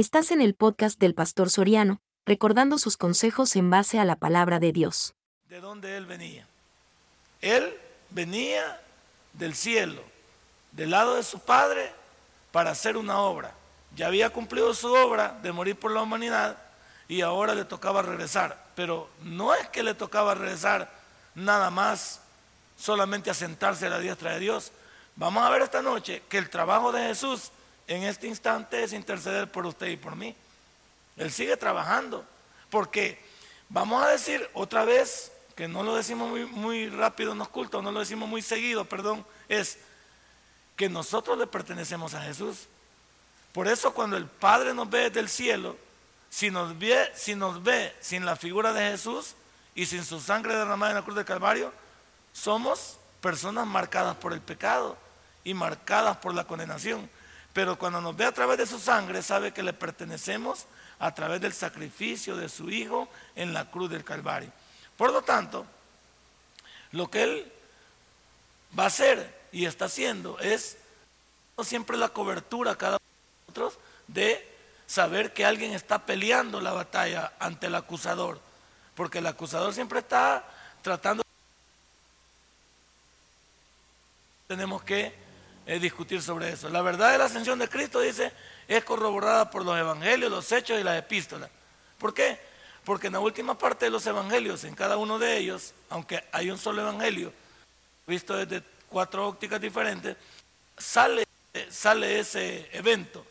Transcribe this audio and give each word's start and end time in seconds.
Estás 0.00 0.30
en 0.30 0.40
el 0.40 0.54
podcast 0.54 0.98
del 0.98 1.14
Pastor 1.14 1.50
Soriano, 1.50 2.00
recordando 2.24 2.78
sus 2.78 2.96
consejos 2.96 3.54
en 3.54 3.68
base 3.68 3.98
a 3.98 4.06
la 4.06 4.16
palabra 4.16 4.58
de 4.58 4.72
Dios. 4.72 5.12
¿De 5.50 5.60
dónde 5.60 5.98
él 5.98 6.06
venía? 6.06 6.48
Él 7.42 7.78
venía 8.08 8.80
del 9.34 9.54
cielo, 9.54 10.02
del 10.72 10.92
lado 10.92 11.16
de 11.16 11.22
su 11.22 11.40
padre, 11.40 11.92
para 12.50 12.70
hacer 12.70 12.96
una 12.96 13.18
obra. 13.18 13.52
Ya 13.94 14.06
había 14.06 14.30
cumplido 14.30 14.72
su 14.72 14.90
obra 14.90 15.38
de 15.42 15.52
morir 15.52 15.76
por 15.78 15.90
la 15.90 16.00
humanidad 16.00 16.56
y 17.06 17.20
ahora 17.20 17.54
le 17.54 17.66
tocaba 17.66 18.00
regresar. 18.00 18.56
Pero 18.74 19.10
no 19.22 19.54
es 19.54 19.68
que 19.68 19.82
le 19.82 19.92
tocaba 19.92 20.32
regresar 20.32 20.90
nada 21.34 21.70
más 21.70 22.22
solamente 22.78 23.28
a 23.28 23.34
sentarse 23.34 23.86
a 23.86 23.90
la 23.90 23.98
diestra 23.98 24.32
de 24.32 24.40
Dios. 24.40 24.72
Vamos 25.16 25.42
a 25.44 25.50
ver 25.50 25.60
esta 25.60 25.82
noche 25.82 26.22
que 26.30 26.38
el 26.38 26.48
trabajo 26.48 26.90
de 26.90 27.02
Jesús 27.08 27.52
en 27.90 28.04
este 28.04 28.28
instante 28.28 28.84
es 28.84 28.92
interceder 28.92 29.50
por 29.50 29.66
usted 29.66 29.88
y 29.88 29.96
por 29.96 30.14
mí. 30.14 30.34
Él 31.16 31.32
sigue 31.32 31.56
trabajando. 31.56 32.24
Porque 32.70 33.20
vamos 33.68 34.02
a 34.04 34.08
decir 34.08 34.48
otra 34.54 34.84
vez, 34.84 35.32
que 35.56 35.66
no 35.66 35.82
lo 35.82 35.96
decimos 35.96 36.30
muy, 36.30 36.46
muy 36.46 36.88
rápido 36.88 37.32
en 37.32 37.38
los 37.38 37.48
cultos, 37.48 37.82
no 37.82 37.90
lo 37.90 37.98
decimos 37.98 38.28
muy 38.28 38.42
seguido, 38.42 38.84
perdón, 38.84 39.26
es 39.48 39.78
que 40.76 40.88
nosotros 40.88 41.36
le 41.36 41.48
pertenecemos 41.48 42.14
a 42.14 42.22
Jesús. 42.22 42.68
Por 43.52 43.66
eso 43.66 43.92
cuando 43.92 44.16
el 44.16 44.26
Padre 44.26 44.72
nos 44.72 44.88
ve 44.88 45.00
desde 45.00 45.20
el 45.20 45.28
cielo, 45.28 45.76
si 46.30 46.52
nos 46.52 46.78
ve, 46.78 47.10
si 47.12 47.34
nos 47.34 47.60
ve 47.60 47.92
sin 48.00 48.24
la 48.24 48.36
figura 48.36 48.72
de 48.72 48.92
Jesús 48.92 49.34
y 49.74 49.86
sin 49.86 50.04
su 50.04 50.20
sangre 50.20 50.54
derramada 50.54 50.92
en 50.92 50.96
la 50.98 51.02
cruz 51.02 51.16
del 51.16 51.24
Calvario, 51.24 51.72
somos 52.32 53.00
personas 53.20 53.66
marcadas 53.66 54.16
por 54.16 54.32
el 54.32 54.40
pecado 54.40 54.96
y 55.42 55.54
marcadas 55.54 56.18
por 56.18 56.34
la 56.34 56.44
condenación. 56.44 57.10
Pero 57.52 57.78
cuando 57.78 58.00
nos 58.00 58.16
ve 58.16 58.24
a 58.24 58.32
través 58.32 58.58
de 58.58 58.66
su 58.66 58.78
sangre, 58.78 59.22
sabe 59.22 59.52
que 59.52 59.62
le 59.62 59.72
pertenecemos 59.72 60.66
a 60.98 61.14
través 61.14 61.40
del 61.40 61.52
sacrificio 61.52 62.36
de 62.36 62.48
su 62.48 62.70
Hijo 62.70 63.08
en 63.34 63.52
la 63.52 63.70
cruz 63.70 63.90
del 63.90 64.04
Calvario. 64.04 64.52
Por 64.96 65.12
lo 65.12 65.22
tanto, 65.22 65.66
lo 66.92 67.10
que 67.10 67.22
Él 67.22 67.52
va 68.78 68.84
a 68.84 68.88
hacer 68.88 69.48
y 69.52 69.66
está 69.66 69.86
haciendo 69.86 70.38
es 70.38 70.76
siempre 71.64 71.96
la 71.96 72.08
cobertura 72.08 72.72
a 72.72 72.76
cada 72.76 72.96
uno 72.96 73.00
de 73.00 73.60
nosotros 73.60 73.84
de 74.06 74.48
saber 74.86 75.32
que 75.32 75.44
alguien 75.44 75.72
está 75.72 76.06
peleando 76.06 76.60
la 76.60 76.72
batalla 76.72 77.32
ante 77.38 77.66
el 77.66 77.74
acusador. 77.74 78.40
Porque 78.94 79.18
el 79.18 79.26
acusador 79.26 79.74
siempre 79.74 80.00
está 80.00 80.44
tratando 80.82 81.22
tenemos 84.50 84.82
que 84.82 85.14
discutir 85.78 86.20
sobre 86.22 86.50
eso. 86.50 86.68
La 86.68 86.82
verdad 86.82 87.12
de 87.12 87.18
la 87.18 87.26
ascensión 87.26 87.58
de 87.58 87.68
Cristo, 87.68 88.00
dice, 88.00 88.32
es 88.66 88.82
corroborada 88.82 89.50
por 89.50 89.64
los 89.64 89.78
evangelios, 89.78 90.30
los 90.30 90.50
hechos 90.50 90.80
y 90.80 90.82
las 90.82 90.98
epístolas. 90.98 91.50
¿Por 91.98 92.14
qué? 92.14 92.40
Porque 92.84 93.08
en 93.08 93.12
la 93.12 93.20
última 93.20 93.56
parte 93.56 93.84
de 93.84 93.90
los 93.90 94.06
evangelios, 94.06 94.64
en 94.64 94.74
cada 94.74 94.96
uno 94.96 95.18
de 95.18 95.36
ellos, 95.36 95.74
aunque 95.90 96.24
hay 96.32 96.50
un 96.50 96.58
solo 96.58 96.82
evangelio, 96.82 97.32
visto 98.06 98.34
desde 98.34 98.64
cuatro 98.88 99.28
ópticas 99.28 99.60
diferentes, 99.60 100.16
sale, 100.76 101.26
sale 101.68 102.18
ese 102.18 102.68
evento. 102.72 103.24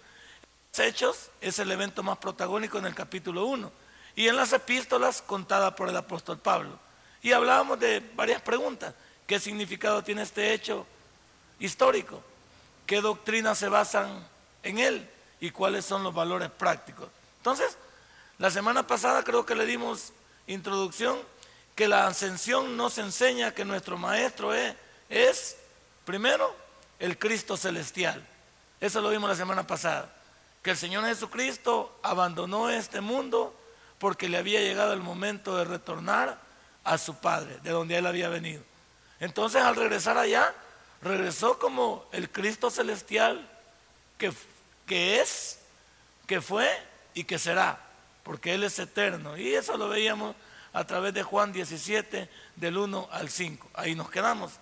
Los 0.71 0.87
hechos 0.87 1.31
es 1.41 1.59
el 1.59 1.71
evento 1.71 2.03
más 2.03 2.19
protagónico 2.19 2.77
en 2.77 2.85
el 2.85 2.95
capítulo 2.95 3.45
1. 3.47 3.71
Y 4.15 4.27
en 4.27 4.35
las 4.35 4.53
epístolas 4.53 5.21
contada 5.21 5.75
por 5.75 5.89
el 5.89 5.97
apóstol 5.97 6.37
Pablo. 6.37 6.79
Y 7.21 7.31
hablábamos 7.31 7.79
de 7.79 8.01
varias 8.15 8.41
preguntas. 8.41 8.93
¿Qué 9.27 9.39
significado 9.39 10.03
tiene 10.03 10.21
este 10.21 10.53
hecho? 10.53 10.85
histórico, 11.59 12.23
qué 12.89 13.01
doctrinas 13.01 13.59
se 13.59 13.69
basan 13.69 14.27
en 14.63 14.79
él 14.79 15.07
y 15.39 15.51
cuáles 15.51 15.85
son 15.85 16.01
los 16.01 16.11
valores 16.11 16.49
prácticos. 16.49 17.07
Entonces, 17.37 17.77
la 18.39 18.49
semana 18.49 18.87
pasada 18.87 19.23
creo 19.23 19.45
que 19.45 19.53
le 19.53 19.67
dimos 19.67 20.11
introducción 20.47 21.19
que 21.75 21.87
la 21.87 22.07
ascensión 22.07 22.75
nos 22.75 22.97
enseña 22.97 23.53
que 23.53 23.63
nuestro 23.63 23.99
maestro 23.99 24.55
es, 24.55 24.73
es 25.07 25.57
primero, 26.03 26.55
el 26.97 27.19
Cristo 27.19 27.57
celestial. 27.57 28.25
Eso 28.81 29.01
lo 29.01 29.11
vimos 29.11 29.29
la 29.29 29.35
semana 29.35 29.67
pasada. 29.67 30.11
Que 30.63 30.71
el 30.71 30.77
Señor 30.77 31.05
Jesucristo 31.05 31.95
abandonó 32.01 32.71
este 32.71 33.01
mundo 33.01 33.55
porque 33.99 34.29
le 34.29 34.39
había 34.39 34.61
llegado 34.61 34.93
el 34.93 35.01
momento 35.01 35.55
de 35.55 35.65
retornar 35.65 36.39
a 36.83 36.97
su 36.97 37.13
Padre, 37.17 37.59
de 37.61 37.69
donde 37.69 37.97
él 37.97 38.07
había 38.07 38.29
venido. 38.29 38.63
Entonces, 39.19 39.61
al 39.61 39.75
regresar 39.75 40.17
allá, 40.17 40.55
regresó 41.01 41.59
como 41.59 42.07
el 42.11 42.29
Cristo 42.29 42.69
celestial 42.69 43.47
que, 44.17 44.31
que 44.85 45.21
es, 45.21 45.59
que 46.27 46.41
fue 46.41 46.69
y 47.13 47.23
que 47.23 47.39
será, 47.39 47.79
porque 48.23 48.53
Él 48.53 48.63
es 48.63 48.77
eterno. 48.79 49.37
Y 49.37 49.53
eso 49.53 49.77
lo 49.77 49.89
veíamos 49.89 50.35
a 50.73 50.85
través 50.85 51.13
de 51.13 51.23
Juan 51.23 51.51
17, 51.51 52.29
del 52.55 52.77
1 52.77 53.09
al 53.11 53.29
5. 53.29 53.69
Ahí 53.73 53.95
nos 53.95 54.09
quedamos. 54.09 54.53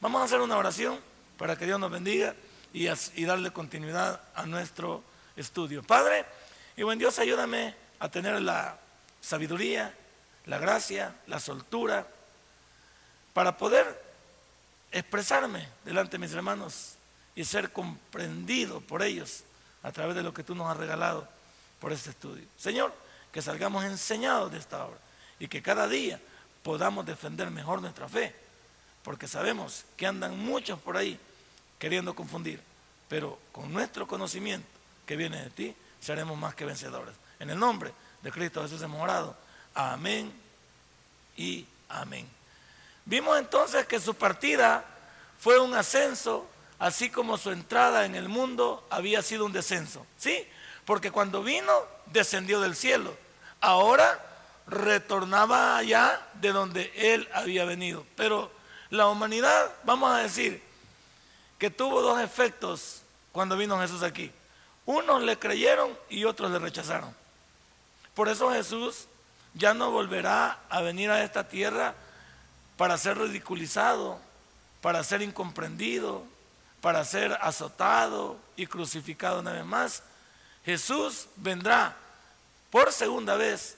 Vamos 0.00 0.22
a 0.22 0.24
hacer 0.24 0.40
una 0.40 0.56
oración 0.56 1.00
para 1.36 1.56
que 1.56 1.66
Dios 1.66 1.80
nos 1.80 1.90
bendiga 1.90 2.34
y, 2.72 2.88
y 2.88 3.24
darle 3.24 3.50
continuidad 3.50 4.20
a 4.34 4.46
nuestro 4.46 5.02
estudio. 5.36 5.82
Padre, 5.82 6.24
y 6.76 6.82
buen 6.82 6.98
Dios, 6.98 7.18
ayúdame 7.18 7.74
a 7.98 8.08
tener 8.10 8.40
la 8.40 8.78
sabiduría, 9.20 9.94
la 10.46 10.58
gracia, 10.58 11.14
la 11.26 11.40
soltura, 11.40 12.06
para 13.32 13.56
poder 13.56 14.09
expresarme 14.92 15.68
delante 15.84 16.12
de 16.12 16.18
mis 16.18 16.32
hermanos 16.32 16.94
y 17.34 17.44
ser 17.44 17.72
comprendido 17.72 18.80
por 18.80 19.02
ellos 19.02 19.44
a 19.82 19.92
través 19.92 20.16
de 20.16 20.22
lo 20.22 20.34
que 20.34 20.44
tú 20.44 20.54
nos 20.54 20.70
has 20.70 20.76
regalado 20.76 21.28
por 21.80 21.92
este 21.92 22.10
estudio. 22.10 22.44
Señor, 22.56 22.92
que 23.32 23.42
salgamos 23.42 23.84
enseñados 23.84 24.52
de 24.52 24.58
esta 24.58 24.84
obra 24.84 24.98
y 25.38 25.48
que 25.48 25.62
cada 25.62 25.88
día 25.88 26.20
podamos 26.62 27.06
defender 27.06 27.50
mejor 27.50 27.80
nuestra 27.80 28.08
fe, 28.08 28.34
porque 29.02 29.26
sabemos 29.26 29.84
que 29.96 30.06
andan 30.06 30.38
muchos 30.38 30.78
por 30.78 30.96
ahí 30.96 31.18
queriendo 31.78 32.14
confundir, 32.14 32.60
pero 33.08 33.38
con 33.52 33.72
nuestro 33.72 34.06
conocimiento 34.06 34.68
que 35.06 35.16
viene 35.16 35.42
de 35.42 35.50
ti, 35.50 35.74
seremos 36.00 36.38
más 36.38 36.54
que 36.54 36.64
vencedores. 36.64 37.14
En 37.38 37.50
el 37.50 37.58
nombre 37.58 37.92
de 38.22 38.30
Cristo 38.30 38.62
Jesús 38.62 38.82
hemos 38.82 39.00
orado. 39.00 39.36
Amén 39.74 40.32
y 41.36 41.66
amén. 41.88 42.39
Vimos 43.10 43.40
entonces 43.40 43.86
que 43.86 43.98
su 43.98 44.14
partida 44.14 44.84
fue 45.40 45.58
un 45.58 45.74
ascenso, 45.74 46.46
así 46.78 47.10
como 47.10 47.38
su 47.38 47.50
entrada 47.50 48.04
en 48.04 48.14
el 48.14 48.28
mundo 48.28 48.86
había 48.88 49.20
sido 49.20 49.44
un 49.46 49.52
descenso. 49.52 50.06
¿Sí? 50.16 50.46
Porque 50.84 51.10
cuando 51.10 51.42
vino, 51.42 51.72
descendió 52.06 52.60
del 52.60 52.76
cielo. 52.76 53.12
Ahora 53.60 54.24
retornaba 54.68 55.76
allá 55.76 56.24
de 56.34 56.52
donde 56.52 56.92
él 56.94 57.28
había 57.34 57.64
venido. 57.64 58.06
Pero 58.14 58.48
la 58.90 59.08
humanidad, 59.08 59.72
vamos 59.82 60.12
a 60.12 60.18
decir, 60.18 60.62
que 61.58 61.68
tuvo 61.68 62.02
dos 62.02 62.20
efectos 62.20 63.02
cuando 63.32 63.56
vino 63.56 63.80
Jesús 63.80 64.04
aquí. 64.04 64.30
Unos 64.86 65.20
le 65.24 65.36
creyeron 65.36 65.98
y 66.08 66.26
otros 66.26 66.48
le 66.52 66.60
rechazaron. 66.60 67.12
Por 68.14 68.28
eso 68.28 68.52
Jesús 68.52 69.08
ya 69.54 69.74
no 69.74 69.90
volverá 69.90 70.60
a 70.68 70.80
venir 70.80 71.10
a 71.10 71.24
esta 71.24 71.48
tierra 71.48 71.96
para 72.80 72.96
ser 72.96 73.18
ridiculizado, 73.18 74.18
para 74.80 75.04
ser 75.04 75.20
incomprendido, 75.20 76.24
para 76.80 77.04
ser 77.04 77.36
azotado 77.42 78.38
y 78.56 78.66
crucificado 78.66 79.40
una 79.40 79.52
vez 79.52 79.66
más. 79.66 80.02
Jesús 80.64 81.26
vendrá 81.36 81.94
por 82.70 82.90
segunda 82.90 83.36
vez 83.36 83.76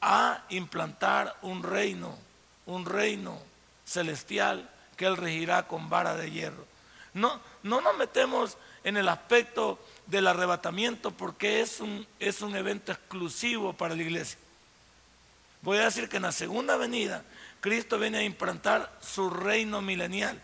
a 0.00 0.44
implantar 0.48 1.36
un 1.42 1.62
reino, 1.62 2.16
un 2.64 2.86
reino 2.86 3.38
celestial 3.84 4.66
que 4.96 5.04
Él 5.04 5.18
regirá 5.18 5.66
con 5.66 5.90
vara 5.90 6.16
de 6.16 6.30
hierro. 6.30 6.64
No, 7.12 7.38
no 7.62 7.82
nos 7.82 7.98
metemos 7.98 8.56
en 8.82 8.96
el 8.96 9.10
aspecto 9.10 9.78
del 10.06 10.26
arrebatamiento 10.26 11.10
porque 11.10 11.60
es 11.60 11.80
un, 11.80 12.06
es 12.18 12.40
un 12.40 12.56
evento 12.56 12.92
exclusivo 12.92 13.74
para 13.74 13.94
la 13.94 14.00
iglesia. 14.00 14.38
Voy 15.60 15.76
a 15.76 15.84
decir 15.84 16.08
que 16.08 16.16
en 16.16 16.22
la 16.22 16.32
segunda 16.32 16.78
venida 16.78 17.22
Cristo 17.60 17.98
viene 17.98 18.18
a 18.18 18.22
implantar 18.22 18.90
su 19.00 19.30
reino 19.30 19.82
milenial. 19.82 20.40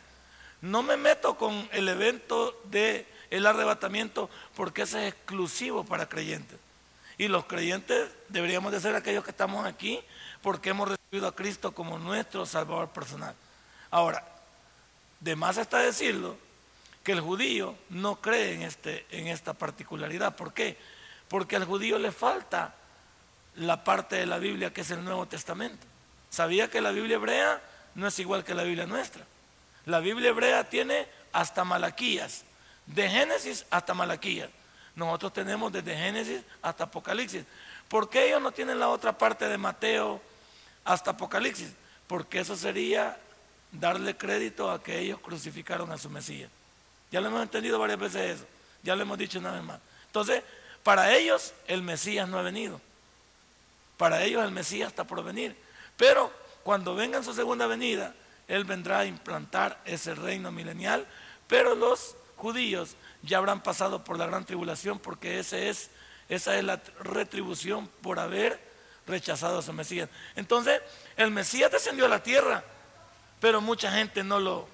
No 0.61 0.83
me 0.83 0.97
meto 0.97 1.37
con 1.37 1.69
el 1.73 1.89
evento 1.89 2.61
del 2.65 3.07
el 3.31 3.47
arrebatamiento 3.47 4.31
porque 4.55 4.83
ese 4.83 5.07
es 5.07 5.15
exclusivo 5.15 5.85
para 5.85 6.09
creyentes. 6.09 6.59
Y 7.19 7.29
los 7.29 7.47
creyentes 7.47 8.11
deberíamos 8.29 8.73
de 8.73 8.81
ser 8.81 8.95
aquellos 8.95 9.25
que 9.25 9.31
estamos 9.31 9.67
aquí 9.67 10.01
porque 10.43 10.71
hemos 10.71 10.89
recibido 10.89 11.27
a 11.27 11.35
Cristo 11.35 11.73
como 11.73 11.99
nuestro 11.99 12.45
Salvador 12.47 12.91
personal. 12.91 13.35
Ahora, 13.91 14.25
de 15.21 15.35
más 15.35 15.57
está 15.57 15.79
decirlo 15.79 16.37
que 17.03 17.13
el 17.13 17.21
judío 17.21 17.75
no 17.89 18.21
cree 18.21 18.55
en, 18.55 18.63
este, 18.63 19.07
en 19.11 19.29
esta 19.29 19.55
particularidad. 19.55 20.37
¿Por 20.37 20.53
qué? 20.53 20.77
Porque 21.29 21.57
al 21.57 21.65
judío 21.65 21.99
le 21.99 22.13
falta 22.13 22.75
la 23.57 23.83
parte 23.83 24.17
de 24.17 24.27
la 24.27 24.39
Biblia 24.39 24.73
que 24.73 24.83
es 24.83 24.91
el 24.91 25.05
Nuevo 25.05 25.27
Testamento. 25.27 25.87
¿Sabía 26.31 26.70
que 26.70 26.81
la 26.81 26.90
Biblia 26.90 27.17
hebrea 27.17 27.61
no 27.94 28.06
es 28.06 28.19
igual 28.19 28.44
que 28.44 28.55
la 28.55 28.62
Biblia 28.62 28.87
nuestra? 28.87 29.25
La 29.84 30.00
Biblia 30.00 30.31
hebrea 30.31 30.69
tiene 30.69 31.06
hasta 31.32 31.64
Malaquías, 31.64 32.44
de 32.87 33.08
Génesis 33.08 33.67
hasta 33.70 33.94
Malaquías. 33.94 34.50
Nosotros 34.94 35.32
tenemos 35.32 35.73
desde 35.73 35.96
Génesis 35.96 36.43
hasta 36.62 36.84
Apocalipsis. 36.84 37.44
¿Por 37.88 38.08
qué 38.08 38.28
ellos 38.28 38.43
no 38.43 38.50
tienen 38.52 38.78
la 38.78 38.88
otra 38.88 39.17
parte 39.17 39.46
de 39.46 39.58
Mateo 39.58 40.20
hasta 40.84 41.12
Apocalipsis? 41.12 41.69
Porque 42.06 42.40
eso 42.40 42.56
sería 42.56 43.17
darle 43.70 44.17
crédito 44.17 44.70
a 44.70 44.82
que 44.82 44.99
ellos 44.99 45.20
crucificaron 45.20 45.93
a 45.93 45.99
su 45.99 46.08
Mesías. 46.08 46.50
Ya 47.11 47.20
lo 47.20 47.29
hemos 47.29 47.43
entendido 47.43 47.79
varias 47.79 47.99
veces 47.99 48.37
eso. 48.37 48.46
Ya 48.82 48.96
lo 48.96 49.02
hemos 49.02 49.19
dicho 49.19 49.38
una 49.38 49.52
vez 49.52 49.62
más. 49.62 49.81
Entonces, 50.06 50.43
para 50.82 51.14
ellos 51.14 51.52
el 51.67 51.82
Mesías 51.82 52.29
no 52.29 52.38
ha 52.38 52.43
venido. 52.43 52.81
Para 53.96 54.22
ellos 54.22 54.44
el 54.44 54.50
Mesías 54.50 54.88
está 54.88 55.05
por 55.05 55.22
venir. 55.22 55.56
Pero 55.96 56.32
cuando 56.62 56.94
venga 56.94 57.19
en 57.19 57.25
su 57.25 57.34
segunda 57.34 57.66
venida, 57.66 58.14
Él 58.48 58.64
vendrá 58.64 59.00
a 59.00 59.06
implantar 59.06 59.81
ese 59.84 60.14
reino 60.14 60.52
milenial. 60.52 61.06
Pero 61.46 61.75
los 61.75 62.16
judíos 62.37 62.96
ya 63.22 63.38
habrán 63.38 63.62
pasado 63.62 64.04
por 64.04 64.19
la 64.19 64.26
gran 64.26 64.44
tribulación 64.44 64.98
porque 64.98 65.38
ese 65.38 65.69
es, 65.69 65.90
esa 66.28 66.56
es 66.56 66.64
la 66.64 66.81
retribución 67.00 67.88
por 68.02 68.19
haber 68.19 68.60
rechazado 69.06 69.58
a 69.58 69.62
su 69.62 69.72
Mesías. 69.72 70.08
Entonces, 70.34 70.81
el 71.16 71.31
Mesías 71.31 71.70
descendió 71.70 72.06
a 72.06 72.08
la 72.08 72.22
tierra, 72.22 72.64
pero 73.40 73.60
mucha 73.60 73.90
gente 73.93 74.25
no 74.25 74.40
lo, 74.40 74.66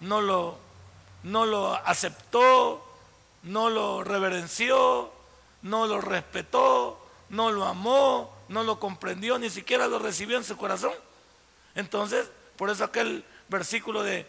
no 0.00 0.20
lo, 0.20 0.58
no 1.22 1.46
lo 1.46 1.74
aceptó, 1.74 2.84
no 3.42 3.70
lo 3.70 4.04
reverenció, 4.04 5.12
no 5.62 5.86
lo 5.86 6.00
respetó, 6.00 7.04
no 7.30 7.50
lo 7.50 7.64
amó, 7.64 8.37
no 8.48 8.62
lo 8.62 8.80
comprendió, 8.80 9.38
ni 9.38 9.50
siquiera 9.50 9.86
lo 9.86 9.98
recibió 9.98 10.36
en 10.36 10.44
su 10.44 10.56
corazón. 10.56 10.92
Entonces, 11.74 12.30
por 12.56 12.70
eso 12.70 12.84
aquel 12.84 13.24
versículo 13.48 14.02
de 14.02 14.26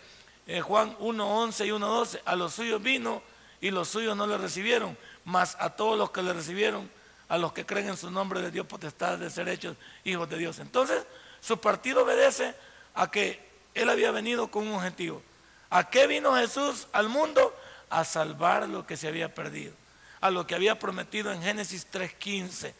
eh, 0.47 0.61
Juan 0.61 0.97
1.11 0.97 1.65
y 1.65 1.69
1.12, 1.69 2.21
a 2.25 2.35
los 2.35 2.53
suyos 2.53 2.81
vino 2.81 3.21
y 3.61 3.71
los 3.71 3.89
suyos 3.89 4.15
no 4.15 4.27
le 4.27 4.37
recibieron, 4.37 4.97
mas 5.25 5.55
a 5.59 5.71
todos 5.71 5.97
los 5.97 6.11
que 6.11 6.23
le 6.23 6.33
recibieron, 6.33 6.89
a 7.27 7.37
los 7.37 7.53
que 7.53 7.65
creen 7.65 7.89
en 7.89 7.97
su 7.97 8.09
nombre 8.09 8.41
de 8.41 8.51
Dios 8.51 8.65
potestad 8.65 9.17
de 9.17 9.29
ser 9.29 9.49
hechos 9.49 9.75
hijos 10.03 10.29
de 10.29 10.37
Dios. 10.37 10.59
Entonces, 10.59 11.05
su 11.41 11.59
partido 11.59 12.03
obedece 12.03 12.55
a 12.95 13.09
que 13.11 13.47
él 13.73 13.89
había 13.89 14.11
venido 14.11 14.49
con 14.49 14.67
un 14.67 14.75
objetivo. 14.75 15.21
¿A 15.69 15.89
qué 15.89 16.07
vino 16.07 16.35
Jesús 16.35 16.87
al 16.91 17.09
mundo? 17.09 17.55
A 17.89 18.03
salvar 18.03 18.67
lo 18.67 18.85
que 18.85 18.97
se 18.97 19.07
había 19.07 19.33
perdido, 19.33 19.73
a 20.21 20.31
lo 20.31 20.47
que 20.47 20.55
había 20.55 20.79
prometido 20.79 21.31
en 21.31 21.41
Génesis 21.41 21.87
3.15, 21.91 22.73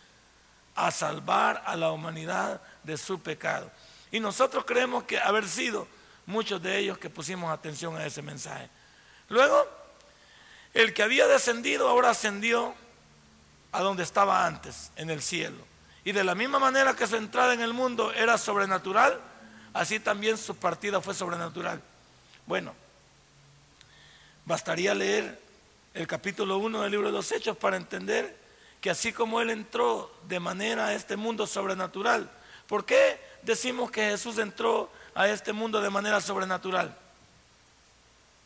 a 0.86 0.92
salvar 0.92 1.62
a 1.66 1.76
la 1.76 1.92
humanidad 1.92 2.62
de 2.84 2.98
su 2.98 3.20
pecado. 3.22 3.70
Y 4.12 4.20
nosotros 4.20 4.64
creemos 4.66 5.04
que 5.04 5.20
haber 5.20 5.48
sido 5.48 5.88
muchos 6.26 6.62
de 6.62 6.78
ellos 6.78 6.98
que 6.98 7.10
pusimos 7.10 7.52
atención 7.52 7.98
a 7.98 8.06
ese 8.06 8.22
mensaje. 8.22 8.70
Luego, 9.28 9.68
el 10.74 10.94
que 10.94 11.04
había 11.04 11.28
descendido 11.28 11.90
ahora 11.90 12.12
ascendió 12.12 12.74
a 13.72 13.82
donde 13.82 14.04
estaba 14.04 14.46
antes, 14.46 14.92
en 14.96 15.10
el 15.10 15.22
cielo. 15.22 15.68
Y 16.06 16.14
de 16.14 16.24
la 16.24 16.34
misma 16.34 16.60
manera 16.60 16.96
que 16.96 17.08
su 17.08 17.18
entrada 17.18 17.54
en 17.54 17.62
el 17.62 17.74
mundo 17.74 18.14
era 18.14 18.38
sobrenatural, 18.38 19.20
así 19.74 20.00
también 20.00 20.38
su 20.38 20.56
partida 20.56 21.02
fue 21.02 21.14
sobrenatural. 21.14 21.82
Bueno, 22.46 22.74
bastaría 24.46 24.96
leer 24.96 25.40
el 25.94 26.08
capítulo 26.08 26.58
1 26.58 26.82
del 26.82 26.92
libro 26.92 27.08
de 27.08 27.14
los 27.14 27.32
Hechos 27.32 27.58
para 27.58 27.76
entender 27.76 28.39
que 28.82 28.90
así 28.90 29.12
como 29.12 29.42
Él 29.42 29.50
entró 29.50 30.14
de 30.28 30.40
manera 30.40 30.88
a 30.88 30.94
este 30.94 31.18
mundo 31.18 31.46
sobrenatural, 31.48 32.30
¿por 32.68 32.86
qué 32.86 33.20
decimos 33.42 33.92
que 33.92 34.10
Jesús 34.10 34.38
entró 34.38 34.92
a 35.14 35.28
este 35.28 35.54
mundo 35.54 35.82
de 35.82 35.90
manera 35.90 36.22
sobrenatural? 36.22 36.98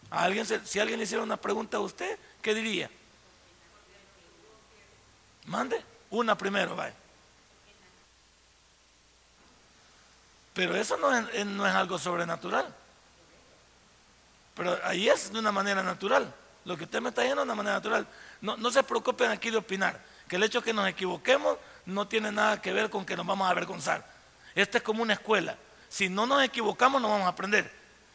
alguien, 0.10 0.46
si 0.46 0.80
alguien 0.80 1.02
hiciera 1.02 1.24
una 1.24 1.38
pregunta 1.38 1.78
a 1.78 1.80
usted, 1.80 2.18
¿qué 2.42 2.54
diría? 2.54 2.90
Mande, 5.46 5.84
una 6.12 6.38
primero, 6.38 6.76
vaya. 6.76 6.94
Pero 10.54 10.76
eso 10.76 10.98
no 10.98 11.16
es, 11.16 11.46
no 11.46 11.66
es 11.66 11.74
algo 11.74 11.98
sobrenatural. 11.98 12.74
Pero 14.56 14.80
ahí 14.84 15.10
es 15.10 15.34
de 15.34 15.40
una 15.40 15.52
manera 15.52 15.82
natural. 15.82 16.32
Lo 16.66 16.78
que 16.78 16.84
usted 16.84 17.02
me 17.02 17.10
está 17.10 17.22
diciendo 17.22 17.42
es 17.42 17.48
de 17.48 17.52
una 17.52 17.58
manera 17.58 17.76
natural. 17.78 18.08
No, 18.40 18.56
no 18.56 18.70
se 18.72 18.84
preocupen 18.84 19.32
aquí 19.32 19.50
de 19.50 19.58
opinar. 19.58 20.00
Que 20.28 20.38
el 20.38 20.44
hecho 20.44 20.60
de 20.60 20.66
que 20.66 20.74
nos 20.74 20.88
equivoquemos 20.88 21.58
no 21.86 22.08
tiene 22.08 22.32
nada 22.32 22.62
que 22.62 22.74
ver 22.74 22.90
con 22.90 23.06
que 23.06 23.16
nos 23.16 23.26
vamos 23.26 23.48
a 23.48 23.52
avergonzar. 23.52 24.06
Esta 24.56 24.78
es 24.78 24.84
como 24.84 25.02
una 25.04 25.14
escuela. 25.14 25.58
Si 25.90 26.10
no 26.10 26.26
nos 26.26 26.44
equivocamos, 26.44 27.02
no 27.02 27.10
vamos 27.10 27.26
a 27.26 27.30
aprender. 27.30 27.72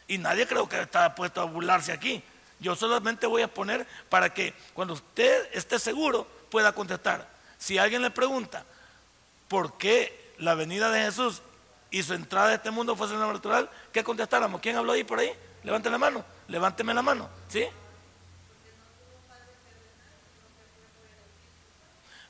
Y 0.07 0.17
nadie 0.17 0.47
creo 0.47 0.67
que 0.67 0.81
está 0.81 1.13
puesto 1.15 1.41
a 1.41 1.45
burlarse 1.45 1.91
aquí. 1.91 2.23
Yo 2.59 2.75
solamente 2.75 3.27
voy 3.27 3.41
a 3.41 3.47
poner 3.47 3.87
para 4.09 4.33
que 4.33 4.53
cuando 4.73 4.93
usted 4.93 5.49
esté 5.53 5.79
seguro 5.79 6.27
pueda 6.49 6.73
contestar. 6.73 7.27
Si 7.57 7.77
alguien 7.77 8.01
le 8.01 8.11
pregunta 8.11 8.65
por 9.47 9.77
qué 9.77 10.33
la 10.39 10.55
venida 10.55 10.89
de 10.89 11.03
Jesús 11.03 11.41
y 11.91 12.03
su 12.03 12.13
entrada 12.13 12.49
a 12.49 12.53
este 12.55 12.71
mundo 12.71 12.95
fue 12.95 13.07
sobrenatural, 13.07 13.69
¿qué 13.91 14.03
contestáramos? 14.03 14.61
¿Quién 14.61 14.75
habló 14.75 14.93
ahí 14.93 15.03
por 15.03 15.19
ahí? 15.19 15.31
Levante 15.63 15.89
la 15.89 15.97
mano, 15.97 16.23
levánteme 16.47 16.93
la 16.93 17.01
mano, 17.01 17.29
¿sí? 17.49 17.65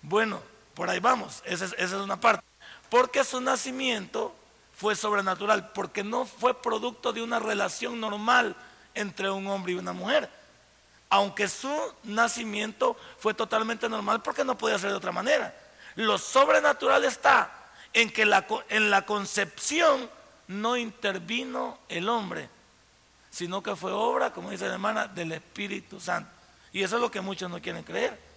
Bueno, 0.10 0.42
por 0.74 0.90
ahí 0.90 1.00
vamos, 1.00 1.44
esa 1.46 1.66
es, 1.78 1.94
una 1.94 2.20
parte. 2.20 2.44
Porque 2.90 3.24
su 3.24 3.40
nacimiento 3.40 4.36
fue 4.76 4.96
sobrenatural, 4.96 5.72
porque 5.72 6.04
no 6.04 6.26
fue 6.26 6.60
producto 6.60 7.14
de 7.14 7.22
una 7.22 7.38
relación 7.38 8.00
normal 8.00 8.56
entre 8.96 9.30
un 9.30 9.46
hombre 9.46 9.74
y 9.74 9.76
una 9.76 9.94
mujer. 9.94 10.28
Aunque 11.12 11.48
su 11.48 11.72
nacimiento 12.04 12.98
fue 13.20 13.36
totalmente 13.36 13.88
normal 13.88 14.24
porque 14.24 14.44
no 14.44 14.58
podía 14.58 14.80
ser 14.80 14.90
de 14.90 14.96
otra 14.96 15.12
manera. 15.12 15.56
Lo 15.94 16.18
sobrenatural 16.18 17.06
está 17.06 17.52
en 17.94 18.10
que 18.10 18.24
en 18.24 18.90
la 18.90 19.06
concepción 19.06 20.10
no 20.48 20.76
intervino 20.76 21.78
el 21.88 22.10
hombre, 22.10 22.50
sino 23.30 23.62
que 23.62 23.76
fue 23.76 23.92
obra, 23.92 24.34
como 24.34 24.50
dice 24.50 24.68
la 24.68 24.74
hermana, 24.74 25.08
del 25.08 25.34
Espíritu 25.34 26.00
Santo. 26.00 26.32
Y 26.74 26.82
eso 26.82 26.96
es 26.96 27.02
lo 27.02 27.12
que 27.12 27.22
muchos 27.22 27.48
no 27.52 27.62
quieren 27.62 27.84
creer. 27.84 28.29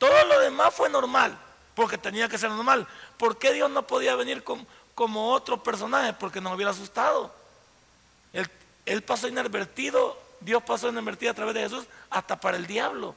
Todo 0.00 0.24
lo 0.24 0.40
demás 0.40 0.74
fue 0.74 0.90
normal, 0.90 1.38
porque 1.76 1.96
tenía 1.96 2.28
que 2.28 2.38
ser 2.38 2.50
normal. 2.50 2.88
¿Por 3.16 3.38
qué 3.38 3.52
Dios 3.52 3.70
no 3.70 3.86
podía 3.86 4.16
venir 4.16 4.42
como 4.96 5.30
otro 5.30 5.62
personaje? 5.62 6.12
Porque 6.14 6.40
nos 6.40 6.56
hubiera 6.56 6.72
asustado. 6.72 7.32
Él, 8.32 8.50
él 8.84 9.02
pasó 9.02 9.28
inadvertido 9.28 10.18
Dios 10.40 10.62
pasó 10.62 10.88
en 10.88 10.98
invertida 10.98 11.30
a 11.30 11.34
través 11.34 11.54
de 11.54 11.60
Jesús 11.60 11.84
hasta 12.08 12.40
para 12.40 12.56
el 12.56 12.66
diablo. 12.66 13.14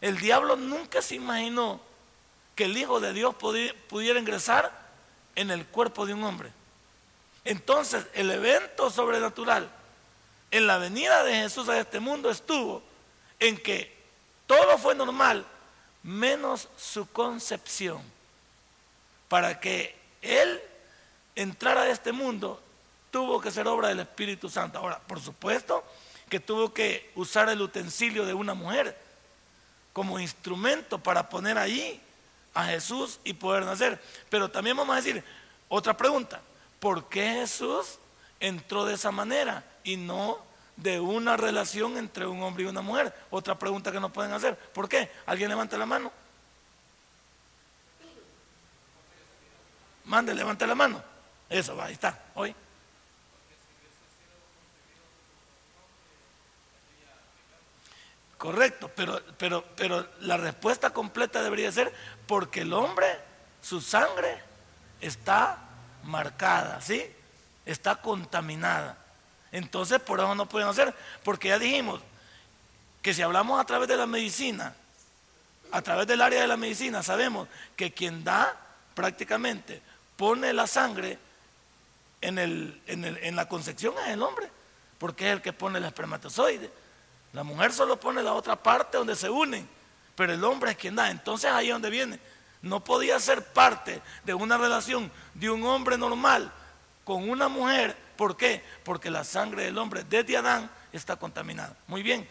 El 0.00 0.18
diablo 0.18 0.56
nunca 0.56 1.02
se 1.02 1.14
imaginó 1.14 1.80
que 2.56 2.64
el 2.64 2.76
Hijo 2.76 3.00
de 3.00 3.12
Dios 3.12 3.34
pudiera 3.34 4.18
ingresar 4.18 4.72
en 5.36 5.50
el 5.50 5.66
cuerpo 5.66 6.06
de 6.06 6.14
un 6.14 6.24
hombre. 6.24 6.50
Entonces, 7.44 8.06
el 8.14 8.30
evento 8.30 8.90
sobrenatural 8.90 9.70
en 10.50 10.66
la 10.66 10.78
venida 10.78 11.22
de 11.22 11.34
Jesús 11.34 11.68
a 11.68 11.78
este 11.78 12.00
mundo 12.00 12.30
estuvo 12.30 12.82
en 13.38 13.56
que 13.58 13.94
todo 14.46 14.78
fue 14.78 14.94
normal, 14.94 15.44
menos 16.02 16.68
su 16.76 17.06
concepción. 17.10 18.02
Para 19.28 19.60
que 19.60 19.96
Él 20.20 20.60
entrara 21.34 21.82
a 21.82 21.88
este 21.88 22.12
mundo, 22.12 22.60
tuvo 23.10 23.40
que 23.40 23.50
ser 23.50 23.66
obra 23.66 23.88
del 23.88 24.00
Espíritu 24.00 24.48
Santo. 24.48 24.78
Ahora, 24.78 24.98
por 25.00 25.20
supuesto, 25.20 25.84
que 26.28 26.40
tuvo 26.40 26.72
que 26.72 27.10
usar 27.14 27.48
el 27.48 27.60
utensilio 27.60 28.24
de 28.24 28.34
una 28.34 28.54
mujer 28.54 28.96
como 29.92 30.18
instrumento 30.18 30.98
para 30.98 31.28
poner 31.28 31.58
allí 31.58 32.00
a 32.54 32.64
Jesús 32.64 33.20
y 33.24 33.34
poder 33.34 33.64
nacer. 33.64 34.00
Pero 34.28 34.50
también 34.50 34.76
vamos 34.76 34.94
a 34.94 35.00
decir 35.00 35.22
otra 35.68 35.96
pregunta, 35.96 36.40
¿por 36.80 37.08
qué 37.08 37.34
Jesús 37.34 37.98
entró 38.40 38.84
de 38.84 38.94
esa 38.94 39.10
manera 39.10 39.64
y 39.84 39.96
no 39.96 40.38
de 40.76 41.00
una 41.00 41.36
relación 41.36 41.96
entre 41.96 42.26
un 42.26 42.42
hombre 42.42 42.64
y 42.64 42.66
una 42.66 42.82
mujer? 42.82 43.14
Otra 43.30 43.58
pregunta 43.58 43.92
que 43.92 44.00
nos 44.00 44.12
pueden 44.12 44.32
hacer, 44.32 44.56
¿por 44.56 44.88
qué? 44.88 45.10
¿Alguien 45.26 45.48
levanta 45.48 45.76
la 45.76 45.86
mano? 45.86 46.12
Mande, 50.04 50.34
levante 50.34 50.66
la 50.66 50.74
mano. 50.74 51.02
Eso 51.48 51.76
va, 51.76 51.86
ahí 51.86 51.92
está, 51.92 52.18
hoy. 52.34 52.54
Correcto, 58.42 58.90
pero, 58.96 59.22
pero, 59.38 59.64
pero 59.76 60.08
la 60.18 60.36
respuesta 60.36 60.90
completa 60.90 61.44
debería 61.44 61.70
ser 61.70 61.94
porque 62.26 62.62
el 62.62 62.72
hombre, 62.72 63.06
su 63.60 63.80
sangre 63.80 64.42
está 65.00 65.58
marcada, 66.02 66.80
¿sí? 66.80 67.08
Está 67.64 68.00
contaminada. 68.00 68.98
Entonces, 69.52 70.00
por 70.00 70.18
eso 70.18 70.34
no 70.34 70.48
pueden 70.48 70.68
hacer, 70.68 70.94
porque 71.22 71.48
ya 71.48 71.58
dijimos 71.58 72.00
que 73.02 73.12
si 73.12 73.22
hablamos 73.22 73.60
a 73.60 73.64
través 73.64 73.88
de 73.88 73.96
la 73.96 74.06
medicina, 74.06 74.74
a 75.70 75.82
través 75.82 76.06
del 76.06 76.20
área 76.22 76.40
de 76.40 76.46
la 76.46 76.56
medicina, 76.56 77.02
sabemos 77.02 77.48
que 77.76 77.92
quien 77.92 78.24
da 78.24 78.56
prácticamente 78.94 79.82
pone 80.16 80.52
la 80.52 80.66
sangre 80.66 81.18
en, 82.20 82.38
el, 82.38 82.80
en, 82.86 83.04
el, 83.04 83.18
en 83.18 83.36
la 83.36 83.48
concepción 83.48 83.94
es 84.04 84.10
el 84.10 84.22
hombre, 84.22 84.48
porque 84.98 85.28
es 85.28 85.32
el 85.34 85.42
que 85.42 85.52
pone 85.52 85.78
el 85.78 85.84
espermatozoide. 85.84 86.70
La 87.32 87.42
mujer 87.42 87.72
solo 87.72 87.98
pone 87.98 88.22
la 88.22 88.34
otra 88.34 88.56
parte 88.56 88.98
donde 88.98 89.16
se 89.16 89.28
unen, 89.28 89.68
pero 90.14 90.32
el 90.32 90.44
hombre 90.44 90.72
es 90.72 90.76
quien 90.76 90.94
da. 90.94 91.10
Entonces 91.10 91.50
ahí 91.50 91.68
es 91.68 91.72
donde 91.72 91.90
viene. 91.90 92.18
No 92.60 92.84
podía 92.84 93.18
ser 93.18 93.44
parte 93.52 94.00
de 94.24 94.34
una 94.34 94.56
relación 94.56 95.10
de 95.34 95.50
un 95.50 95.64
hombre 95.64 95.98
normal 95.98 96.52
con 97.04 97.28
una 97.28 97.48
mujer. 97.48 97.96
¿Por 98.22 98.36
qué? 98.36 98.62
Porque 98.84 99.10
la 99.10 99.24
sangre 99.24 99.64
del 99.64 99.76
hombre 99.78 100.04
desde 100.08 100.36
Adán 100.36 100.70
está 100.92 101.16
contaminada. 101.16 101.74
Muy 101.88 102.04
bien, 102.04 102.28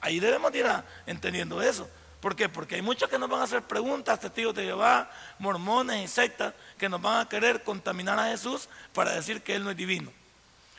ahí 0.00 0.18
debemos 0.18 0.54
ir 0.54 0.64
entendiendo 1.04 1.60
eso. 1.60 1.86
¿Por 2.22 2.34
qué? 2.34 2.48
Porque 2.48 2.76
hay 2.76 2.80
muchos 2.80 3.10
que 3.10 3.18
nos 3.18 3.28
van 3.28 3.42
a 3.42 3.44
hacer 3.44 3.60
preguntas, 3.60 4.18
testigos 4.18 4.54
de 4.54 4.64
Jehová, 4.64 5.10
mormones 5.38 6.02
y 6.02 6.08
sectas, 6.08 6.54
que 6.78 6.88
nos 6.88 7.02
van 7.02 7.20
a 7.20 7.28
querer 7.28 7.62
contaminar 7.62 8.18
a 8.18 8.28
Jesús 8.28 8.70
para 8.94 9.12
decir 9.12 9.42
que 9.42 9.54
Él 9.54 9.64
no 9.64 9.70
es 9.70 9.76
divino. 9.76 10.10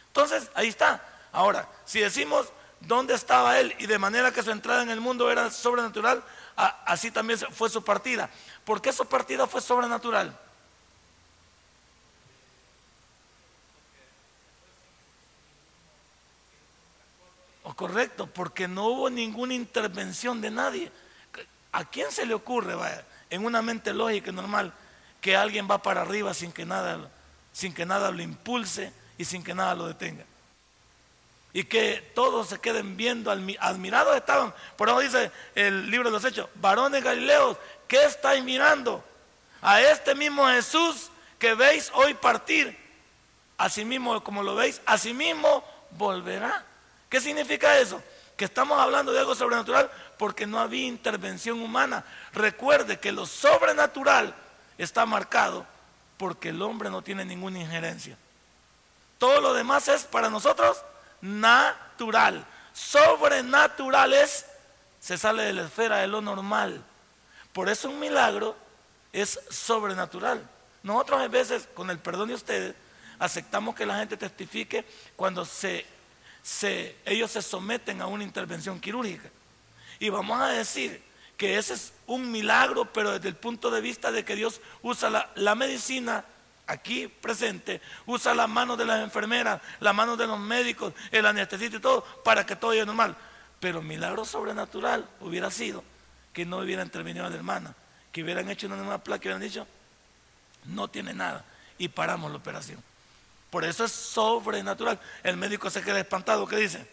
Entonces, 0.08 0.50
ahí 0.56 0.70
está. 0.70 1.00
Ahora, 1.32 1.70
si 1.86 2.00
decimos 2.00 2.52
dónde 2.80 3.14
estaba 3.14 3.60
Él 3.60 3.76
y 3.78 3.86
de 3.86 4.00
manera 4.00 4.32
que 4.32 4.42
su 4.42 4.50
entrada 4.50 4.82
en 4.82 4.90
el 4.90 5.00
mundo 5.00 5.30
era 5.30 5.52
sobrenatural, 5.52 6.24
así 6.56 7.12
también 7.12 7.38
fue 7.38 7.70
su 7.70 7.84
partida. 7.84 8.32
¿Por 8.64 8.82
qué 8.82 8.92
su 8.92 9.06
partida 9.06 9.46
fue 9.46 9.62
sobrenatural? 9.62 10.36
Correcto, 17.76 18.28
porque 18.28 18.68
no 18.68 18.86
hubo 18.86 19.10
ninguna 19.10 19.54
intervención 19.54 20.42
de 20.42 20.52
nadie. 20.52 20.92
¿A 21.72 21.86
quién 21.86 22.12
se 22.12 22.26
le 22.26 22.34
ocurre, 22.34 22.76
en 23.30 23.46
una 23.46 23.62
mente 23.62 23.94
lógica 23.94 24.30
y 24.30 24.34
normal, 24.34 24.74
que 25.22 25.36
alguien 25.36 25.68
va 25.70 25.82
para 25.82 26.02
arriba 26.02 26.34
sin 26.34 26.52
que 26.52 26.66
nada, 26.66 27.10
sin 27.52 27.74
que 27.74 27.86
nada 27.86 28.12
lo 28.12 28.22
impulse 28.22 28.94
y 29.18 29.26
sin 29.26 29.44
que 29.44 29.54
nada 29.54 29.76
lo 29.76 29.88
detenga? 29.88 30.26
y 31.56 31.64
que 31.64 32.12
todos 32.14 32.50
se 32.50 32.60
queden 32.60 32.98
viendo, 32.98 33.32
admirados 33.32 34.18
estaban. 34.18 34.54
Por 34.76 34.90
eso 34.90 35.00
dice 35.00 35.32
el 35.56 35.90
libro 35.90 36.10
de 36.10 36.12
los 36.12 36.26
Hechos, 36.26 36.50
varones 36.56 37.02
galileos, 37.02 37.56
¿qué 37.88 38.04
estáis 38.04 38.44
mirando? 38.44 39.02
A 39.62 39.80
este 39.80 40.16
mismo 40.16 40.46
Jesús 40.48 41.10
que 41.40 41.54
veis 41.54 41.90
hoy 41.96 42.14
partir, 42.14 42.78
así 43.58 43.86
mismo 43.86 44.22
como 44.22 44.44
lo 44.44 44.54
veis, 44.56 44.82
así 44.86 45.14
mismo 45.14 45.64
volverá. 45.92 46.66
¿Qué 47.10 47.22
significa 47.22 47.78
eso? 47.78 48.02
Que 48.36 48.46
estamos 48.46 48.80
hablando 48.80 49.12
de 49.12 49.20
algo 49.20 49.36
sobrenatural 49.36 49.90
porque 50.18 50.46
no 50.46 50.60
había 50.60 50.86
intervención 50.86 51.62
humana. 51.62 52.04
Recuerde 52.34 53.00
que 53.00 53.12
lo 53.12 53.26
sobrenatural 53.26 54.34
está 54.78 55.06
marcado 55.06 55.66
porque 56.18 56.50
el 56.50 56.62
hombre 56.62 56.90
no 56.90 57.02
tiene 57.02 57.26
ninguna 57.26 57.60
injerencia. 57.60 58.18
Todo 59.18 59.42
lo 59.42 59.54
demás 59.54 59.88
es 59.88 60.04
para 60.04 60.30
nosotros 60.30 60.84
natural. 61.22 62.46
Sobrenatural 62.74 64.14
es, 64.14 64.46
se 65.00 65.18
sale 65.18 65.44
de 65.44 65.54
la 65.54 65.64
esfera 65.64 65.98
de 65.98 66.08
lo 66.08 66.22
normal. 66.22 66.84
Por 67.54 67.70
eso 67.70 67.90
un 67.90 68.00
milagro 68.00 68.56
es 69.14 69.40
sobrenatural. 69.50 70.46
Nosotros 70.84 71.22
a 71.22 71.28
veces, 71.28 71.68
con 71.74 71.90
el 71.90 72.00
perdón 72.00 72.28
de 72.28 72.36
ustedes, 72.36 72.76
aceptamos 73.18 73.76
que 73.76 73.86
la 73.86 73.98
gente 73.98 74.18
testifique 74.18 74.86
cuando 75.16 75.46
se, 75.46 75.86
ellos 77.06 77.32
se 77.32 77.42
someten 77.42 78.02
a 78.02 78.08
una 78.08 78.24
intervención 78.24 78.80
quirúrgica. 78.80 79.30
Y 80.00 80.10
vamos 80.10 80.40
a 80.40 80.48
decir 80.48 81.02
que 81.38 81.58
ese 81.58 81.74
es 81.74 81.94
un 82.06 82.32
milagro, 82.32 82.86
pero 82.94 83.14
desde 83.14 83.30
el 83.30 83.36
punto 83.36 83.72
de 83.72 83.82
vista 83.82 84.12
de 84.12 84.24
que 84.24 84.36
Dios 84.36 84.62
usa 84.82 85.32
la, 85.36 85.56
medicina 85.56 86.24
aquí 86.68 87.08
presente, 87.08 87.82
usa 88.06 88.34
las 88.34 88.48
manos 88.48 88.78
de 88.78 88.86
las 88.86 89.02
enfermeras, 89.02 89.62
las 89.80 89.96
manos 89.96 90.18
de 90.18 90.28
los 90.28 90.40
médicos, 90.40 90.94
el 91.12 91.26
anestesista 91.26 91.78
y 91.78 91.82
todo, 91.82 92.04
para 92.24 92.46
que 92.46 92.56
todo 92.56 92.74
llegue 92.74 92.86
normal. 92.86 93.16
Pero 93.60 93.82
milagro 93.82 94.24
sobrenatural 94.24 95.08
hubiera 95.22 95.50
sido 95.50 95.84
que 96.32 96.46
no 96.46 96.58
hubiera 96.58 96.84
intervenido 96.84 97.28
la 97.28 97.36
hermana, 97.36 97.74
que 98.12 98.24
hubieran 98.24 98.50
hecho 98.50 98.68
una 98.68 98.76
nueva 98.76 99.00
placa 99.00 99.24
y 99.24 99.28
hubieran 99.28 99.42
dicho, 99.42 99.66
no 100.66 100.88
tiene 100.90 101.14
nada, 101.14 101.44
y 101.78 101.88
paramos 101.88 102.32
la 102.32 102.38
operación. 102.38 102.84
Por 103.56 103.64
eso 103.64 103.86
es 103.86 103.94
sobrenatural. 103.94 105.00
El 105.24 105.38
médico 105.38 105.70
se 105.70 105.82
queda 105.82 105.98
espantado, 105.98 106.46
¿qué 106.46 106.58
dice? 106.58 106.86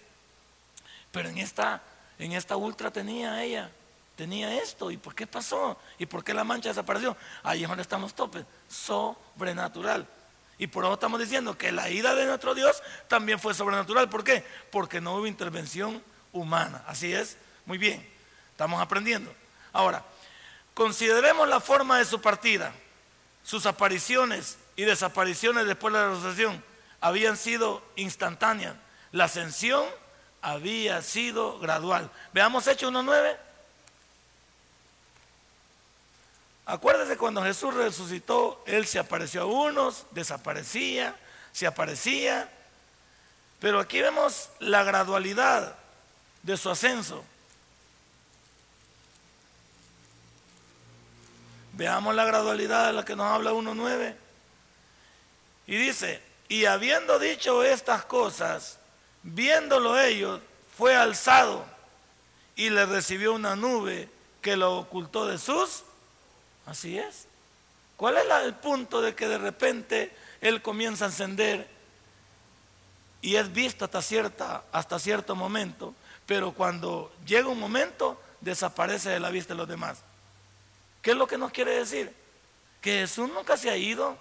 Pero 1.11 1.29
en 1.29 1.39
esta, 1.39 1.83
en 2.21 2.31
esta 2.31 2.57
ultra 2.57 2.93
tenía 2.93 3.43
ella 3.43 3.69
tenía 4.15 4.55
esto. 4.63 4.93
¿Y 4.93 4.97
por 4.97 5.13
qué 5.13 5.27
pasó? 5.27 5.77
¿Y 5.99 6.07
por 6.07 6.23
qué 6.23 6.33
la 6.33 6.45
mancha 6.45 6.69
desapareció? 6.69 7.17
Ahí 7.43 7.65
es 7.65 7.69
donde 7.69 7.83
están 7.83 8.01
los 8.01 8.15
topes. 8.15 8.45
Sobrenatural. 8.69 10.07
Y 10.57 10.69
por 10.69 10.85
eso 10.85 10.95
estamos 10.95 11.19
diciendo 11.19 11.59
que 11.59 11.73
la 11.73 11.91
ida 11.91 12.15
de 12.15 12.27
nuestro 12.27 12.55
Dios 12.55 12.81
también 13.09 13.41
fue 13.41 13.55
sobrenatural. 13.55 14.09
¿Por 14.09 14.23
qué? 14.23 14.45
Porque 14.71 15.01
no 15.01 15.17
hubo 15.17 15.27
intervención 15.27 16.01
humana. 16.33 16.85
Así 16.87 17.13
es. 17.13 17.39
Muy 17.67 17.77
bien. 17.77 18.09
Estamos 18.53 18.81
aprendiendo. 18.81 19.35
Ahora, 19.73 20.05
consideremos 20.75 21.49
la 21.49 21.59
forma 21.59 21.99
de 21.99 22.05
su 22.05 22.21
partida. 22.21 22.73
Sus 23.43 23.67
apariciones 23.67 24.59
y 24.77 24.85
desapariciones 24.85 25.67
después 25.67 25.93
de 25.93 26.01
la 26.01 26.11
resurrección 26.11 26.63
habían 27.01 27.37
sido 27.37 27.83
instantáneas. 27.97 28.75
La 29.11 29.25
ascensión 29.25 29.85
había 30.41 31.03
sido 31.03 31.59
gradual. 31.59 32.11
Veamos 32.33 32.67
Hechos 32.67 32.93
1.9. 32.93 33.37
Acuérdese 36.65 37.17
cuando 37.17 37.43
Jesús 37.43 37.75
resucitó, 37.75 38.63
Él 38.67 38.87
se 38.87 38.99
apareció 38.99 39.43
a 39.43 39.47
unos, 39.47 40.07
desaparecía, 40.13 41.17
se 41.53 41.67
aparecía. 41.67 42.49
Pero 43.59 43.81
aquí 43.81 44.01
vemos 44.01 44.49
la 44.61 44.83
gradualidad 44.85 45.77
de 46.43 46.57
su 46.57 46.71
ascenso. 46.71 47.25
Veamos 51.75 52.15
la 52.15 52.25
gradualidad 52.25 52.87
de 52.87 52.93
la 52.93 53.05
que 53.05 53.17
nos 53.17 53.27
habla 53.27 53.53
1.9. 53.53 54.22
Y 55.67 55.77
dice, 55.77 56.21
y 56.49 56.65
habiendo 56.67 57.19
dicho 57.19 57.63
estas 57.65 58.05
cosas, 58.05 58.79
viéndolo 59.23 59.99
ellos, 60.01 60.41
fue 60.77 60.95
alzado 60.95 61.65
y 62.57 62.71
le 62.71 62.87
recibió 62.87 63.33
una 63.33 63.57
nube 63.57 64.09
que 64.41 64.57
lo 64.57 64.79
ocultó 64.79 65.27
de 65.27 65.39
sus 65.39 65.85
Así 66.67 66.99
es. 66.99 67.27
¿Cuál 67.97 68.17
es 68.17 68.25
el 68.45 68.55
punto 68.55 69.01
de 69.01 69.15
que 69.15 69.29
de 69.29 69.39
repente 69.39 70.15
Él 70.41 70.63
comienza 70.63 71.05
a 71.05 71.09
encender 71.09 71.69
y 73.21 73.37
es 73.37 73.53
visto 73.53 73.85
hasta, 73.85 74.03
cierta, 74.03 74.65
hasta 74.73 74.99
cierto 74.99 75.37
momento, 75.37 75.95
pero 76.27 76.53
cuando 76.53 77.13
llega 77.27 77.49
un 77.49 77.59
momento 77.59 78.21
desaparece 78.41 79.11
de 79.11 79.21
la 79.21 79.31
vista 79.31 79.55
de 79.55 79.59
los 79.59 79.69
demás? 79.69 79.99
¿Qué 81.01 81.13
es 81.13 81.17
lo 81.17 81.27
que 81.27 81.39
nos 81.39 81.53
quiere 81.53 81.79
decir? 81.79 82.15
Que 82.81 83.01
Jesús 83.01 83.29
nunca 83.33 83.57
se 83.57 83.71
ha 83.71 83.77
ido. 83.77 84.17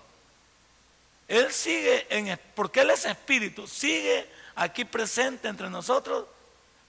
Él 1.31 1.51
sigue 1.53 2.07
en, 2.09 2.39
porque 2.55 2.81
Él 2.81 2.89
es 2.89 3.05
espíritu, 3.05 3.65
sigue 3.65 4.27
aquí 4.55 4.83
presente 4.83 5.47
entre 5.47 5.69
nosotros 5.69 6.25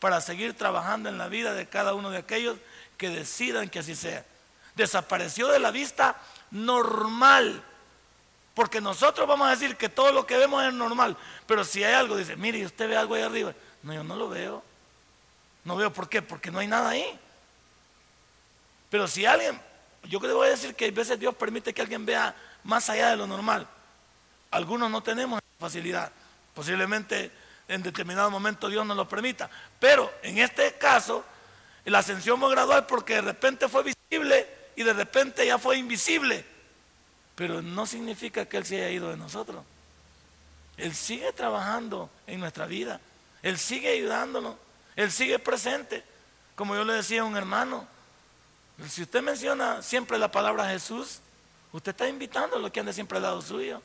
para 0.00 0.20
seguir 0.20 0.56
trabajando 0.56 1.08
en 1.08 1.16
la 1.16 1.28
vida 1.28 1.54
de 1.54 1.68
cada 1.68 1.94
uno 1.94 2.10
de 2.10 2.18
aquellos 2.18 2.56
que 2.98 3.08
decidan 3.08 3.68
que 3.68 3.78
así 3.78 3.94
sea 3.94 4.24
desapareció 4.74 5.48
de 5.48 5.58
la 5.58 5.70
vista 5.70 6.16
normal. 6.50 7.62
Porque 8.54 8.80
nosotros 8.80 9.26
vamos 9.28 9.46
a 9.46 9.52
decir 9.52 9.76
que 9.76 9.88
todo 9.88 10.12
lo 10.12 10.26
que 10.26 10.36
vemos 10.36 10.64
es 10.64 10.72
normal. 10.72 11.16
Pero 11.46 11.64
si 11.64 11.84
hay 11.84 11.94
algo, 11.94 12.16
dice, 12.16 12.36
mire, 12.36 12.64
usted 12.66 12.88
ve 12.88 12.96
algo 12.96 13.14
ahí 13.14 13.22
arriba. 13.22 13.54
No, 13.82 13.94
yo 13.94 14.02
no 14.02 14.16
lo 14.16 14.28
veo. 14.28 14.62
No 15.64 15.76
veo 15.76 15.92
por 15.92 16.08
qué, 16.08 16.20
porque 16.20 16.50
no 16.50 16.58
hay 16.58 16.66
nada 16.66 16.90
ahí. 16.90 17.18
Pero 18.90 19.06
si 19.06 19.24
alguien, 19.24 19.60
yo 20.02 20.18
le 20.20 20.32
voy 20.32 20.48
a 20.48 20.50
decir 20.50 20.74
que 20.74 20.86
a 20.86 20.90
veces 20.90 21.18
Dios 21.18 21.34
permite 21.34 21.72
que 21.72 21.80
alguien 21.80 22.04
vea 22.04 22.34
más 22.64 22.90
allá 22.90 23.10
de 23.10 23.16
lo 23.16 23.26
normal. 23.26 23.66
Algunos 24.52 24.90
no 24.90 25.02
tenemos 25.02 25.40
facilidad. 25.58 26.12
Posiblemente 26.54 27.32
en 27.68 27.82
determinado 27.82 28.30
momento 28.30 28.68
Dios 28.68 28.86
nos 28.86 28.96
lo 28.96 29.08
permita. 29.08 29.50
Pero 29.80 30.12
en 30.22 30.38
este 30.38 30.74
caso, 30.74 31.24
la 31.84 31.98
ascensión 31.98 32.38
fue 32.38 32.50
gradual 32.50 32.86
porque 32.86 33.14
de 33.14 33.22
repente 33.22 33.68
fue 33.68 33.82
visible 33.82 34.46
y 34.76 34.82
de 34.82 34.92
repente 34.92 35.46
ya 35.46 35.58
fue 35.58 35.78
invisible. 35.78 36.44
Pero 37.34 37.62
no 37.62 37.86
significa 37.86 38.44
que 38.46 38.58
Él 38.58 38.66
se 38.66 38.76
haya 38.76 38.90
ido 38.90 39.10
de 39.10 39.16
nosotros. 39.16 39.64
Él 40.76 40.94
sigue 40.94 41.32
trabajando 41.32 42.10
en 42.26 42.40
nuestra 42.40 42.66
vida. 42.66 43.00
Él 43.42 43.58
sigue 43.58 43.88
ayudándonos. 43.88 44.56
Él 44.96 45.10
sigue 45.10 45.38
presente. 45.38 46.04
Como 46.54 46.74
yo 46.74 46.84
le 46.84 46.92
decía 46.92 47.22
a 47.22 47.24
un 47.24 47.36
hermano, 47.36 47.86
si 48.88 49.02
usted 49.02 49.22
menciona 49.22 49.82
siempre 49.82 50.18
la 50.18 50.30
palabra 50.30 50.68
Jesús, 50.68 51.20
usted 51.72 51.92
está 51.92 52.08
invitando 52.08 52.56
a 52.56 52.58
lo 52.58 52.70
que 52.70 52.80
ande 52.80 52.92
siempre 52.92 53.16
al 53.16 53.22
lado 53.22 53.40
suyo. 53.40 53.80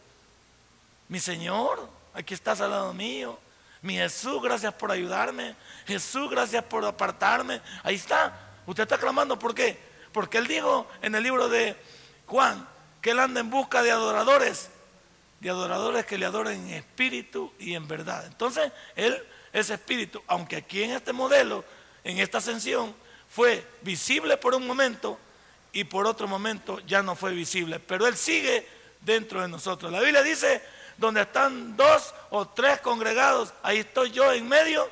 Mi 1.08 1.20
Señor, 1.20 1.90
aquí 2.14 2.34
estás 2.34 2.62
al 2.62 2.72
lado 2.72 2.94
mío. 2.94 3.40
Mi 3.82 3.96
Jesús, 3.96 4.42
gracias 4.42 4.74
por 4.74 4.92
ayudarme. 4.92 5.56
Jesús, 5.86 6.30
gracias 6.30 6.64
por 6.64 6.84
apartarme. 6.84 7.62
Ahí 7.84 7.96
está. 7.96 8.38
Usted 8.66 8.84
está 8.84 8.98
clamando, 8.98 9.40
¿por 9.40 9.56
qué? 9.56 9.80
Porque 10.12 10.38
él 10.38 10.48
dijo 10.48 10.88
en 11.02 11.16
el 11.16 11.24
libro 11.24 11.48
de 11.48 11.76
Juan 12.26 12.68
que 13.02 13.12
él 13.12 13.20
anda 13.20 13.40
en 13.40 13.50
busca 13.50 13.82
de 13.84 13.92
adoradores, 13.92 14.70
de 15.40 15.50
adoradores 15.50 16.06
que 16.06 16.18
le 16.18 16.26
adoren 16.26 16.68
en 16.68 16.74
espíritu 16.74 17.54
y 17.60 17.76
en 17.76 17.88
verdad. 17.88 18.26
Entonces, 18.26 18.72
él 18.96 19.24
es 19.54 19.70
espíritu, 19.70 20.22
aunque 20.28 20.58
aquí 20.58 20.84
en 20.84 20.92
este 20.92 21.14
modelo, 21.14 21.64
en 22.04 22.18
esta 22.20 22.40
ascensión, 22.40 22.94
fue 23.30 23.66
visible 23.82 24.38
por 24.38 24.56
un 24.56 24.66
momento 24.66 25.20
y 25.72 25.84
por 25.84 26.08
otro 26.08 26.28
momento 26.28 26.80
ya 26.82 27.04
no 27.04 27.16
fue 27.16 27.34
visible, 27.34 27.80
pero 27.80 28.08
Él 28.08 28.16
sigue 28.16 28.68
dentro 29.02 29.42
de 29.42 29.48
nosotros. 29.48 29.92
La 29.92 30.00
Biblia 30.00 30.24
dice, 30.24 30.62
donde 30.98 31.22
están 31.22 31.75
dos 31.77 32.13
o 32.30 32.48
tres 32.48 32.80
congregados, 32.82 33.54
ahí 33.63 33.80
estoy 33.80 34.12
yo 34.12 34.32
en 34.34 34.48
medio 34.48 34.89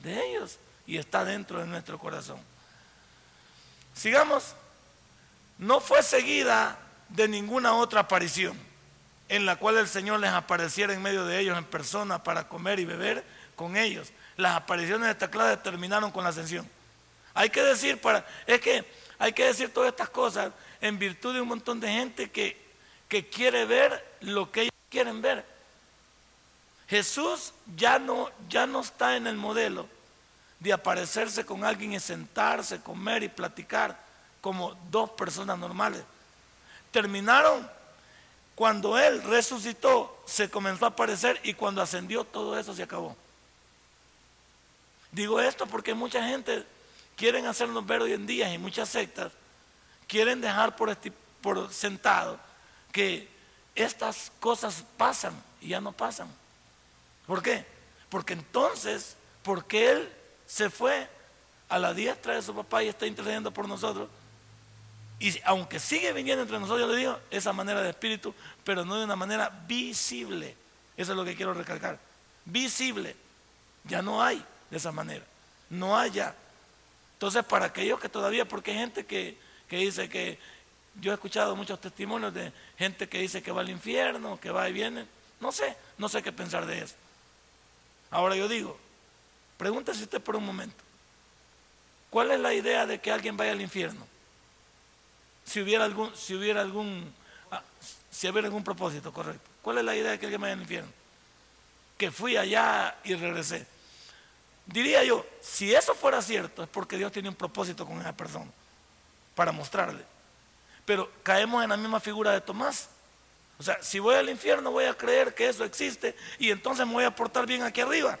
de 0.00 0.26
ellos 0.26 0.58
y 0.86 0.98
está 0.98 1.24
dentro 1.24 1.60
de 1.60 1.66
nuestro 1.66 1.98
corazón. 1.98 2.40
Sigamos, 3.94 4.54
no 5.58 5.80
fue 5.80 6.02
seguida 6.02 6.78
de 7.08 7.28
ninguna 7.28 7.74
otra 7.74 8.00
aparición 8.00 8.56
en 9.28 9.44
la 9.44 9.56
cual 9.56 9.76
el 9.76 9.88
Señor 9.88 10.20
les 10.20 10.30
apareciera 10.30 10.92
en 10.92 11.02
medio 11.02 11.24
de 11.24 11.38
ellos 11.38 11.58
en 11.58 11.64
persona 11.64 12.22
para 12.22 12.48
comer 12.48 12.80
y 12.80 12.84
beber 12.84 13.24
con 13.56 13.76
ellos. 13.76 14.12
Las 14.36 14.56
apariciones 14.56 15.06
de 15.06 15.12
esta 15.12 15.30
clase 15.30 15.56
terminaron 15.58 16.10
con 16.10 16.24
la 16.24 16.30
ascensión. 16.30 16.68
Hay 17.34 17.50
que 17.50 17.62
decir 17.62 18.00
para, 18.00 18.26
es 18.46 18.60
que 18.60 18.84
hay 19.18 19.32
que 19.32 19.44
decir 19.44 19.72
todas 19.72 19.90
estas 19.90 20.08
cosas 20.08 20.52
en 20.80 20.98
virtud 20.98 21.34
de 21.34 21.40
un 21.40 21.48
montón 21.48 21.80
de 21.80 21.88
gente 21.92 22.30
que, 22.30 22.56
que 23.08 23.28
quiere 23.28 23.64
ver 23.64 24.16
lo 24.20 24.50
que 24.50 24.62
ellos 24.62 24.77
quieren 24.90 25.20
ver. 25.22 25.44
Jesús 26.88 27.52
ya 27.76 27.98
no, 27.98 28.30
ya 28.48 28.66
no 28.66 28.80
está 28.80 29.16
en 29.16 29.26
el 29.26 29.36
modelo 29.36 29.86
de 30.58 30.72
aparecerse 30.72 31.44
con 31.44 31.64
alguien 31.64 31.92
y 31.92 32.00
sentarse, 32.00 32.80
comer 32.80 33.22
y 33.22 33.28
platicar 33.28 33.98
como 34.40 34.74
dos 34.90 35.10
personas 35.10 35.58
normales. 35.58 36.02
Terminaron 36.90 37.68
cuando 38.54 38.98
Él 38.98 39.22
resucitó, 39.22 40.22
se 40.26 40.50
comenzó 40.50 40.86
a 40.86 40.88
aparecer 40.88 41.38
y 41.44 41.54
cuando 41.54 41.82
ascendió 41.82 42.24
todo 42.24 42.58
eso 42.58 42.74
se 42.74 42.82
acabó. 42.82 43.16
Digo 45.12 45.40
esto 45.40 45.66
porque 45.66 45.94
mucha 45.94 46.26
gente 46.26 46.66
quieren 47.16 47.46
hacernos 47.46 47.86
ver 47.86 48.02
hoy 48.02 48.14
en 48.14 48.26
día 48.26 48.52
y 48.52 48.58
muchas 48.58 48.88
sectas 48.88 49.32
quieren 50.06 50.40
dejar 50.40 50.74
por, 50.74 50.96
por 51.40 51.72
sentado 51.72 52.40
que 52.92 53.28
estas 53.82 54.32
cosas 54.40 54.84
pasan 54.96 55.32
y 55.60 55.68
ya 55.68 55.80
no 55.80 55.92
pasan. 55.92 56.28
¿Por 57.26 57.42
qué? 57.42 57.64
Porque 58.08 58.32
entonces, 58.32 59.16
porque 59.42 59.90
Él 59.90 60.12
se 60.46 60.70
fue 60.70 61.08
a 61.68 61.78
la 61.78 61.94
diestra 61.94 62.34
de 62.34 62.42
su 62.42 62.54
papá 62.54 62.82
y 62.82 62.88
está 62.88 63.06
intercediendo 63.06 63.50
por 63.50 63.68
nosotros, 63.68 64.08
y 65.20 65.34
aunque 65.44 65.80
sigue 65.80 66.12
viniendo 66.12 66.42
entre 66.42 66.58
nosotros, 66.58 66.86
yo 66.86 66.92
le 66.92 66.98
digo, 66.98 67.18
esa 67.30 67.52
manera 67.52 67.82
de 67.82 67.90
espíritu, 67.90 68.34
pero 68.64 68.84
no 68.84 68.96
de 68.96 69.04
una 69.04 69.16
manera 69.16 69.48
visible. 69.66 70.54
Eso 70.96 71.12
es 71.12 71.16
lo 71.18 71.24
que 71.24 71.34
quiero 71.34 71.54
recalcar. 71.54 71.98
Visible. 72.44 73.16
Ya 73.84 74.00
no 74.00 74.22
hay 74.22 74.44
de 74.70 74.76
esa 74.76 74.92
manera. 74.92 75.24
No 75.70 75.98
hay 75.98 76.12
ya. 76.12 76.34
Entonces, 77.14 77.44
para 77.44 77.66
aquellos 77.66 77.98
que 77.98 78.08
todavía, 78.08 78.46
porque 78.46 78.70
hay 78.70 78.78
gente 78.78 79.06
que, 79.06 79.36
que 79.68 79.78
dice 79.78 80.08
que, 80.08 80.38
yo 81.00 81.12
he 81.12 81.14
escuchado 81.14 81.56
muchos 81.56 81.80
testimonios 81.80 82.34
de 82.34 82.52
gente 82.76 83.08
que 83.08 83.20
dice 83.20 83.42
que 83.42 83.52
va 83.52 83.60
al 83.60 83.70
infierno, 83.70 84.38
que 84.40 84.50
va 84.50 84.68
y 84.68 84.72
viene. 84.72 85.06
No 85.40 85.52
sé, 85.52 85.76
no 85.98 86.08
sé 86.08 86.22
qué 86.22 86.32
pensar 86.32 86.66
de 86.66 86.82
eso. 86.82 86.94
Ahora 88.10 88.36
yo 88.36 88.48
digo, 88.48 88.78
pregúntese 89.56 90.02
usted 90.02 90.20
por 90.20 90.36
un 90.36 90.44
momento, 90.44 90.82
¿cuál 92.10 92.30
es 92.30 92.40
la 92.40 92.54
idea 92.54 92.86
de 92.86 93.00
que 93.00 93.12
alguien 93.12 93.36
vaya 93.36 93.52
al 93.52 93.60
infierno? 93.60 94.06
si 95.48 95.62
hubiera 95.62 95.84
algún, 95.84 96.14
si 96.14 96.34
hubiera 96.34 96.60
algún, 96.60 97.10
ah, 97.50 97.62
si 98.10 98.28
hubiera 98.28 98.46
algún 98.46 98.62
propósito, 98.62 99.12
correcto. 99.12 99.50
¿Cuál 99.62 99.78
es 99.78 99.84
la 99.84 99.96
idea 99.96 100.10
de 100.12 100.18
que 100.18 100.26
alguien 100.26 100.40
vaya 100.42 100.52
al 100.52 100.60
infierno? 100.60 100.90
Que 101.96 102.10
fui 102.10 102.36
allá 102.36 102.96
y 103.02 103.14
regresé. 103.14 103.66
Diría 104.66 105.02
yo, 105.04 105.24
si 105.40 105.74
eso 105.74 105.94
fuera 105.94 106.20
cierto, 106.20 106.62
es 106.62 106.68
porque 106.68 106.98
Dios 106.98 107.10
tiene 107.10 107.30
un 107.30 107.34
propósito 107.34 107.86
con 107.86 107.98
esa 107.98 108.12
persona, 108.14 108.50
para 109.34 109.52
mostrarle. 109.52 110.04
Pero 110.88 111.10
caemos 111.22 111.62
en 111.62 111.68
la 111.68 111.76
misma 111.76 112.00
figura 112.00 112.32
de 112.32 112.40
Tomás. 112.40 112.88
O 113.58 113.62
sea, 113.62 113.76
si 113.82 113.98
voy 113.98 114.14
al 114.14 114.30
infierno 114.30 114.70
voy 114.70 114.86
a 114.86 114.94
creer 114.94 115.34
que 115.34 115.46
eso 115.46 115.62
existe 115.62 116.16
y 116.38 116.50
entonces 116.50 116.86
me 116.86 116.94
voy 116.94 117.04
a 117.04 117.14
portar 117.14 117.44
bien 117.44 117.62
aquí 117.62 117.82
arriba. 117.82 118.18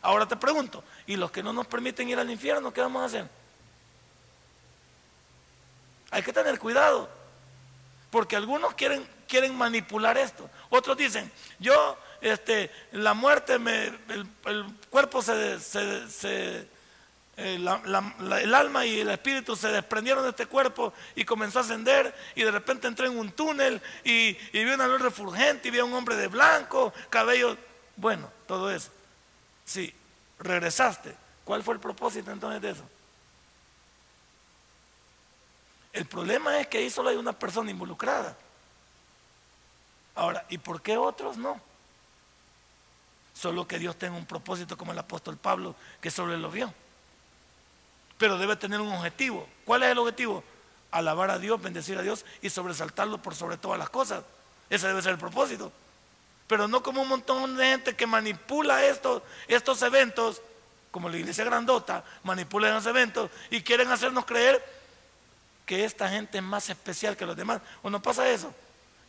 Ahora 0.00 0.28
te 0.28 0.36
pregunto, 0.36 0.84
¿y 1.04 1.16
los 1.16 1.32
que 1.32 1.42
no 1.42 1.52
nos 1.52 1.66
permiten 1.66 2.08
ir 2.08 2.16
al 2.16 2.30
infierno, 2.30 2.72
qué 2.72 2.80
vamos 2.80 3.02
a 3.02 3.06
hacer? 3.06 3.28
Hay 6.12 6.22
que 6.22 6.32
tener 6.32 6.60
cuidado, 6.60 7.10
porque 8.12 8.36
algunos 8.36 8.74
quieren, 8.74 9.04
quieren 9.26 9.58
manipular 9.58 10.16
esto. 10.16 10.48
Otros 10.70 10.96
dicen, 10.96 11.28
yo, 11.58 11.98
este, 12.20 12.70
la 12.92 13.14
muerte, 13.14 13.58
me, 13.58 13.86
el, 13.86 14.76
cuerpo 14.90 15.22
se, 15.22 15.58
se, 15.58 16.68
eh, 17.40 17.54
el 17.54 18.54
alma 18.54 18.84
y 18.84 18.98
el 18.98 19.10
espíritu 19.10 19.54
se 19.54 19.68
desprendieron 19.68 20.24
de 20.24 20.30
este 20.30 20.46
cuerpo 20.46 20.92
y 21.14 21.24
comenzó 21.24 21.60
a 21.60 21.62
ascender 21.62 22.12
y 22.34 22.42
de 22.42 22.50
repente 22.50 22.88
entré 22.88 23.06
en 23.06 23.16
un 23.16 23.30
túnel 23.30 23.80
y, 24.02 24.36
y 24.52 24.64
vi 24.64 24.72
una 24.72 24.88
luz 24.88 25.00
refulgente 25.00 25.68
y 25.68 25.70
vi 25.70 25.78
a 25.78 25.84
un 25.84 25.94
hombre 25.94 26.16
de 26.16 26.26
blanco, 26.26 26.92
cabello, 27.08 27.56
bueno, 27.94 28.28
todo 28.48 28.72
eso. 28.72 28.90
Sí, 29.64 29.94
regresaste. 30.40 31.14
¿Cuál 31.44 31.62
fue 31.62 31.74
el 31.74 31.80
propósito 31.80 32.32
entonces 32.32 32.60
de 32.60 32.70
eso? 32.70 32.84
El 35.92 36.06
problema 36.06 36.58
es 36.58 36.66
que 36.66 36.78
ahí 36.78 36.90
solo 36.90 37.10
hay 37.10 37.16
una 37.16 37.32
persona 37.32 37.70
involucrada. 37.70 38.36
Ahora, 40.16 40.44
¿y 40.48 40.58
por 40.58 40.82
qué 40.82 40.96
otros 40.96 41.36
no? 41.36 41.60
Solo 43.32 43.68
que 43.68 43.78
Dios 43.78 43.94
tenga 43.96 44.16
un 44.16 44.26
propósito 44.26 44.76
como 44.76 44.90
el 44.90 44.98
apóstol 44.98 45.36
Pablo, 45.36 45.76
que 46.00 46.10
solo 46.10 46.34
él 46.34 46.42
lo 46.42 46.50
vio. 46.50 46.74
Pero 48.18 48.36
debe 48.36 48.56
tener 48.56 48.80
un 48.80 48.92
objetivo. 48.92 49.48
¿Cuál 49.64 49.84
es 49.84 49.90
el 49.90 49.98
objetivo? 49.98 50.44
Alabar 50.90 51.30
a 51.30 51.38
Dios, 51.38 51.62
bendecir 51.62 51.96
a 51.98 52.02
Dios 52.02 52.24
y 52.42 52.50
sobresaltarlo 52.50 53.22
por 53.22 53.34
sobre 53.34 53.56
todas 53.56 53.78
las 53.78 53.88
cosas. 53.88 54.24
Ese 54.68 54.88
debe 54.88 55.00
ser 55.00 55.12
el 55.12 55.18
propósito. 55.18 55.72
Pero 56.48 56.66
no 56.66 56.82
como 56.82 57.02
un 57.02 57.08
montón 57.08 57.56
de 57.56 57.64
gente 57.64 57.94
que 57.94 58.06
manipula 58.06 58.84
estos, 58.84 59.22
eventos, 59.82 60.42
como 60.90 61.08
la 61.08 61.18
iglesia 61.18 61.44
grandota, 61.44 62.02
manipula 62.24 62.68
esos 62.70 62.86
eventos 62.86 63.30
y 63.50 63.62
quieren 63.62 63.90
hacernos 63.92 64.24
creer 64.24 64.64
que 65.66 65.84
esta 65.84 66.08
gente 66.08 66.38
es 66.38 66.44
más 66.44 66.68
especial 66.70 67.16
que 67.16 67.26
los 67.26 67.36
demás. 67.36 67.60
¿O 67.82 67.90
no 67.90 68.00
pasa 68.00 68.28
eso? 68.28 68.52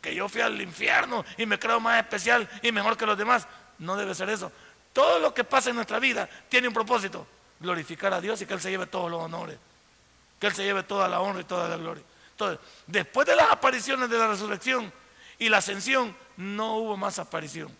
Que 0.02 0.14
yo 0.14 0.28
fui 0.28 0.42
al 0.42 0.60
infierno 0.60 1.24
y 1.38 1.46
me 1.46 1.58
creo 1.58 1.80
más 1.80 1.98
especial 1.98 2.48
y 2.62 2.70
mejor 2.70 2.96
que 2.96 3.06
los 3.06 3.16
demás. 3.16 3.48
No 3.78 3.96
debe 3.96 4.14
ser 4.14 4.28
eso. 4.28 4.52
Todo 4.92 5.18
lo 5.18 5.32
que 5.32 5.42
pasa 5.42 5.70
en 5.70 5.76
nuestra 5.76 5.98
vida 5.98 6.28
tiene 6.50 6.68
un 6.68 6.74
propósito. 6.74 7.26
Glorificar 7.60 8.12
a 8.14 8.20
Dios 8.20 8.40
y 8.42 8.46
que 8.46 8.54
Él 8.54 8.60
se 8.60 8.70
lleve 8.70 8.86
todos 8.86 9.10
los 9.10 9.22
honores. 9.22 9.58
Que 10.38 10.48
Él 10.48 10.54
se 10.54 10.64
lleve 10.64 10.82
toda 10.82 11.08
la 11.08 11.20
honra 11.20 11.42
y 11.42 11.44
toda 11.44 11.68
la 11.68 11.76
gloria. 11.76 12.02
Entonces, 12.32 12.58
después 12.86 13.26
de 13.26 13.36
las 13.36 13.50
apariciones 13.50 14.08
de 14.08 14.18
la 14.18 14.28
resurrección 14.28 14.92
y 15.38 15.48
la 15.48 15.58
ascensión, 15.58 16.16
no 16.36 16.76
hubo 16.76 16.96
más 16.96 17.18
aparición. 17.18 17.70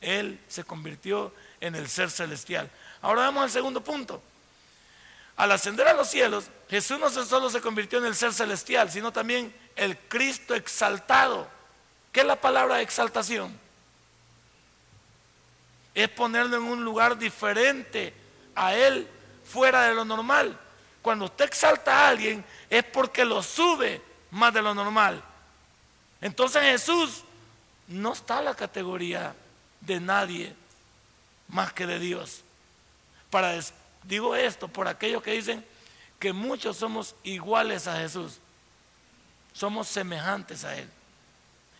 Él 0.00 0.40
se 0.48 0.64
convirtió 0.64 1.32
en 1.60 1.74
el 1.74 1.88
ser 1.88 2.10
celestial. 2.10 2.70
Ahora 3.02 3.22
vamos 3.22 3.44
al 3.44 3.50
segundo 3.50 3.82
punto. 3.82 4.22
Al 5.36 5.52
ascender 5.52 5.88
a 5.88 5.94
los 5.94 6.08
cielos, 6.08 6.50
Jesús 6.68 6.98
no 6.98 7.08
solo 7.08 7.48
se 7.48 7.62
convirtió 7.62 7.98
en 7.98 8.04
el 8.04 8.14
ser 8.14 8.32
celestial, 8.34 8.90
sino 8.90 9.10
también 9.10 9.54
el 9.74 9.96
Cristo 9.96 10.54
exaltado. 10.54 11.48
¿Qué 12.12 12.20
es 12.20 12.26
la 12.26 12.40
palabra 12.40 12.82
exaltación? 12.82 13.58
Es 15.94 16.08
ponerlo 16.10 16.56
en 16.56 16.64
un 16.64 16.84
lugar 16.84 17.18
diferente 17.18 18.12
a 18.54 18.74
Él, 18.74 19.08
fuera 19.50 19.82
de 19.82 19.94
lo 19.94 20.04
normal. 20.04 20.58
Cuando 21.02 21.26
usted 21.26 21.46
exalta 21.46 21.98
a 21.98 22.08
alguien 22.08 22.44
es 22.68 22.84
porque 22.84 23.24
lo 23.24 23.42
sube 23.42 24.02
más 24.30 24.52
de 24.52 24.62
lo 24.62 24.74
normal. 24.74 25.22
Entonces 26.20 26.62
Jesús 26.62 27.24
no 27.88 28.12
está 28.12 28.38
en 28.38 28.44
la 28.46 28.54
categoría 28.54 29.34
de 29.80 30.00
nadie 30.00 30.54
más 31.48 31.72
que 31.72 31.86
de 31.86 31.98
Dios. 31.98 32.42
Para, 33.30 33.58
Digo 34.04 34.34
esto 34.34 34.68
por 34.68 34.88
aquellos 34.88 35.22
que 35.22 35.32
dicen 35.32 35.64
que 36.18 36.32
muchos 36.32 36.76
somos 36.76 37.14
iguales 37.22 37.86
a 37.86 37.98
Jesús. 37.98 38.38
Somos 39.52 39.88
semejantes 39.88 40.64
a 40.64 40.76
Él. 40.76 40.88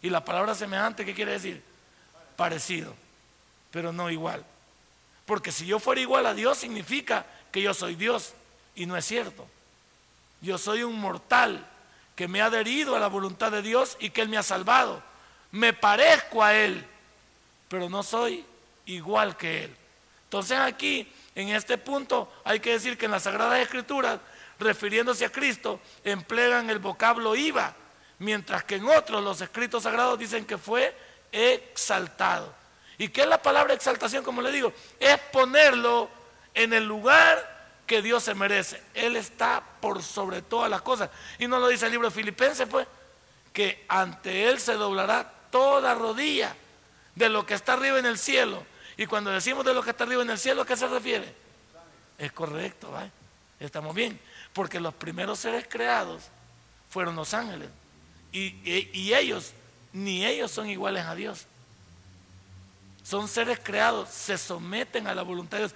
Y 0.02 0.11
la 0.11 0.24
palabra 0.24 0.54
semejante, 0.54 1.04
¿qué 1.04 1.14
quiere 1.14 1.33
decir? 1.33 1.62
Parecido, 2.37 2.94
pero 3.70 3.92
no 3.92 4.11
igual. 4.11 4.44
Porque 5.26 5.52
si 5.52 5.66
yo 5.66 5.78
fuera 5.78 6.00
igual 6.00 6.26
a 6.26 6.35
Dios, 6.35 6.59
significa 6.59 7.24
que 7.50 7.62
yo 7.62 7.74
soy 7.74 7.94
Dios. 7.94 8.34
Y 8.74 8.86
no 8.86 8.96
es 8.96 9.04
cierto. 9.04 9.46
Yo 10.40 10.58
soy 10.58 10.82
un 10.82 10.98
mortal 10.98 11.66
que 12.16 12.28
me 12.28 12.40
ha 12.40 12.46
adherido 12.46 12.96
a 12.96 13.00
la 13.00 13.08
voluntad 13.08 13.50
de 13.50 13.62
Dios 13.62 13.96
y 14.00 14.10
que 14.10 14.22
Él 14.22 14.28
me 14.28 14.38
ha 14.38 14.42
salvado. 14.42 15.02
Me 15.52 15.72
parezco 15.72 16.42
a 16.42 16.54
Él, 16.54 16.86
pero 17.68 17.88
no 17.88 18.02
soy 18.02 18.44
igual 18.86 19.36
que 19.36 19.64
Él. 19.64 19.76
Entonces 20.24 20.58
aquí 20.58 21.10
en 21.34 21.48
este 21.48 21.78
punto 21.78 22.32
hay 22.44 22.60
que 22.60 22.72
decir 22.72 22.96
que 22.96 23.06
en 23.06 23.12
las 23.12 23.24
Sagradas 23.24 23.58
Escrituras, 23.58 24.20
refiriéndose 24.58 25.24
a 25.24 25.32
Cristo, 25.32 25.80
emplean 26.04 26.70
el 26.70 26.78
vocablo 26.78 27.34
iba, 27.34 27.74
mientras 28.18 28.64
que 28.64 28.76
en 28.76 28.88
otros 28.88 29.22
los 29.24 29.40
escritos 29.40 29.82
sagrados 29.82 30.18
dicen 30.18 30.44
que 30.44 30.58
fue 30.58 30.94
exaltado. 31.32 32.54
¿Y 32.98 33.08
qué 33.08 33.22
es 33.22 33.26
la 33.26 33.40
palabra 33.40 33.72
exaltación? 33.72 34.22
Como 34.22 34.42
le 34.42 34.52
digo, 34.52 34.72
es 34.98 35.18
ponerlo 35.32 36.10
en 36.54 36.72
el 36.72 36.84
lugar 36.84 37.60
que 37.86 38.02
Dios 38.02 38.22
se 38.22 38.34
merece. 38.34 38.82
Él 38.94 39.16
está 39.16 39.62
por 39.80 40.02
sobre 40.02 40.42
todas 40.42 40.70
las 40.70 40.82
cosas. 40.82 41.10
Y 41.38 41.46
no 41.46 41.58
lo 41.58 41.68
dice 41.68 41.86
el 41.86 41.92
libro 41.92 42.08
de 42.08 42.14
Filipenses, 42.14 42.68
pues, 42.68 42.86
que 43.52 43.84
ante 43.88 44.48
Él 44.48 44.60
se 44.60 44.74
doblará 44.74 45.32
toda 45.50 45.94
rodilla 45.94 46.54
de 47.14 47.28
lo 47.28 47.44
que 47.44 47.54
está 47.54 47.72
arriba 47.72 47.98
en 47.98 48.06
el 48.06 48.18
cielo. 48.18 48.64
Y 48.96 49.06
cuando 49.06 49.30
decimos 49.30 49.64
de 49.64 49.74
lo 49.74 49.82
que 49.82 49.90
está 49.90 50.04
arriba 50.04 50.22
en 50.22 50.30
el 50.30 50.38
cielo, 50.38 50.62
¿a 50.62 50.66
qué 50.66 50.76
se 50.76 50.86
refiere? 50.86 51.34
Es 52.18 52.32
correcto, 52.32 52.90
¿vale? 52.90 53.10
estamos 53.58 53.94
bien. 53.94 54.18
Porque 54.52 54.80
los 54.80 54.94
primeros 54.94 55.38
seres 55.38 55.66
creados 55.68 56.24
fueron 56.88 57.16
los 57.16 57.34
ángeles. 57.34 57.68
Y, 58.32 59.12
ellos, 59.12 59.52
ni 59.92 60.24
ellos 60.24 60.50
son 60.50 60.68
iguales 60.68 61.04
a 61.04 61.14
Dios. 61.14 61.46
Son 63.02 63.26
seres 63.26 63.58
creados, 63.62 64.08
se 64.10 64.38
someten 64.38 65.06
a 65.06 65.14
la 65.14 65.22
voluntad 65.22 65.58
de 65.58 65.64
Dios, 65.64 65.74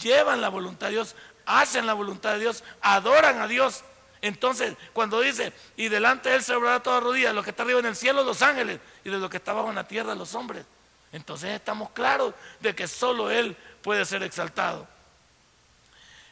llevan 0.00 0.40
la 0.40 0.48
voluntad 0.48 0.86
de 0.86 0.94
Dios, 0.94 1.14
hacen 1.46 1.86
la 1.86 1.94
voluntad 1.94 2.34
de 2.34 2.40
Dios, 2.40 2.64
adoran 2.80 3.40
a 3.40 3.46
Dios. 3.46 3.82
Entonces, 4.20 4.76
cuando 4.92 5.20
dice, 5.20 5.52
y 5.76 5.88
delante 5.88 6.28
de 6.28 6.36
él 6.36 6.42
se 6.42 6.54
obrará 6.54 6.80
toda 6.80 7.00
rodilla, 7.00 7.32
lo 7.32 7.42
que 7.42 7.50
está 7.50 7.64
arriba 7.64 7.80
en 7.80 7.86
el 7.86 7.96
cielo, 7.96 8.22
los 8.22 8.42
ángeles, 8.42 8.80
y 9.04 9.10
de 9.10 9.18
lo 9.18 9.28
que 9.28 9.38
está 9.38 9.50
abajo 9.50 9.68
en 9.68 9.74
la 9.74 9.86
tierra, 9.86 10.14
los 10.14 10.34
hombres. 10.34 10.64
Entonces 11.10 11.50
estamos 11.50 11.90
claros 11.90 12.32
de 12.60 12.74
que 12.74 12.86
solo 12.86 13.30
él 13.30 13.56
puede 13.82 14.04
ser 14.04 14.22
exaltado. 14.22 14.86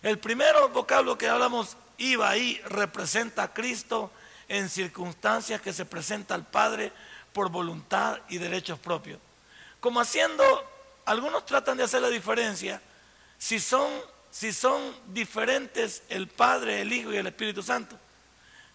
El 0.02 0.18
primer 0.18 0.54
vocablo 0.72 1.18
que 1.18 1.28
hablamos, 1.28 1.76
iba 1.98 2.30
ahí, 2.30 2.60
representa 2.64 3.42
a 3.42 3.52
Cristo 3.52 4.10
en 4.48 4.68
circunstancias 4.68 5.60
que 5.60 5.72
se 5.72 5.84
presenta 5.84 6.34
al 6.34 6.46
Padre 6.46 6.92
por 7.32 7.50
voluntad 7.50 8.18
y 8.28 8.38
derechos 8.38 8.78
propios. 8.78 9.18
Como 9.80 10.00
haciendo, 10.00 10.44
algunos 11.04 11.44
tratan 11.44 11.76
de 11.76 11.84
hacer 11.84 12.00
la 12.00 12.08
diferencia, 12.08 12.80
si 13.40 13.58
son, 13.58 13.90
si 14.30 14.52
son 14.52 14.94
diferentes 15.14 16.02
el 16.10 16.28
Padre, 16.28 16.82
el 16.82 16.92
Hijo 16.92 17.10
y 17.10 17.16
el 17.16 17.26
Espíritu 17.26 17.62
Santo. 17.62 17.98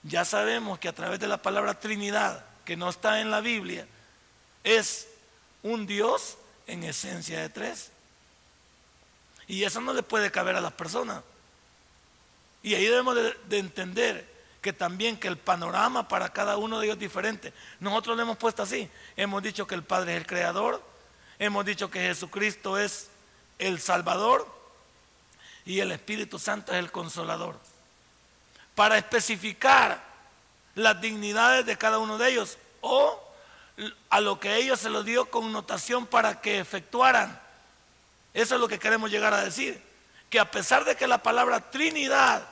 Ya 0.01 0.25
sabemos 0.25 0.79
que 0.79 0.89
a 0.89 0.93
través 0.93 1.19
de 1.19 1.27
la 1.27 1.37
palabra 1.37 1.79
Trinidad, 1.79 2.43
que 2.65 2.75
no 2.75 2.89
está 2.89 3.21
en 3.21 3.29
la 3.29 3.41
Biblia, 3.41 3.87
es 4.63 5.07
un 5.61 5.85
Dios 5.85 6.37
en 6.65 6.83
esencia 6.83 7.39
de 7.39 7.49
tres. 7.49 7.91
Y 9.47 9.63
eso 9.63 9.79
no 9.81 9.93
le 9.93 10.01
puede 10.01 10.31
caber 10.31 10.55
a 10.55 10.61
las 10.61 10.73
personas. 10.73 11.21
Y 12.63 12.73
ahí 12.73 12.85
debemos 12.85 13.15
de, 13.15 13.59
entender 13.59 14.27
que 14.63 14.73
también 14.73 15.19
que 15.19 15.27
el 15.27 15.37
panorama 15.37 16.07
para 16.07 16.33
cada 16.33 16.57
uno 16.57 16.79
de 16.79 16.87
ellos 16.87 16.95
es 16.95 17.01
diferente. 17.01 17.53
Nosotros 17.79 18.17
lo 18.17 18.23
hemos 18.23 18.37
puesto 18.37 18.63
así. 18.63 18.89
Hemos 19.15 19.43
dicho 19.43 19.67
que 19.67 19.75
el 19.75 19.83
Padre 19.83 20.13
es 20.13 20.21
el 20.21 20.25
Creador. 20.25 20.83
Hemos 21.37 21.63
dicho 21.65 21.91
que 21.91 21.99
Jesucristo 21.99 22.79
es 22.79 23.09
el 23.59 23.79
Salvador. 23.79 24.54
Y 25.65 25.79
el 25.79 25.91
Espíritu 25.91 26.39
Santo 26.39 26.71
es 26.71 26.79
el 26.79 26.91
Consolador. 26.91 27.59
Para 28.75 28.97
especificar 28.97 30.03
las 30.75 30.99
dignidades 31.01 31.65
de 31.65 31.77
cada 31.77 31.97
uno 31.97 32.17
de 32.17 32.29
ellos 32.29 32.57
o 32.81 33.21
a 34.09 34.21
lo 34.21 34.39
que 34.39 34.55
ellos 34.57 34.79
se 34.79 34.89
lo 34.89 35.03
dio 35.03 35.29
connotación 35.29 36.05
para 36.05 36.39
que 36.41 36.59
efectuaran 36.59 37.45
eso 38.35 38.55
es 38.55 38.61
lo 38.61 38.67
que 38.67 38.77
queremos 38.77 39.09
llegar 39.09 39.33
a 39.33 39.43
decir. 39.43 39.81
Que 40.29 40.39
a 40.39 40.51
pesar 40.51 40.83
de 40.83 40.95
que 40.95 41.07
la 41.07 41.23
palabra 41.23 41.71
Trinidad 41.71 42.45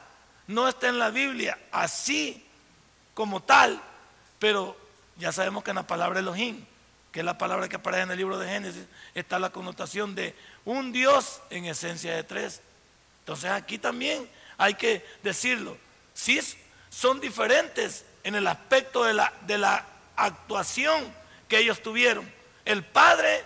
no 0.47 0.67
está 0.69 0.87
en 0.87 0.97
la 0.97 1.09
Biblia 1.09 1.59
así 1.71 2.47
como 3.13 3.43
tal, 3.43 3.81
pero 4.39 4.77
ya 5.17 5.33
sabemos 5.33 5.61
que 5.61 5.71
en 5.71 5.75
la 5.75 5.85
palabra 5.85 6.21
Elohim, 6.21 6.65
que 7.11 7.19
es 7.19 7.25
la 7.25 7.37
palabra 7.37 7.67
que 7.67 7.75
aparece 7.75 8.03
en 8.03 8.11
el 8.11 8.17
libro 8.17 8.39
de 8.39 8.47
Génesis, 8.47 8.85
está 9.13 9.39
la 9.39 9.51
connotación 9.51 10.15
de 10.15 10.33
un 10.63 10.93
Dios 10.93 11.41
en 11.49 11.65
esencia 11.65 12.15
de 12.15 12.23
tres. 12.23 12.61
Entonces 13.23 13.51
aquí 13.51 13.77
también 13.77 14.29
hay 14.57 14.73
que 14.73 15.05
decirlo. 15.23 15.77
Sí 16.13 16.41
son 16.89 17.21
diferentes 17.21 18.03
en 18.21 18.35
el 18.35 18.45
aspecto 18.47 19.05
de 19.05 19.13
la, 19.13 19.31
de 19.47 19.57
la 19.57 19.85
actuación 20.17 21.13
que 21.47 21.59
ellos 21.59 21.81
tuvieron. 21.81 22.29
El 22.65 22.83
Padre 22.83 23.45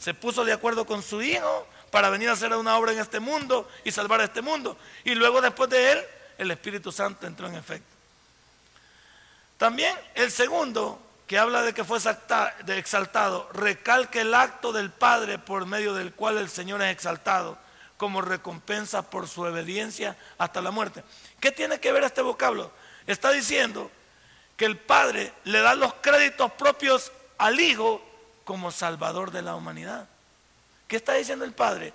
se 0.00 0.14
puso 0.14 0.44
de 0.44 0.52
acuerdo 0.52 0.84
con 0.84 1.00
su 1.00 1.22
hijo 1.22 1.66
para 1.92 2.10
venir 2.10 2.28
a 2.28 2.32
hacer 2.32 2.52
una 2.54 2.76
obra 2.76 2.90
en 2.90 2.98
este 2.98 3.20
mundo 3.20 3.70
y 3.84 3.92
salvar 3.92 4.20
a 4.20 4.24
este 4.24 4.42
mundo. 4.42 4.76
Y 5.04 5.14
luego 5.14 5.40
después 5.40 5.70
de 5.70 5.92
él, 5.92 6.04
el 6.38 6.50
Espíritu 6.50 6.90
Santo 6.90 7.28
entró 7.28 7.46
en 7.46 7.54
efecto. 7.54 7.94
También 9.56 9.96
el 10.16 10.32
segundo, 10.32 11.00
que 11.28 11.38
habla 11.38 11.62
de 11.62 11.72
que 11.72 11.84
fue 11.84 11.98
exaltado, 11.98 13.48
recalca 13.52 14.20
el 14.20 14.34
acto 14.34 14.72
del 14.72 14.90
Padre 14.90 15.38
por 15.38 15.66
medio 15.66 15.94
del 15.94 16.12
cual 16.12 16.38
el 16.38 16.50
Señor 16.50 16.82
es 16.82 16.90
exaltado 16.90 17.63
como 17.96 18.20
recompensa 18.20 19.08
por 19.08 19.28
su 19.28 19.42
obediencia 19.42 20.16
hasta 20.38 20.60
la 20.60 20.70
muerte. 20.70 21.04
¿Qué 21.40 21.52
tiene 21.52 21.80
que 21.80 21.92
ver 21.92 22.04
este 22.04 22.22
vocablo? 22.22 22.70
Está 23.06 23.30
diciendo 23.30 23.90
que 24.56 24.64
el 24.64 24.78
Padre 24.78 25.32
le 25.44 25.60
da 25.60 25.74
los 25.74 25.94
créditos 25.94 26.52
propios 26.52 27.12
al 27.38 27.58
Hijo 27.60 28.02
como 28.44 28.70
salvador 28.70 29.30
de 29.30 29.42
la 29.42 29.54
humanidad. 29.54 30.08
¿Qué 30.88 30.96
está 30.96 31.14
diciendo 31.14 31.44
el 31.44 31.52
Padre? 31.52 31.92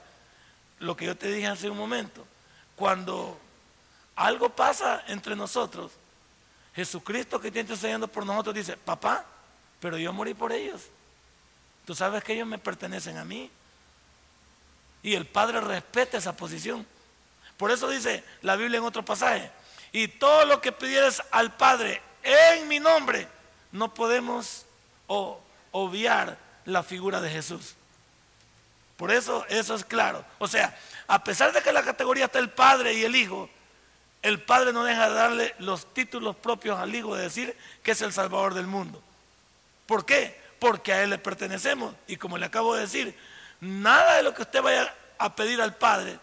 Lo 0.80 0.96
que 0.96 1.06
yo 1.06 1.18
te 1.18 1.32
dije 1.32 1.48
hace 1.48 1.70
un 1.70 1.78
momento. 1.78 2.26
Cuando 2.76 3.38
algo 4.16 4.50
pasa 4.50 5.04
entre 5.08 5.36
nosotros, 5.36 5.92
Jesucristo 6.76 7.40
que 7.40 7.50
está 7.50 7.60
intercediendo 7.60 8.08
por 8.08 8.26
nosotros 8.26 8.56
dice, 8.56 8.78
papá, 8.78 9.26
pero 9.80 9.98
yo 9.98 10.14
morí 10.14 10.34
por 10.34 10.52
ellos. 10.52 10.82
Tú 11.86 11.96
sabes 11.96 12.24
que 12.24 12.34
ellos 12.34 12.48
me 12.48 12.58
pertenecen 12.58 13.18
a 13.18 13.26
mí. 13.26 13.50
Y 15.02 15.16
el 15.16 15.26
Padre 15.26 15.62
respeta 15.62 16.18
esa 16.18 16.36
posición. 16.36 16.86
Por 17.58 17.72
eso 17.72 17.90
dice 17.90 18.24
la 18.42 18.56
Biblia 18.56 18.78
en 18.78 18.86
otro 18.86 19.04
pasaje, 19.04 19.52
y 19.92 20.08
todo 20.08 20.46
lo 20.46 20.62
que 20.62 20.72
pidieras 20.72 21.24
al 21.32 21.56
Padre 21.56 22.02
en 22.24 22.68
mi 22.68 22.80
nombre, 22.80 23.28
no 23.72 23.94
podemos 23.94 24.66
obviar 25.72 26.38
la 26.66 26.84
figura 26.84 27.22
de 27.22 27.30
Jesús. 27.30 27.76
Por 28.98 29.12
eso 29.12 29.46
eso 29.50 29.76
es 29.76 29.86
claro. 29.86 30.26
O 30.40 30.48
sea, 30.48 30.78
a 31.08 31.24
pesar 31.24 31.54
de 31.54 31.62
que 31.62 31.72
la 31.72 31.84
categoría 31.84 32.26
está 32.26 32.40
el 32.40 32.50
Padre 32.50 32.94
y 32.94 33.04
el 33.04 33.16
Hijo, 33.16 33.50
el 34.22 34.42
Padre 34.42 34.74
no 34.74 34.84
deja 34.84 35.10
de 35.10 35.16
darle 35.16 35.56
los 35.60 35.94
títulos 35.94 36.36
propios 36.36 36.78
al 36.78 36.94
Hijo 36.94 37.16
de 37.16 37.24
decir 37.24 37.56
que 37.82 37.92
es 37.92 38.02
el 38.02 38.12
Salvador 38.12 38.54
del 38.54 38.68
mundo. 38.68 39.02
¿Por 39.86 40.06
qué? 40.06 40.40
Porque 40.60 40.92
a 40.92 41.04
Él 41.04 41.12
le 41.12 41.18
pertenecemos. 41.18 41.96
Y 42.08 42.18
como 42.18 42.38
le 42.38 42.46
acabo 42.46 42.76
de 42.76 42.82
decir, 42.82 43.18
nada 43.62 44.18
de 44.18 44.24
lo 44.24 44.34
que 44.34 44.44
usted 44.44 44.62
vaya 44.62 44.94
a 45.18 45.36
pedir 45.36 45.62
al 45.62 45.76
Padre 45.76 46.20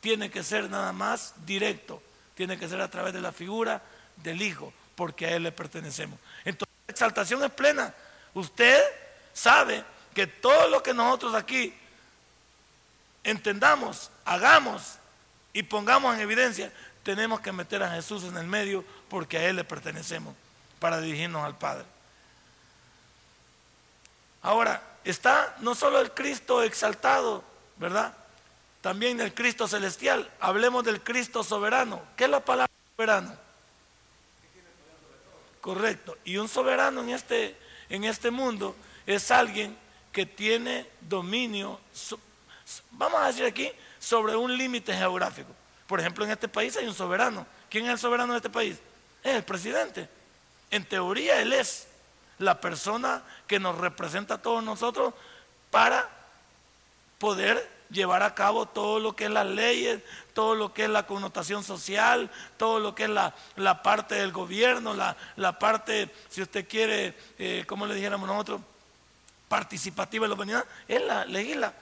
tiene 0.00 0.30
que 0.30 0.42
ser 0.42 0.70
nada 0.70 0.92
más 0.92 1.34
directo. 1.44 2.02
Tiene 2.34 2.58
que 2.58 2.68
ser 2.68 2.80
a 2.80 2.90
través 2.90 3.12
de 3.12 3.20
la 3.20 3.32
figura 3.32 3.82
del 4.16 4.42
Hijo, 4.42 4.72
porque 4.94 5.26
a 5.26 5.30
Él 5.30 5.42
le 5.42 5.52
pertenecemos. 5.52 6.18
Entonces, 6.44 6.74
la 6.86 6.92
exaltación 6.92 7.42
es 7.42 7.50
plena. 7.50 7.92
Usted 8.34 8.80
sabe 9.32 9.82
que 10.14 10.26
todo 10.26 10.68
lo 10.68 10.82
que 10.82 10.94
nosotros 10.94 11.34
aquí 11.34 11.74
entendamos, 13.24 14.10
hagamos 14.24 14.98
y 15.52 15.62
pongamos 15.64 16.14
en 16.14 16.20
evidencia, 16.20 16.72
tenemos 17.02 17.40
que 17.40 17.52
meter 17.52 17.82
a 17.82 17.90
Jesús 17.90 18.24
en 18.24 18.36
el 18.36 18.46
medio 18.46 18.84
porque 19.08 19.38
a 19.38 19.48
Él 19.48 19.56
le 19.56 19.64
pertenecemos 19.64 20.34
para 20.78 21.00
dirigirnos 21.00 21.44
al 21.44 21.56
Padre. 21.56 21.84
Ahora, 24.42 24.80
está 25.10 25.56
no 25.60 25.74
solo 25.74 26.00
el 26.00 26.12
Cristo 26.12 26.62
exaltado, 26.62 27.42
¿verdad? 27.78 28.14
También 28.80 29.20
el 29.20 29.32
Cristo 29.32 29.66
celestial. 29.66 30.30
Hablemos 30.40 30.84
del 30.84 31.02
Cristo 31.02 31.42
soberano. 31.42 32.02
¿Qué 32.16 32.24
es 32.24 32.30
la 32.30 32.44
palabra 32.44 32.72
soberano? 32.94 33.36
Correcto. 35.60 36.16
Y 36.24 36.36
un 36.36 36.48
soberano 36.48 37.00
en 37.00 37.10
este 37.10 37.56
en 37.88 38.04
este 38.04 38.30
mundo 38.30 38.76
es 39.06 39.30
alguien 39.30 39.76
que 40.12 40.26
tiene 40.26 40.86
dominio, 41.00 41.78
vamos 42.92 43.20
a 43.20 43.26
decir 43.26 43.44
aquí, 43.44 43.70
sobre 43.98 44.34
un 44.34 44.56
límite 44.56 44.94
geográfico. 44.94 45.50
Por 45.86 46.00
ejemplo, 46.00 46.24
en 46.24 46.30
este 46.30 46.48
país 46.48 46.76
hay 46.76 46.86
un 46.86 46.94
soberano. 46.94 47.46
¿Quién 47.68 47.84
es 47.84 47.92
el 47.92 47.98
soberano 47.98 48.32
de 48.32 48.38
este 48.38 48.50
país? 48.50 48.78
Es 49.22 49.34
el 49.34 49.44
presidente. 49.44 50.08
En 50.70 50.84
teoría, 50.84 51.40
él 51.40 51.52
es 51.52 51.86
la 52.38 52.60
persona 52.60 53.22
que 53.46 53.58
nos 53.58 53.78
representa 53.78 54.34
a 54.34 54.42
todos 54.42 54.62
nosotros 54.62 55.14
para 55.70 56.08
poder 57.18 57.76
llevar 57.90 58.22
a 58.22 58.34
cabo 58.34 58.66
todo 58.66 58.98
lo 58.98 59.14
que 59.14 59.26
es 59.26 59.30
las 59.30 59.46
leyes, 59.46 60.02
todo 60.34 60.54
lo 60.54 60.72
que 60.72 60.84
es 60.84 60.90
la 60.90 61.06
connotación 61.06 61.62
social, 61.62 62.30
todo 62.56 62.80
lo 62.80 62.94
que 62.94 63.04
es 63.04 63.10
la, 63.10 63.82
parte 63.82 64.16
del 64.16 64.32
gobierno, 64.32 64.94
la, 64.94 65.58
parte, 65.58 66.10
si 66.28 66.42
usted 66.42 66.66
quiere, 66.68 67.14
eh, 67.38 67.64
como 67.66 67.86
le 67.86 67.94
dijéramos 67.94 68.28
nosotros, 68.28 68.60
participativa 69.48 70.24
de 70.24 70.28
la 70.28 70.34
humanidad, 70.34 70.64
él 70.88 71.06
la 71.06 71.24
legisla 71.24 71.72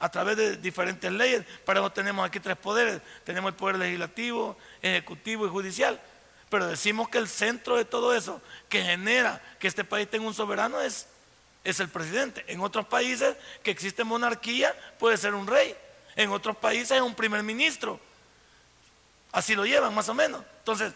a 0.00 0.08
través 0.10 0.36
de 0.36 0.56
diferentes 0.56 1.10
leyes. 1.10 1.44
Para 1.64 1.80
eso 1.80 1.90
tenemos 1.90 2.24
aquí 2.24 2.40
tres 2.40 2.56
poderes. 2.56 3.00
Tenemos 3.24 3.50
el 3.50 3.56
poder 3.56 3.78
legislativo, 3.78 4.56
ejecutivo 4.80 5.46
y 5.46 5.50
judicial. 5.50 6.00
Pero 6.50 6.66
decimos 6.66 7.08
que 7.08 7.18
el 7.18 7.28
centro 7.28 7.76
de 7.76 7.84
todo 7.84 8.14
eso 8.14 8.40
que 8.68 8.82
genera 8.82 9.42
que 9.58 9.68
este 9.68 9.84
país 9.84 10.08
tenga 10.08 10.26
un 10.26 10.34
soberano 10.34 10.80
es 10.80 11.06
es 11.64 11.80
el 11.80 11.88
presidente. 11.88 12.44
En 12.48 12.60
otros 12.60 12.86
países 12.86 13.36
que 13.62 13.70
existe 13.70 14.04
monarquía 14.04 14.74
puede 14.98 15.16
ser 15.16 15.34
un 15.34 15.46
rey. 15.46 15.76
En 16.16 16.30
otros 16.30 16.56
países 16.56 16.92
es 16.92 17.02
un 17.02 17.14
primer 17.14 17.42
ministro. 17.42 18.00
Así 19.32 19.54
lo 19.54 19.66
llevan 19.66 19.94
más 19.94 20.08
o 20.08 20.14
menos. 20.14 20.42
Entonces, 20.60 20.92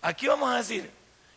aquí 0.00 0.28
vamos 0.28 0.48
a 0.48 0.58
decir 0.58 0.90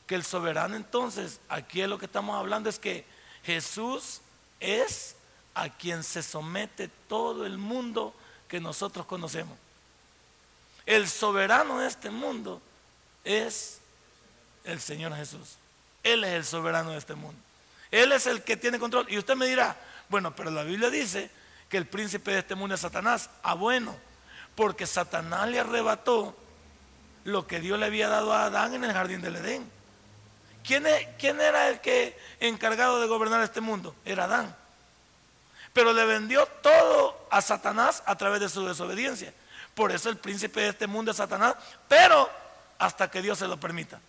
que 0.05 0.15
el 0.15 0.23
soberano 0.23 0.75
entonces, 0.75 1.39
aquí 1.49 1.81
es 1.81 1.89
lo 1.89 1.97
que 1.97 2.05
estamos 2.05 2.37
hablando, 2.37 2.69
es 2.69 2.77
que 2.77 3.05
Jesús 3.43 4.21
es 4.59 5.15
a 5.55 5.69
quien 5.69 6.03
se 6.03 6.21
somete 6.21 6.89
todo 7.07 7.45
el 7.45 7.57
mundo 7.57 8.13
que 8.47 8.59
nosotros 8.59 9.05
conocemos. 9.07 9.57
El 10.85 11.09
soberano 11.09 11.79
de 11.79 11.87
este 11.87 12.11
mundo 12.11 12.61
es 13.25 13.79
el 14.63 14.79
Señor 14.79 15.15
Jesús. 15.15 15.57
Él 16.03 16.23
es 16.23 16.33
el 16.33 16.45
soberano 16.45 16.91
de 16.91 16.97
este 16.97 17.15
mundo. 17.15 17.39
Él 17.91 18.11
es 18.11 18.27
el 18.27 18.43
que 18.43 18.55
tiene 18.55 18.79
control. 18.79 19.07
Y 19.09 19.17
usted 19.17 19.35
me 19.35 19.47
dirá, 19.47 19.75
bueno, 20.09 20.35
pero 20.35 20.51
la 20.51 20.63
Biblia 20.63 20.89
dice 20.89 21.29
que 21.67 21.77
el 21.77 21.87
príncipe 21.87 22.31
de 22.31 22.39
este 22.39 22.55
mundo 22.55 22.75
es 22.75 22.81
Satanás. 22.81 23.29
Ah, 23.43 23.55
bueno, 23.55 23.95
porque 24.55 24.87
Satanás 24.87 25.49
le 25.49 25.59
arrebató 25.59 26.35
lo 27.23 27.47
que 27.47 27.59
Dios 27.59 27.79
le 27.79 27.87
había 27.87 28.07
dado 28.07 28.33
a 28.33 28.45
Adán 28.45 28.75
en 28.75 28.83
el 28.83 28.93
jardín 28.93 29.21
del 29.21 29.35
Edén. 29.37 29.69
¿Quién, 30.63 30.85
¿Quién, 31.19 31.39
era 31.41 31.69
el 31.69 31.79
que 31.79 32.17
encargado 32.39 32.99
de 32.99 33.07
gobernar 33.07 33.41
este 33.41 33.61
mundo? 33.61 33.95
Era 34.05 34.25
Adán. 34.25 34.55
Pero 35.73 35.93
le 35.93 36.05
vendió 36.05 36.45
todo 36.61 37.27
a 37.29 37.41
Satanás 37.41 38.01
a 38.05 38.15
través 38.15 38.39
de 38.39 38.49
su 38.49 38.65
desobediencia. 38.65 39.33
Por 39.73 39.91
eso 39.91 40.09
el 40.09 40.17
príncipe 40.17 40.61
de 40.61 40.69
este 40.69 40.87
mundo 40.87 41.11
es 41.11 41.17
Satanás, 41.17 41.55
pero 41.87 42.29
hasta 42.77 43.09
que 43.09 43.21
Dios 43.21 43.39
se 43.39 43.47
lo 43.47 43.59
permita. 43.59 43.99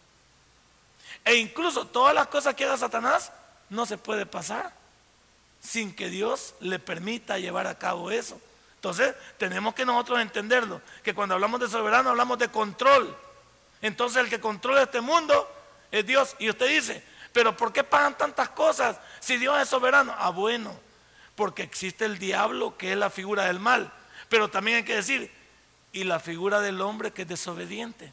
E 1.25 1.35
incluso 1.37 1.87
todas 1.87 2.15
las 2.15 2.29
cosas 2.29 2.55
que 2.55 2.65
haga 2.65 2.77
Satanás 2.77 3.33
no 3.69 3.87
se 3.87 3.99
puede 3.99 4.27
pasar 4.27 4.73
sin 5.61 5.95
que 5.95 6.09
Dios 6.09 6.55
le 6.61 6.79
permita 6.79 7.39
llevar 7.39 7.67
a 7.67 7.79
cabo 7.79 8.11
eso. 8.11 8.41
Entonces 8.77 9.15
tenemos 9.39 9.75
que 9.75 9.85
nosotros 9.85 10.21
entenderlo, 10.21 10.81
que 11.03 11.15
cuando 11.15 11.35
hablamos 11.35 11.61
de 11.61 11.69
soberano 11.69 12.11
hablamos 12.11 12.39
de 12.39 12.49
control. 12.49 13.17
Entonces 13.83 14.23
el 14.23 14.31
que 14.31 14.41
controla 14.41 14.83
este 14.83 15.01
mundo 15.01 15.51
es 15.91 16.07
Dios. 16.07 16.37
Y 16.39 16.49
usted 16.49 16.69
dice, 16.69 17.03
pero 17.33 17.57
¿por 17.57 17.73
qué 17.73 17.83
pagan 17.83 18.17
tantas 18.17 18.51
cosas 18.51 18.99
si 19.21 19.37
Dios 19.37 19.61
es 19.61 19.69
soberano? 19.69 20.15
Ah, 20.17 20.31
bueno, 20.31 20.79
porque 21.35 21.63
existe 21.63 22.05
el 22.05 22.19
diablo 22.19 22.77
que 22.77 22.93
es 22.93 22.99
la 22.99 23.11
figura 23.11 23.45
del 23.45 23.59
mal. 23.59 23.93
Pero 24.29 24.49
también 24.49 24.79
hay 24.79 24.85
que 24.85 24.97
decir, 24.97 25.33
y 25.93 26.05
la 26.05 26.21
figura 26.21 26.61
del 26.61 26.81
hombre 26.81 27.11
que 27.11 27.23
es 27.23 27.29
desobediente. 27.29 28.13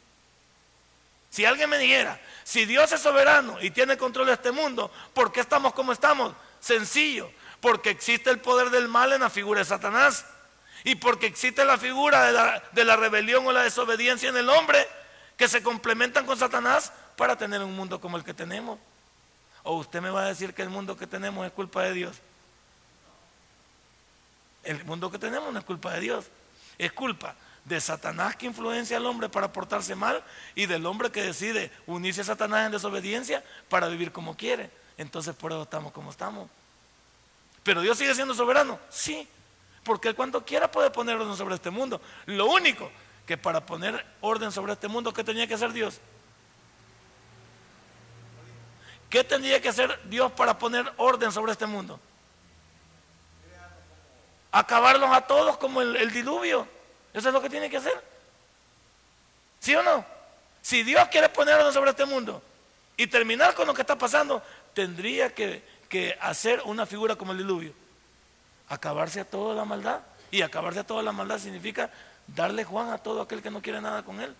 Si 1.34 1.44
alguien 1.44 1.68
me 1.68 1.78
dijera, 1.78 2.20
si 2.44 2.64
Dios 2.64 2.92
es 2.92 3.00
soberano 3.00 3.60
y 3.60 3.72
tiene 3.72 3.96
control 3.96 4.28
de 4.28 4.34
este 4.34 4.52
mundo, 4.52 4.88
¿por 5.12 5.32
qué 5.32 5.40
estamos 5.40 5.74
como 5.74 5.90
estamos? 5.90 6.32
Sencillo, 6.60 7.28
porque 7.60 7.90
existe 7.90 8.30
el 8.30 8.38
poder 8.38 8.70
del 8.70 8.86
mal 8.86 9.12
en 9.12 9.22
la 9.22 9.28
figura 9.28 9.58
de 9.58 9.64
Satanás 9.64 10.24
y 10.84 10.94
porque 10.94 11.26
existe 11.26 11.64
la 11.64 11.76
figura 11.76 12.60
de 12.70 12.84
la, 12.84 12.94
rebelión 12.94 13.44
o 13.48 13.50
la 13.50 13.64
desobediencia 13.64 14.28
en 14.28 14.36
el 14.36 14.48
hombre 14.48 14.86
que 15.36 15.48
se 15.48 15.60
complementan 15.60 16.24
con 16.24 16.38
Satanás 16.38 16.92
para 17.16 17.36
tener 17.36 17.64
un 17.64 17.74
mundo 17.74 18.00
como 18.00 18.16
el 18.16 18.22
que 18.22 18.32
tenemos. 18.32 18.78
¿O 19.64 19.76
usted 19.78 20.00
me 20.00 20.10
va 20.10 20.22
a 20.22 20.28
decir 20.28 20.54
que 20.54 20.62
el 20.62 20.70
mundo 20.70 20.96
que 20.96 21.08
tenemos 21.08 21.44
es 21.44 21.52
culpa 21.52 21.82
de 21.82 21.94
Dios? 21.94 22.16
El 24.62 24.84
mundo 24.84 25.10
que 25.10 25.18
tenemos 25.18 25.52
no 25.52 25.58
es 25.58 25.64
culpa 25.64 25.94
de 25.94 26.00
Dios, 26.00 26.26
es 26.78 26.92
culpa 26.92 27.34
de 27.64 27.80
Satanás 27.80 28.36
que 28.36 28.46
influencia 28.46 28.96
al 28.96 29.06
hombre 29.06 29.28
para 29.28 29.52
portarse 29.52 29.94
mal 29.94 30.22
y 30.54 30.66
del 30.66 30.84
hombre 30.86 31.10
que 31.10 31.22
decide 31.22 31.70
unirse 31.86 32.20
a 32.20 32.24
Satanás 32.24 32.66
en 32.66 32.72
desobediencia 32.72 33.42
para 33.68 33.88
vivir 33.88 34.12
como 34.12 34.36
quiere. 34.36 34.70
Entonces 34.98 35.34
por 35.34 35.52
eso 35.52 35.62
estamos 35.62 35.92
como 35.92 36.10
estamos. 36.10 36.48
Pero 37.62 37.80
Dios 37.80 37.96
sigue 37.96 38.14
siendo 38.14 38.34
soberano, 38.34 38.78
sí, 38.90 39.26
porque 39.82 40.12
cuando 40.12 40.44
quiera 40.44 40.70
puede 40.70 40.90
poner 40.90 41.16
orden 41.16 41.36
sobre 41.36 41.54
este 41.54 41.70
mundo. 41.70 42.00
Lo 42.26 42.46
único 42.46 42.90
que 43.26 43.38
para 43.38 43.64
poner 43.64 44.04
orden 44.20 44.52
sobre 44.52 44.74
este 44.74 44.86
mundo, 44.86 45.14
¿qué 45.14 45.24
tenía 45.24 45.46
que 45.46 45.54
hacer 45.54 45.72
Dios? 45.72 45.98
¿Qué 49.08 49.24
tendría 49.24 49.62
que 49.62 49.70
hacer 49.70 49.98
Dios 50.10 50.30
para 50.32 50.58
poner 50.58 50.92
orden 50.98 51.32
sobre 51.32 51.52
este 51.52 51.66
mundo? 51.66 51.98
Acabarlos 54.52 55.10
a 55.10 55.22
todos 55.22 55.56
como 55.56 55.80
el 55.80 56.10
diluvio. 56.12 56.73
Eso 57.14 57.28
es 57.28 57.32
lo 57.34 57.40
que 57.40 57.48
tiene 57.48 57.70
que 57.70 57.76
hacer. 57.76 58.02
¿Sí 59.60 59.74
o 59.74 59.82
no? 59.82 60.04
Si 60.60 60.82
Dios 60.82 61.08
quiere 61.08 61.28
poner 61.28 61.54
orden 61.54 61.72
sobre 61.72 61.90
este 61.90 62.04
mundo 62.04 62.42
y 62.96 63.06
terminar 63.06 63.54
con 63.54 63.66
lo 63.66 63.72
que 63.72 63.82
está 63.82 63.96
pasando, 63.96 64.42
tendría 64.74 65.32
que, 65.32 65.72
hacer 66.20 66.60
una 66.64 66.86
figura 66.86 67.14
como 67.14 67.30
el 67.30 67.38
diluvio. 67.38 67.72
Acabarse 68.68 69.20
a 69.20 69.24
toda 69.24 69.54
la 69.54 69.64
maldad. 69.64 70.00
Y 70.32 70.42
acabarse 70.42 70.80
a 70.80 70.84
toda 70.84 71.00
la 71.04 71.12
maldad 71.12 71.38
significa 71.38 71.90
darle 72.26 72.64
Juan 72.64 72.90
a 72.90 72.98
todo 72.98 73.22
aquel 73.22 73.40
que 73.40 73.50
no 73.50 73.62
quiere 73.62 73.80
nada 73.80 74.02
con 74.02 74.20
él. 74.20 74.34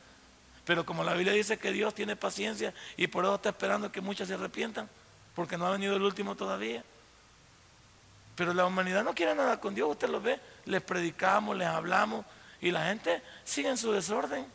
Pero 0.65 0.85
como 0.85 1.05
la 1.05 1.15
Biblia 1.15 1.33
dice 1.33 1.59
que 1.59 1.71
Dios 1.71 1.95
tiene 1.95 2.17
paciencia 2.17 2.75
y 2.97 3.07
por 3.07 3.25
eso 3.25 3.37
está 3.37 3.51
esperando 3.51 3.93
que 3.93 4.01
muchos 4.01 4.27
se 4.27 4.35
arrepientan, 4.35 4.89
porque 5.37 5.57
no 5.57 5.67
ha 5.67 5.71
venido 5.71 5.95
el 5.95 6.03
último 6.03 6.35
todavía. 6.35 6.83
Pero 8.35 8.53
la 8.53 8.67
humanidad 8.67 9.05
no 9.05 9.15
quiere 9.15 9.35
nada 9.35 9.61
con 9.61 9.75
Dios, 9.75 9.91
usted 9.91 10.09
lo 10.09 10.21
ve, 10.21 10.41
les 10.65 10.83
predicamos, 10.83 11.57
les 11.57 11.69
hablamos, 11.69 12.25
y 12.65 12.71
la 12.71 12.87
gente 12.87 13.23
sigue 13.45 13.69
en 13.69 13.77
su 13.77 13.93
desorden. 13.93 14.47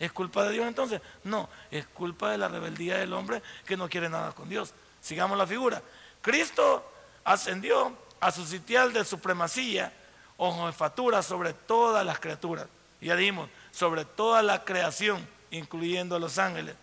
¿Es 0.00 0.10
culpa 0.10 0.44
de 0.44 0.52
Dios 0.52 0.66
entonces? 0.66 1.02
No, 1.24 1.50
es 1.70 1.86
culpa 1.86 2.30
de 2.30 2.38
la 2.38 2.48
rebeldía 2.48 2.96
del 2.96 3.12
hombre 3.12 3.42
que 3.66 3.76
no 3.76 3.90
quiere 3.90 4.08
nada 4.08 4.32
con 4.32 4.48
Dios. 4.48 4.72
Sigamos 5.02 5.36
la 5.36 5.46
figura. 5.46 5.82
Cristo 6.22 6.90
ascendió 7.24 7.92
a 8.20 8.32
su 8.32 8.46
sitial 8.46 8.94
de 8.94 9.04
supremacía 9.04 9.92
o 10.38 10.66
jefatura 10.66 11.22
sobre 11.22 11.52
todas 11.52 12.06
las 12.06 12.18
criaturas. 12.20 12.66
Ya 13.02 13.16
dijimos, 13.16 13.50
sobre 13.70 14.06
toda 14.06 14.42
la 14.42 14.64
creación, 14.64 15.28
incluyendo 15.50 16.16
a 16.16 16.20
los 16.20 16.38
ángeles. 16.38 16.74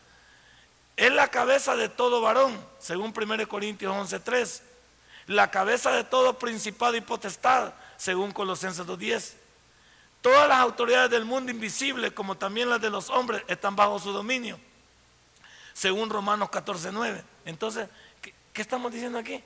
Es 0.97 1.11
la 1.11 1.29
cabeza 1.29 1.75
de 1.75 1.89
todo 1.89 2.21
varón, 2.21 2.55
según 2.77 3.11
1 3.11 3.47
Corintios 3.47 3.91
11:3. 3.91 4.61
La 5.25 5.49
cabeza 5.49 5.89
de 5.93 6.03
todo 6.03 6.37
principado 6.37 6.95
y 6.95 7.01
potestad, 7.01 7.73
según 7.97 8.31
Colosenses 8.31 8.85
2:10 8.85 9.44
Todas 10.25 10.49
las 10.49 10.57
autoridades 10.57 11.11
del 11.11 11.23
mundo 11.23 11.51
invisible, 11.51 12.11
como 12.11 12.35
también 12.35 12.67
las 12.67 12.81
de 12.81 12.89
los 12.89 13.11
hombres, 13.11 13.43
están 13.47 13.75
bajo 13.75 13.99
su 13.99 14.11
dominio, 14.11 14.59
según 15.71 16.09
Romanos 16.09 16.49
14:9. 16.49 17.21
Entonces, 17.45 17.87
¿qué, 18.23 18.33
¿qué, 18.51 18.63
estamos 18.63 18.91
diciendo 18.91 19.19
aquí? 19.19 19.43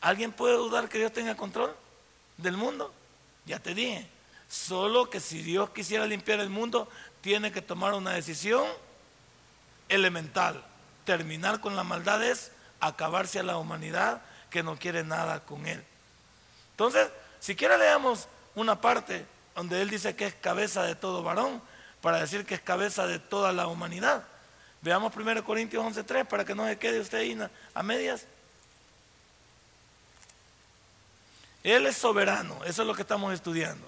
¿Alguien 0.00 0.32
puede 0.32 0.54
dudar 0.54 0.88
que 0.88 0.96
Dios 0.96 1.12
tenga 1.12 1.34
control 1.34 1.76
del 2.38 2.56
mundo? 2.56 2.90
Ya 3.44 3.58
te 3.58 3.74
dije, 3.74 4.08
solo 4.48 5.10
que 5.10 5.20
si 5.20 5.42
Dios 5.42 5.68
quisiera 5.74 6.06
limpiar 6.06 6.40
el 6.40 6.48
mundo, 6.48 6.88
tiene 7.20 7.52
que 7.52 7.60
tomar 7.60 7.92
una 7.92 8.12
decisión 8.12 8.66
elemental. 9.90 10.64
Terminar 11.04 11.60
con 11.60 11.76
la 11.76 11.84
maldad 11.84 12.24
es 12.24 12.50
acabarse 12.80 13.40
a 13.40 13.42
la 13.42 13.58
humanidad 13.58 14.22
que 14.48 14.62
no 14.62 14.78
quiere 14.78 15.04
nada 15.04 15.44
con 15.44 15.66
él. 15.66 15.84
Entonces, 16.70 17.10
si 17.40 17.54
quiera 17.54 17.76
leamos 17.76 18.26
una 18.54 18.80
parte 18.80 19.26
donde 19.58 19.82
él 19.82 19.90
dice 19.90 20.14
que 20.14 20.24
es 20.24 20.34
cabeza 20.34 20.84
de 20.84 20.94
todo 20.94 21.24
varón, 21.24 21.60
para 22.00 22.20
decir 22.20 22.46
que 22.46 22.54
es 22.54 22.60
cabeza 22.60 23.08
de 23.08 23.18
toda 23.18 23.52
la 23.52 23.66
humanidad. 23.66 24.22
Veamos 24.82 25.12
1 25.16 25.42
Corintios 25.42 25.84
11.3 25.84 26.26
para 26.26 26.44
que 26.44 26.54
no 26.54 26.64
se 26.64 26.78
quede 26.78 27.00
usted 27.00 27.18
ahí 27.18 27.36
a 27.74 27.82
medias. 27.82 28.24
Él 31.64 31.86
es 31.86 31.96
soberano, 31.96 32.64
eso 32.64 32.82
es 32.82 32.86
lo 32.86 32.94
que 32.94 33.02
estamos 33.02 33.34
estudiando. 33.34 33.84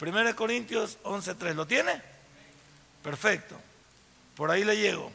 1 0.00 0.36
Corintios 0.36 0.96
11.3, 1.02 1.52
¿lo 1.52 1.66
tiene? 1.66 2.00
Perfecto, 3.02 3.56
por 4.36 4.50
ahí 4.50 4.64
le 4.64 4.78
llego. 4.78 5.12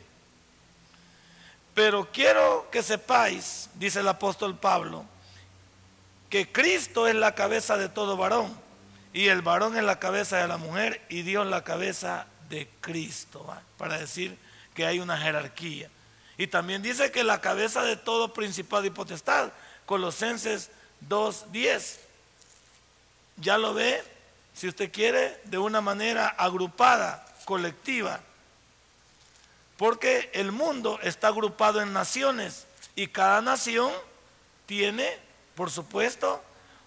Pero 1.73 2.07
quiero 2.13 2.69
que 2.69 2.83
sepáis, 2.83 3.71
dice 3.73 4.01
el 4.01 4.07
apóstol 4.07 4.55
Pablo, 4.55 5.03
que 6.29 6.51
Cristo 6.51 7.07
es 7.07 7.15
la 7.15 7.33
cabeza 7.33 7.75
de 7.75 7.89
todo 7.89 8.15
varón 8.15 8.68
y 9.19 9.27
el 9.27 9.41
varón 9.41 9.75
en 9.75 9.85
la 9.85 9.99
cabeza 9.99 10.37
de 10.37 10.47
la 10.47 10.55
mujer 10.55 11.01
y 11.09 11.23
Dios 11.23 11.43
en 11.43 11.51
la 11.51 11.65
cabeza 11.65 12.25
de 12.47 12.69
Cristo, 12.79 13.45
para 13.77 13.97
decir 13.97 14.37
que 14.73 14.85
hay 14.85 15.01
una 15.01 15.17
jerarquía. 15.17 15.89
Y 16.37 16.47
también 16.47 16.81
dice 16.81 17.11
que 17.11 17.25
la 17.25 17.41
cabeza 17.41 17.83
de 17.83 17.97
todo 17.97 18.33
principado 18.33 18.85
y 18.85 18.91
potestad, 18.91 19.51
Colosenses 19.85 20.71
2.10. 21.09 21.97
Ya 23.35 23.57
lo 23.57 23.73
ve, 23.73 24.01
si 24.53 24.69
usted 24.69 24.89
quiere, 24.89 25.41
de 25.43 25.57
una 25.57 25.81
manera 25.81 26.29
agrupada, 26.29 27.27
colectiva. 27.43 28.21
Porque 29.75 30.29
el 30.33 30.53
mundo 30.53 30.97
está 31.03 31.27
agrupado 31.27 31.81
en 31.81 31.91
naciones 31.91 32.67
y 32.95 33.07
cada 33.07 33.41
nación 33.41 33.91
tiene, 34.65 35.09
por 35.55 35.71
supuesto, 35.71 36.41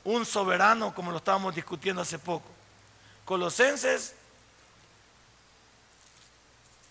un 0.05 0.27
soberano 0.27 0.95
como 0.95 1.11
lo 1.11 1.19
estábamos 1.19 1.55
discutiendo 1.55 2.03
hace 2.03 2.19
poco. 2.19 2.49
Colosenses 3.25 4.15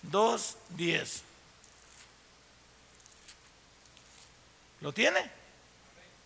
2.10. 0.09 1.21
¿Lo 4.81 4.93
tiene? 4.93 5.29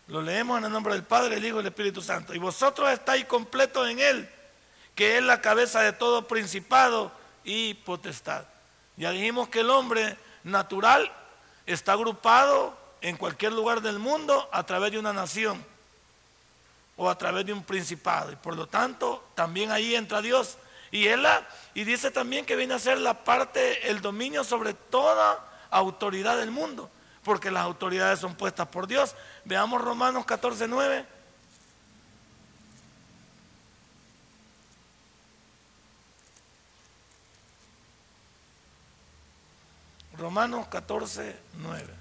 Lo 0.08 0.22
leemos 0.22 0.60
en 0.60 0.66
el 0.66 0.72
nombre 0.72 0.94
del 0.94 1.04
Padre, 1.04 1.36
el 1.38 1.46
Hijo 1.46 1.58
y 1.58 1.62
el 1.62 1.68
Espíritu 1.68 2.02
Santo. 2.02 2.34
Y 2.34 2.38
vosotros 2.38 2.90
estáis 2.92 3.26
completos 3.26 3.90
en 3.90 4.00
Él, 4.00 4.30
que 4.94 5.18
es 5.18 5.24
la 5.24 5.42
cabeza 5.42 5.82
de 5.82 5.92
todo 5.92 6.28
principado 6.28 7.12
y 7.44 7.74
potestad. 7.74 8.46
Ya 8.98 9.12
dijimos 9.12 9.50
que 9.50 9.62
el 9.62 9.70
hombre 9.70 10.18
natural 10.44 11.12
está 11.66 11.94
agrupado 11.94 12.78
en 13.02 13.18
cualquier 13.18 13.52
lugar 13.52 13.82
del 13.82 14.00
mundo 14.00 14.48
a 14.54 14.64
través 14.64 14.92
de 14.92 15.00
una 15.00 15.12
nación 15.12 15.75
o 16.98 17.10
a 17.10 17.18
través 17.18 17.46
de 17.46 17.54
un 17.54 17.64
principado. 17.64 18.32
Y 18.32 18.36
por 18.36 18.56
lo 18.56 18.68
tanto, 18.68 19.30
también 19.36 19.72
ahí 19.72 19.96
entra 19.96 20.22
Dios. 20.22 20.58
Y 20.92 21.08
él 21.08 21.26
y 21.74 21.84
dice 21.84 22.12
también 22.12 22.46
que 22.46 22.56
viene 22.56 22.74
a 22.74 22.80
ser 22.80 23.00
la 23.00 23.24
parte, 23.24 23.90
el 23.90 24.02
dominio 24.02 24.44
sobre 24.44 24.74
toda 24.74 25.46
autoridad 25.70 26.38
del 26.38 26.52
mundo, 26.52 26.90
porque 27.24 27.52
las 27.52 27.64
autoridades 27.64 28.20
son 28.20 28.36
puestas 28.36 28.68
por 28.68 28.88
Dios. 28.88 29.16
Veamos 29.44 29.82
Romanos 29.82 30.26
14, 30.26 30.68
9. 30.68 31.06
Romanos 40.18 40.68
14, 40.68 41.36
9. 41.58 41.94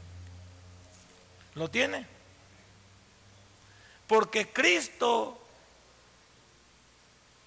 ¿Lo 1.57 1.69
tiene? 1.69 2.14
Porque 4.15 4.47
Cristo, 4.47 5.37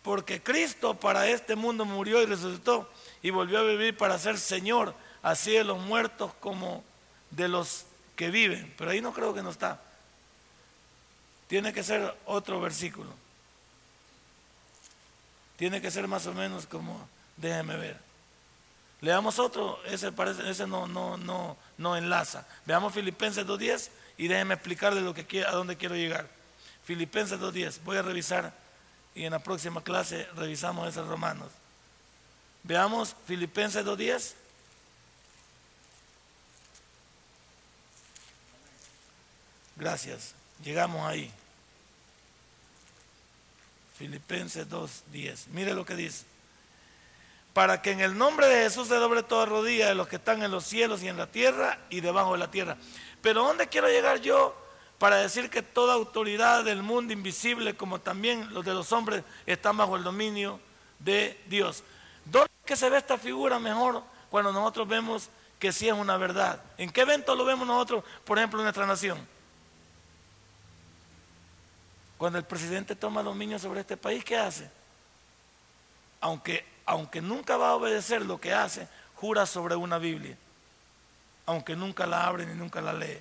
porque 0.03 0.43
Cristo 0.43 0.95
para 0.95 1.29
este 1.29 1.55
mundo 1.55 1.85
murió 1.85 2.21
y 2.21 2.25
resucitó 2.25 2.91
y 3.21 3.29
volvió 3.29 3.59
a 3.59 3.63
vivir 3.63 3.95
para 3.95 4.19
ser 4.19 4.37
Señor, 4.37 4.93
así 5.23 5.51
de 5.51 5.63
los 5.63 5.79
muertos 5.79 6.33
como 6.41 6.83
de 7.31 7.47
los 7.47 7.85
que 8.17 8.31
viven. 8.31 8.73
Pero 8.77 8.91
ahí 8.91 8.99
no 8.99 9.13
creo 9.13 9.33
que 9.33 9.41
no 9.41 9.49
está. 9.49 9.79
Tiene 11.47 11.71
que 11.71 11.83
ser 11.83 12.13
otro 12.25 12.59
versículo. 12.59 13.11
Tiene 15.55 15.81
que 15.81 15.89
ser 15.89 16.05
más 16.09 16.27
o 16.27 16.33
menos 16.33 16.67
como, 16.67 17.07
déjeme 17.37 17.77
ver. 17.77 17.97
Leamos 18.99 19.39
otro, 19.39 19.79
ese, 19.85 20.11
parece, 20.11 20.49
ese 20.49 20.67
no, 20.67 20.85
no, 20.85 21.15
no, 21.15 21.55
no 21.77 21.95
enlaza. 21.95 22.45
Veamos 22.65 22.93
Filipenses 22.93 23.47
2.10 23.47 23.89
y 24.17 24.27
déjenme 24.27 24.55
explicarle 24.55 24.99
lo 24.99 25.13
que, 25.13 25.45
a 25.45 25.51
dónde 25.51 25.77
quiero 25.77 25.95
llegar. 25.95 26.35
Filipenses 26.87 27.37
2.10, 27.37 27.81
voy 27.83 27.97
a 27.97 28.01
revisar 28.01 28.53
y 29.13 29.25
en 29.25 29.31
la 29.31 29.39
próxima 29.39 29.83
clase 29.83 30.25
revisamos 30.37 30.87
esos 30.87 31.05
romanos. 31.05 31.49
Veamos 32.63 33.13
Filipenses 33.25 33.85
2.10. 33.85 34.35
Gracias, 39.75 40.33
llegamos 40.63 41.05
ahí. 41.05 41.29
Filipenses 43.97 44.69
2.10, 44.69 45.47
mire 45.47 45.73
lo 45.73 45.85
que 45.85 45.95
dice 45.97 46.23
para 47.51 47.81
que 47.81 47.89
en 47.89 47.99
el 47.99 48.17
nombre 48.17 48.47
de 48.47 48.63
Jesús 48.63 48.87
se 48.87 48.95
doble 48.95 49.23
toda 49.23 49.47
rodilla 49.47 49.87
de 49.87 49.95
los 49.95 50.07
que 50.07 50.17
están 50.17 50.43
en 50.43 50.51
los 50.51 50.63
cielos 50.63 51.01
y 51.01 51.07
en 51.07 51.17
la 51.17 51.25
tierra 51.25 51.79
y 51.89 52.01
debajo 52.01 52.33
de 52.33 52.37
la 52.37 52.51
tierra. 52.51 52.77
Pero 53.23 53.43
¿dónde 53.43 53.67
quiero 53.67 53.87
llegar 53.87 54.21
yo 54.21 54.55
para 54.99 55.17
decir 55.17 55.49
que 55.49 55.61
toda 55.61 55.93
autoridad 55.93 56.63
del 56.63 56.81
mundo 56.81 57.13
invisible, 57.13 57.75
como 57.75 57.99
también 57.99 58.53
los 58.53 58.65
de 58.65 58.73
los 58.73 58.91
hombres, 58.91 59.23
están 59.45 59.77
bajo 59.77 59.95
el 59.95 60.03
dominio 60.03 60.59
de 60.99 61.39
Dios? 61.47 61.83
¿Dónde 62.25 62.49
se 62.75 62.89
ve 62.89 62.97
esta 62.97 63.17
figura 63.17 63.59
mejor 63.59 64.03
cuando 64.29 64.51
nosotros 64.51 64.87
vemos 64.87 65.29
que 65.59 65.71
sí 65.71 65.87
es 65.87 65.93
una 65.93 66.17
verdad? 66.17 66.61
¿En 66.77 66.89
qué 66.89 67.01
evento 67.01 67.35
lo 67.35 67.45
vemos 67.45 67.67
nosotros, 67.67 68.03
por 68.25 68.37
ejemplo, 68.37 68.59
en 68.59 68.65
nuestra 68.65 68.85
nación? 68.85 69.25
Cuando 72.17 72.39
el 72.39 72.45
presidente 72.45 72.95
toma 72.95 73.21
dominio 73.21 73.59
sobre 73.59 73.81
este 73.81 73.95
país, 73.95 74.23
¿qué 74.23 74.37
hace? 74.37 74.69
Aunque 76.19 76.77
aunque 76.87 77.21
nunca 77.21 77.57
va 77.57 77.69
a 77.69 77.75
obedecer 77.75 78.25
lo 78.25 78.39
que 78.39 78.53
hace, 78.53 78.87
jura 79.15 79.45
sobre 79.45 79.75
una 79.75 79.97
Biblia, 79.97 80.37
aunque 81.45 81.75
nunca 81.75 82.07
la 82.07 82.25
abre 82.25 82.45
ni 82.45 82.53
nunca 82.55 82.79
la 82.79 82.93
lee. 82.93 83.19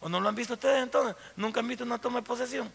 ¿O 0.00 0.08
no 0.08 0.20
lo 0.20 0.28
han 0.28 0.34
visto 0.34 0.54
ustedes 0.54 0.82
entonces? 0.82 1.16
¿Nunca 1.36 1.60
han 1.60 1.68
visto 1.68 1.84
una 1.84 1.98
toma 1.98 2.20
de 2.20 2.26
posesión? 2.26 2.70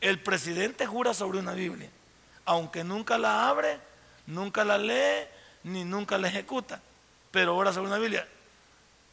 El 0.00 0.20
presidente 0.20 0.86
jura 0.86 1.12
sobre 1.12 1.38
una 1.38 1.52
Biblia, 1.52 1.90
aunque 2.44 2.84
nunca 2.84 3.18
la 3.18 3.48
abre, 3.48 3.78
nunca 4.26 4.64
la 4.64 4.78
lee, 4.78 5.26
ni 5.64 5.84
nunca 5.84 6.18
la 6.18 6.28
ejecuta, 6.28 6.80
pero 7.30 7.54
jura 7.54 7.72
sobre 7.72 7.88
una 7.88 7.98
Biblia. 7.98 8.26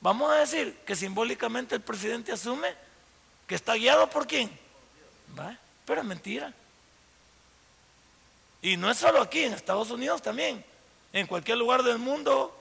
Vamos 0.02 0.32
a 0.32 0.36
decir 0.36 0.78
que 0.86 0.96
simbólicamente 0.96 1.76
el 1.76 1.82
presidente 1.82 2.32
asume 2.32 2.68
que 3.48 3.56
está 3.56 3.74
guiado 3.74 4.10
por 4.10 4.28
quién. 4.28 4.52
¿Va? 5.38 5.58
Pero 5.86 6.02
es 6.02 6.08
mentira. 6.08 6.54
Y 8.62 8.78
no 8.78 8.90
es 8.90 8.98
solo 8.98 9.22
aquí, 9.22 9.44
en 9.44 9.54
Estados 9.54 9.92
Unidos 9.92 10.22
también. 10.22 10.64
En 11.14 11.28
cualquier 11.28 11.58
lugar 11.58 11.84
del 11.84 11.98
mundo 11.98 12.56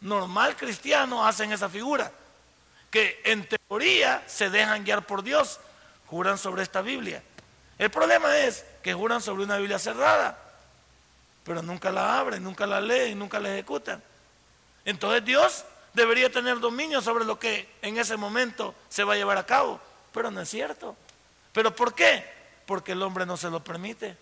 normal 0.00 0.56
cristiano 0.56 1.26
hacen 1.26 1.52
esa 1.52 1.68
figura. 1.68 2.12
Que 2.94 3.20
en 3.24 3.44
teoría 3.48 4.22
se 4.28 4.50
dejan 4.50 4.84
guiar 4.84 5.04
por 5.04 5.24
Dios. 5.24 5.58
Juran 6.06 6.38
sobre 6.38 6.62
esta 6.62 6.80
Biblia. 6.80 7.24
El 7.76 7.90
problema 7.90 8.38
es 8.38 8.64
que 8.84 8.94
juran 8.94 9.20
sobre 9.20 9.42
una 9.42 9.56
Biblia 9.56 9.80
cerrada. 9.80 10.38
Pero 11.42 11.60
nunca 11.60 11.90
la 11.90 12.20
abren, 12.20 12.40
nunca 12.40 12.68
la 12.68 12.80
leen, 12.80 13.18
nunca 13.18 13.40
la 13.40 13.52
ejecutan. 13.52 14.00
Entonces 14.84 15.24
Dios 15.24 15.64
debería 15.92 16.30
tener 16.30 16.60
dominio 16.60 17.02
sobre 17.02 17.24
lo 17.24 17.36
que 17.36 17.68
en 17.82 17.98
ese 17.98 18.16
momento 18.16 18.76
se 18.88 19.02
va 19.02 19.14
a 19.14 19.16
llevar 19.16 19.38
a 19.38 19.44
cabo. 19.44 19.80
Pero 20.12 20.30
no 20.30 20.40
es 20.40 20.48
cierto. 20.48 20.96
¿Pero 21.52 21.74
por 21.74 21.96
qué? 21.96 22.24
Porque 22.64 22.92
el 22.92 23.02
hombre 23.02 23.26
no 23.26 23.36
se 23.36 23.50
lo 23.50 23.58
permite. 23.64 24.16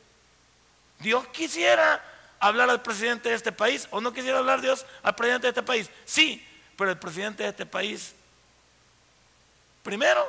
Dios 0.99 1.27
quisiera 1.27 2.03
hablar 2.41 2.71
al 2.71 2.81
presidente 2.81 3.29
de 3.29 3.35
este 3.35 3.53
país 3.53 3.87
o 3.91 4.01
no 4.01 4.15
quisiera 4.15 4.39
hablar 4.39 4.63
Dios 4.63 4.87
al 5.03 5.15
presidente 5.15 5.49
de 5.49 5.51
este 5.51 5.63
país. 5.63 5.91
Sí, 6.07 6.43
pero 6.79 6.91
el 6.91 6.99
presidente 6.99 7.43
de 7.43 7.51
este 7.51 7.67
país, 7.67 8.15
primero, 9.83 10.25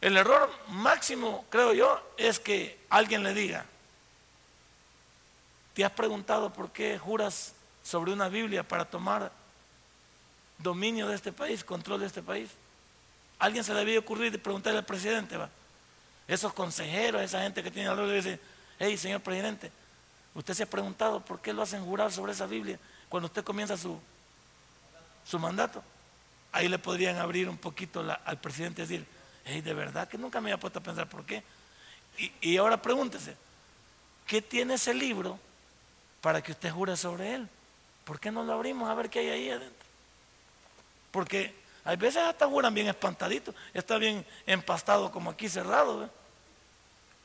el 0.00 0.16
error 0.16 0.50
máximo, 0.68 1.44
creo 1.50 1.74
yo, 1.74 2.00
es 2.16 2.38
que 2.38 2.78
alguien 2.88 3.22
le 3.22 3.34
diga, 3.34 3.64
¿te 5.74 5.84
has 5.84 5.92
preguntado 5.92 6.52
por 6.52 6.70
qué 6.70 6.98
juras 6.98 7.52
sobre 7.82 8.12
una 8.12 8.28
Biblia 8.28 8.62
para 8.62 8.84
tomar 8.84 9.32
dominio 10.58 11.08
de 11.08 11.16
este 11.16 11.32
país, 11.32 11.64
control 11.64 12.00
de 12.00 12.06
este 12.06 12.22
país? 12.22 12.50
Alguien 13.38 13.64
se 13.64 13.74
le 13.74 13.80
había 13.80 13.98
ocurrido 13.98 14.38
preguntarle 14.38 14.78
al 14.78 14.84
presidente, 14.84 15.36
va. 15.36 15.48
Esos 16.26 16.52
consejeros, 16.52 17.22
esa 17.22 17.42
gente 17.42 17.62
que 17.62 17.70
tiene 17.70 17.88
alrededor, 17.88 18.16
dice, 18.16 18.40
hey, 18.78 18.96
señor 18.96 19.20
presidente, 19.20 19.72
usted 20.34 20.54
se 20.54 20.62
ha 20.64 20.66
preguntado 20.66 21.20
por 21.20 21.40
qué 21.40 21.52
lo 21.52 21.62
hacen 21.62 21.84
jurar 21.84 22.12
sobre 22.12 22.32
esa 22.32 22.46
Biblia 22.46 22.78
cuando 23.08 23.26
usted 23.26 23.42
comienza 23.42 23.76
su, 23.76 23.98
su 25.24 25.38
mandato. 25.38 25.82
Ahí 26.52 26.68
le 26.68 26.78
podrían 26.78 27.16
abrir 27.16 27.48
un 27.48 27.58
poquito 27.58 28.04
al 28.24 28.40
presidente 28.40 28.82
y 28.82 28.86
decir, 28.86 29.06
hey, 29.44 29.60
de 29.60 29.74
verdad 29.74 30.08
que 30.08 30.18
nunca 30.18 30.40
me 30.40 30.50
había 30.50 30.60
puesto 30.60 30.78
a 30.78 30.82
pensar 30.82 31.08
por 31.08 31.24
qué. 31.24 31.42
Y, 32.40 32.56
ahora 32.56 32.80
pregúntese, 32.80 33.36
¿qué 34.26 34.42
tiene 34.42 34.74
ese 34.74 34.92
libro 34.92 35.38
para 36.20 36.42
que 36.42 36.52
usted 36.52 36.70
jure 36.70 36.96
sobre 36.96 37.34
él? 37.34 37.48
¿Por 38.04 38.18
qué 38.18 38.30
no 38.30 38.42
lo 38.42 38.52
abrimos 38.52 38.88
a 38.88 38.94
ver 38.94 39.08
qué 39.08 39.20
hay 39.20 39.28
ahí 39.28 39.50
adentro? 39.50 39.86
Porque 41.12 41.54
hay 41.84 41.96
veces 41.96 42.22
hasta 42.22 42.46
juran 42.46 42.74
bien 42.74 42.88
espantaditos, 42.88 43.54
está 43.72 43.98
bien 43.98 44.26
empastado 44.46 45.12
como 45.12 45.30
aquí 45.30 45.48
cerrado. 45.48 46.10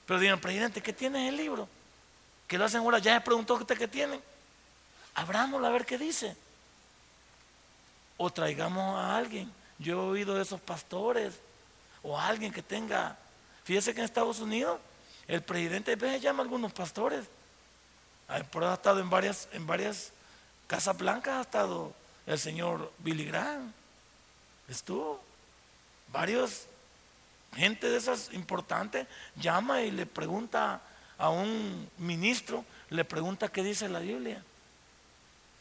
Pero 0.06 0.20
digan, 0.20 0.40
presidente, 0.40 0.82
¿qué 0.82 0.94
tiene 0.94 1.28
el 1.30 1.38
libro? 1.38 1.68
Que 2.48 2.58
lo 2.58 2.66
hacen 2.66 2.82
ahora, 2.82 3.00
ya 3.00 3.16
me 3.16 3.22
preguntó 3.22 3.56
usted 3.56 3.78
qué 3.78 3.88
tiene. 3.88 4.20
Abrámoslo 5.16 5.66
a 5.66 5.72
ver 5.72 5.86
qué 5.86 5.98
dice. 5.98 6.36
O 8.18 8.30
traigamos 8.30 8.96
a 8.96 9.16
alguien. 9.16 9.52
Yo 9.80 9.94
he 9.94 10.10
oído 10.12 10.36
de 10.36 10.44
esos 10.44 10.62
pastores. 10.62 11.40
O 12.02 12.20
alguien 12.20 12.52
que 12.52 12.62
tenga. 12.62 13.18
Fíjese 13.64 13.94
que 13.94 14.00
en 14.00 14.06
Estados 14.06 14.40
Unidos 14.40 14.80
el 15.28 15.42
presidente 15.42 15.94
a 15.94 15.96
veces 15.96 16.22
llama 16.22 16.40
a 16.40 16.44
algunos 16.44 16.74
pastores. 16.74 17.26
Por 18.52 18.64
ha 18.64 18.74
estado 18.74 19.00
en 19.00 19.10
varias, 19.10 19.48
en 19.52 19.66
varias 19.66 20.12
casas 20.68 20.98
blancas, 20.98 21.38
ha 21.38 21.42
estado 21.42 21.94
el 22.26 22.40
señor 22.40 22.92
Billy 23.00 23.26
Graham. 23.26 23.72
Estuvo. 24.68 25.22
Varios 26.12 26.68
gente 27.56 27.90
de 27.90 27.98
esas 27.98 28.34
importantes 28.34 29.08
llama 29.36 29.82
y 29.82 29.92
le 29.92 30.06
pregunta 30.06 30.82
a 31.18 31.30
un 31.30 31.90
ministro, 31.98 32.66
le 32.90 33.06
pregunta 33.06 33.50
qué 33.50 33.64
dice 33.64 33.88
la 33.88 34.00
Biblia, 34.00 34.44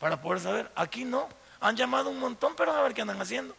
para 0.01 0.20
poder 0.20 0.41
saber. 0.41 0.70
Aquí 0.74 1.05
no, 1.05 1.29
han 1.63 1.77
llamado 1.77 2.11
un 2.11 2.19
montón, 2.19 2.55
pero 2.57 2.73
a 2.73 2.83
ver 2.83 2.93
qué 2.93 3.03
andan 3.03 3.23
haciendo. 3.23 3.55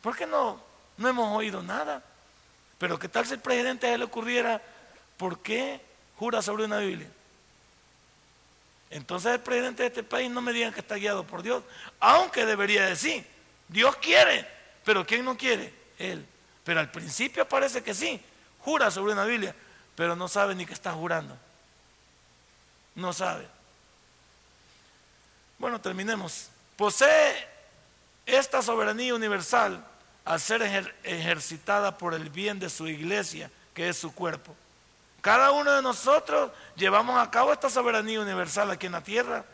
¿Por 0.00 0.16
qué 0.16 0.26
no, 0.26 0.62
no 0.96 1.08
hemos 1.08 1.36
oído 1.36 1.60
nada? 1.62 2.02
Pero 2.78 2.98
qué 2.98 3.08
tal 3.08 3.26
si 3.26 3.34
el 3.34 3.40
presidente 3.40 3.88
a 3.88 3.94
él 3.94 4.00
le 4.00 4.06
ocurriera, 4.06 4.62
¿por 5.16 5.40
qué 5.40 5.80
jura 6.16 6.40
sobre 6.40 6.64
una 6.64 6.78
Biblia? 6.78 7.08
Entonces 8.90 9.32
el 9.32 9.40
presidente 9.40 9.82
de 9.82 9.88
este 9.88 10.02
país 10.04 10.30
no 10.30 10.40
me 10.40 10.52
digan 10.52 10.72
que 10.72 10.80
está 10.80 10.94
guiado 10.94 11.26
por 11.26 11.42
Dios, 11.42 11.64
aunque 11.98 12.46
debería 12.46 12.86
decir, 12.86 13.26
Dios 13.66 13.96
quiere, 13.96 14.46
pero 14.84 15.04
¿quién 15.04 15.24
no 15.24 15.36
quiere? 15.36 15.74
Él. 15.98 16.24
Pero 16.62 16.78
al 16.78 16.92
principio 16.92 17.48
parece 17.48 17.82
que 17.82 17.92
sí, 17.92 18.20
jura 18.60 18.88
sobre 18.90 19.14
una 19.14 19.24
Biblia, 19.24 19.54
pero 19.96 20.14
no 20.14 20.28
sabe 20.28 20.54
ni 20.54 20.64
que 20.64 20.74
está 20.74 20.92
jurando. 20.92 21.36
No 22.94 23.12
sabe. 23.12 23.48
Bueno, 25.58 25.80
terminemos. 25.80 26.51
Posee 26.76 27.48
esta 28.26 28.62
soberanía 28.62 29.14
universal 29.14 29.84
al 30.24 30.40
ser 30.40 30.62
ejercitada 31.02 31.98
por 31.98 32.14
el 32.14 32.30
bien 32.30 32.58
de 32.58 32.70
su 32.70 32.86
iglesia, 32.88 33.50
que 33.74 33.88
es 33.88 33.96
su 33.96 34.14
cuerpo. 34.14 34.54
Cada 35.20 35.52
uno 35.52 35.72
de 35.72 35.82
nosotros 35.82 36.50
llevamos 36.76 37.16
a 37.18 37.30
cabo 37.30 37.52
esta 37.52 37.70
soberanía 37.70 38.20
universal 38.20 38.70
aquí 38.70 38.86
en 38.86 38.92
la 38.92 39.02
tierra. 39.02 39.44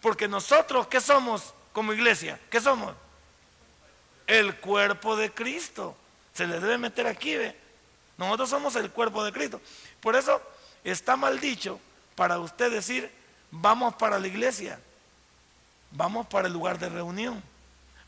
Porque 0.00 0.28
nosotros, 0.28 0.86
¿qué 0.88 1.00
somos 1.00 1.54
como 1.72 1.92
iglesia? 1.92 2.38
¿Qué 2.50 2.60
somos? 2.60 2.94
El 4.26 4.56
cuerpo 4.56 5.16
de 5.16 5.32
Cristo. 5.32 5.96
Se 6.34 6.46
le 6.46 6.60
debe 6.60 6.78
meter 6.78 7.06
aquí, 7.06 7.36
¿ve? 7.36 7.56
Nosotros 8.16 8.50
somos 8.50 8.76
el 8.76 8.90
cuerpo 8.90 9.24
de 9.24 9.32
Cristo. 9.32 9.60
Por 10.00 10.16
eso 10.16 10.40
está 10.84 11.16
mal 11.16 11.38
dicho 11.40 11.80
para 12.16 12.38
usted 12.38 12.70
decir, 12.70 13.10
vamos 13.50 13.94
para 13.94 14.18
la 14.18 14.26
iglesia, 14.26 14.80
vamos 15.90 16.26
para 16.26 16.46
el 16.46 16.52
lugar 16.52 16.78
de 16.78 16.88
reunión. 16.88 17.42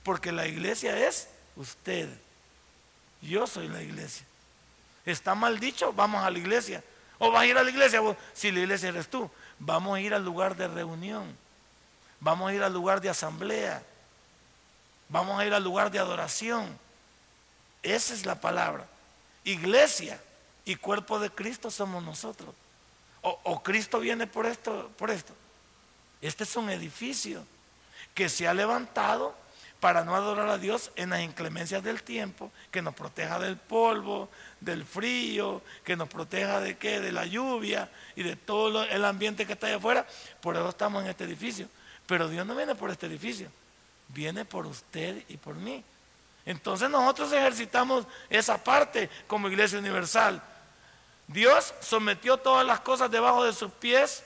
Porque 0.02 0.32
la 0.32 0.46
iglesia 0.46 1.06
es 1.06 1.28
usted. 1.56 2.08
Yo 3.20 3.46
soy 3.46 3.68
la 3.68 3.82
iglesia. 3.82 4.26
Está 5.04 5.34
mal 5.34 5.60
dicho, 5.60 5.92
vamos 5.92 6.24
a 6.24 6.30
la 6.30 6.38
iglesia. 6.38 6.82
O 7.18 7.30
vas 7.30 7.42
a 7.42 7.46
ir 7.46 7.58
a 7.58 7.62
la 7.62 7.70
iglesia, 7.70 8.00
si 8.32 8.50
la 8.50 8.60
iglesia 8.60 8.88
eres 8.88 9.08
tú. 9.08 9.30
Vamos 9.58 9.96
a 9.96 10.00
ir 10.00 10.14
al 10.14 10.24
lugar 10.24 10.56
de 10.56 10.68
reunión. 10.68 11.36
Vamos 12.18 12.50
a 12.50 12.54
ir 12.54 12.62
al 12.62 12.72
lugar 12.72 13.00
de 13.00 13.10
asamblea. 13.10 13.82
Vamos 15.08 15.38
a 15.38 15.44
ir 15.44 15.52
al 15.52 15.62
lugar 15.62 15.90
de 15.90 15.98
adoración. 15.98 16.78
Esa 17.82 18.14
es 18.14 18.24
la 18.24 18.40
palabra. 18.40 18.86
Iglesia 19.44 20.20
y 20.64 20.76
cuerpo 20.76 21.18
de 21.18 21.30
Cristo 21.30 21.70
somos 21.70 22.02
nosotros. 22.02 22.54
O, 23.22 23.38
o, 23.42 23.62
Cristo 23.62 24.00
viene 24.00 24.26
por 24.26 24.46
esto, 24.46 24.90
por 24.96 25.10
esto. 25.10 25.34
Este 26.22 26.44
es 26.44 26.56
un 26.56 26.70
edificio 26.70 27.44
que 28.14 28.28
se 28.28 28.48
ha 28.48 28.54
levantado 28.54 29.34
para 29.80 30.04
no 30.04 30.14
adorar 30.14 30.48
a 30.48 30.58
Dios 30.58 30.92
en 30.94 31.10
las 31.10 31.22
inclemencias 31.22 31.82
del 31.82 32.02
tiempo, 32.02 32.52
que 32.70 32.82
nos 32.82 32.94
proteja 32.94 33.38
del 33.38 33.56
polvo, 33.56 34.28
del 34.60 34.84
frío, 34.84 35.62
que 35.84 35.96
nos 35.96 36.08
proteja 36.08 36.60
de 36.60 36.76
qué, 36.76 37.00
de 37.00 37.12
la 37.12 37.24
lluvia 37.24 37.90
y 38.14 38.22
de 38.22 38.36
todo 38.36 38.84
el 38.84 39.04
ambiente 39.04 39.46
que 39.46 39.54
está 39.54 39.68
allá 39.68 39.76
afuera. 39.76 40.06
Por 40.42 40.54
eso 40.56 40.68
estamos 40.68 41.02
en 41.02 41.10
este 41.10 41.24
edificio. 41.24 41.66
Pero 42.06 42.28
Dios 42.28 42.46
no 42.46 42.54
viene 42.54 42.74
por 42.74 42.90
este 42.90 43.06
edificio, 43.06 43.50
viene 44.08 44.44
por 44.44 44.66
usted 44.66 45.24
y 45.28 45.38
por 45.38 45.54
mí. 45.54 45.82
Entonces 46.44 46.90
nosotros 46.90 47.32
ejercitamos 47.32 48.06
esa 48.28 48.62
parte 48.62 49.08
como 49.26 49.48
iglesia 49.48 49.78
universal. 49.78 50.42
Dios 51.26 51.72
sometió 51.80 52.36
todas 52.36 52.66
las 52.66 52.80
cosas 52.80 53.10
debajo 53.10 53.44
de 53.44 53.52
sus 53.52 53.70
pies 53.72 54.24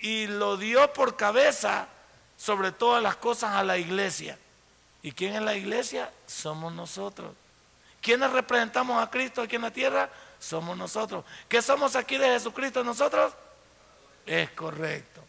y 0.00 0.26
lo 0.26 0.56
dio 0.56 0.92
por 0.92 1.16
cabeza 1.16 1.86
sobre 2.42 2.72
todas 2.72 3.00
las 3.00 3.14
cosas 3.14 3.54
a 3.54 3.62
la 3.62 3.78
iglesia. 3.78 4.36
¿Y 5.00 5.12
quién 5.12 5.36
es 5.36 5.42
la 5.42 5.54
iglesia? 5.54 6.10
Somos 6.26 6.72
nosotros. 6.72 7.32
¿Quiénes 8.00 8.32
representamos 8.32 9.00
a 9.00 9.08
Cristo 9.08 9.42
aquí 9.42 9.54
en 9.54 9.62
la 9.62 9.70
tierra? 9.70 10.10
Somos 10.40 10.76
nosotros. 10.76 11.24
¿Qué 11.48 11.62
somos 11.62 11.94
aquí 11.94 12.18
de 12.18 12.26
Jesucristo 12.26 12.82
nosotros? 12.82 13.32
Es 14.26 14.50
correcto. 14.50 15.22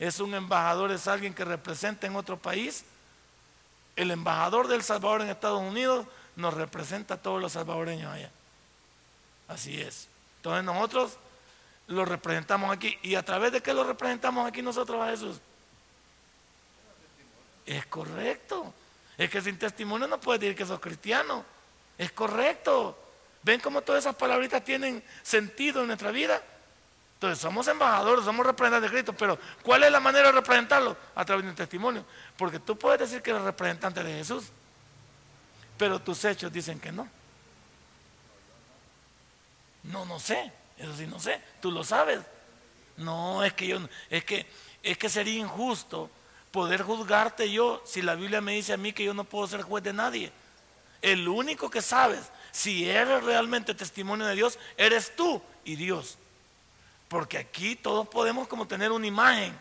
Es 0.00 0.18
un 0.18 0.34
embajador, 0.34 0.90
es 0.90 1.06
alguien 1.06 1.32
que 1.32 1.44
representa 1.44 2.08
en 2.08 2.16
otro 2.16 2.36
país. 2.36 2.84
El 3.94 4.10
embajador 4.10 4.66
del 4.66 4.82
Salvador 4.82 5.22
en 5.22 5.28
Estados 5.28 5.60
Unidos 5.60 6.06
nos 6.34 6.54
representa 6.54 7.14
a 7.14 7.18
todos 7.18 7.40
los 7.40 7.52
salvadoreños 7.52 8.12
allá. 8.12 8.32
Así 9.46 9.80
es. 9.80 10.08
Entonces 10.38 10.64
nosotros 10.64 11.18
lo 11.86 12.04
representamos 12.04 12.72
aquí. 12.72 12.98
¿Y 13.02 13.14
a 13.14 13.24
través 13.24 13.52
de 13.52 13.60
qué 13.60 13.72
lo 13.72 13.84
representamos 13.84 14.44
aquí 14.44 14.60
nosotros 14.60 15.00
a 15.00 15.10
Jesús? 15.10 15.40
Es 17.68 17.84
correcto. 17.84 18.72
Es 19.18 19.28
que 19.28 19.42
sin 19.42 19.58
testimonio 19.58 20.08
no 20.08 20.18
puedes 20.18 20.40
decir 20.40 20.56
que 20.56 20.64
sos 20.64 20.80
cristiano. 20.80 21.44
Es 21.98 22.10
correcto. 22.12 22.98
¿Ven 23.42 23.60
cómo 23.60 23.82
todas 23.82 24.04
esas 24.04 24.16
palabritas 24.16 24.64
tienen 24.64 25.04
sentido 25.22 25.82
en 25.82 25.88
nuestra 25.88 26.10
vida? 26.10 26.42
Entonces 27.14 27.38
somos 27.38 27.68
embajadores, 27.68 28.24
somos 28.24 28.46
representantes 28.46 28.90
de 28.90 28.96
Cristo, 28.96 29.12
pero 29.12 29.38
¿cuál 29.62 29.84
es 29.84 29.92
la 29.92 30.00
manera 30.00 30.28
de 30.28 30.32
representarlo? 30.32 30.96
A 31.14 31.26
través 31.26 31.44
de 31.44 31.50
un 31.50 31.56
testimonio. 31.56 32.06
Porque 32.38 32.58
tú 32.58 32.78
puedes 32.78 33.00
decir 33.00 33.20
que 33.20 33.30
eres 33.30 33.42
representante 33.42 34.02
de 34.02 34.14
Jesús, 34.14 34.44
pero 35.76 36.00
tus 36.00 36.24
hechos 36.24 36.50
dicen 36.50 36.80
que 36.80 36.90
no. 36.90 37.06
No, 39.82 40.06
no 40.06 40.18
sé, 40.18 40.52
eso 40.78 40.96
sí 40.96 41.06
no 41.06 41.20
sé, 41.20 41.42
tú 41.60 41.70
lo 41.70 41.84
sabes. 41.84 42.20
No, 42.96 43.44
es 43.44 43.52
que 43.52 43.66
yo, 43.66 43.78
es 44.08 44.24
que, 44.24 44.46
es 44.82 44.96
que 44.96 45.08
sería 45.10 45.38
injusto 45.38 46.10
poder 46.50 46.82
juzgarte 46.82 47.50
yo 47.50 47.82
si 47.84 48.02
la 48.02 48.14
Biblia 48.14 48.40
me 48.40 48.52
dice 48.52 48.72
a 48.72 48.76
mí 48.76 48.92
que 48.92 49.04
yo 49.04 49.14
no 49.14 49.24
puedo 49.24 49.46
ser 49.46 49.62
juez 49.62 49.84
de 49.84 49.92
nadie. 49.92 50.32
El 51.02 51.28
único 51.28 51.70
que 51.70 51.82
sabes 51.82 52.30
si 52.50 52.88
eres 52.88 53.22
realmente 53.22 53.74
testimonio 53.74 54.26
de 54.26 54.34
Dios, 54.34 54.58
eres 54.76 55.14
tú 55.14 55.40
y 55.64 55.76
Dios. 55.76 56.18
Porque 57.08 57.38
aquí 57.38 57.76
todos 57.76 58.08
podemos 58.08 58.48
como 58.48 58.66
tener 58.66 58.90
una 58.92 59.06
imagen. 59.06 59.56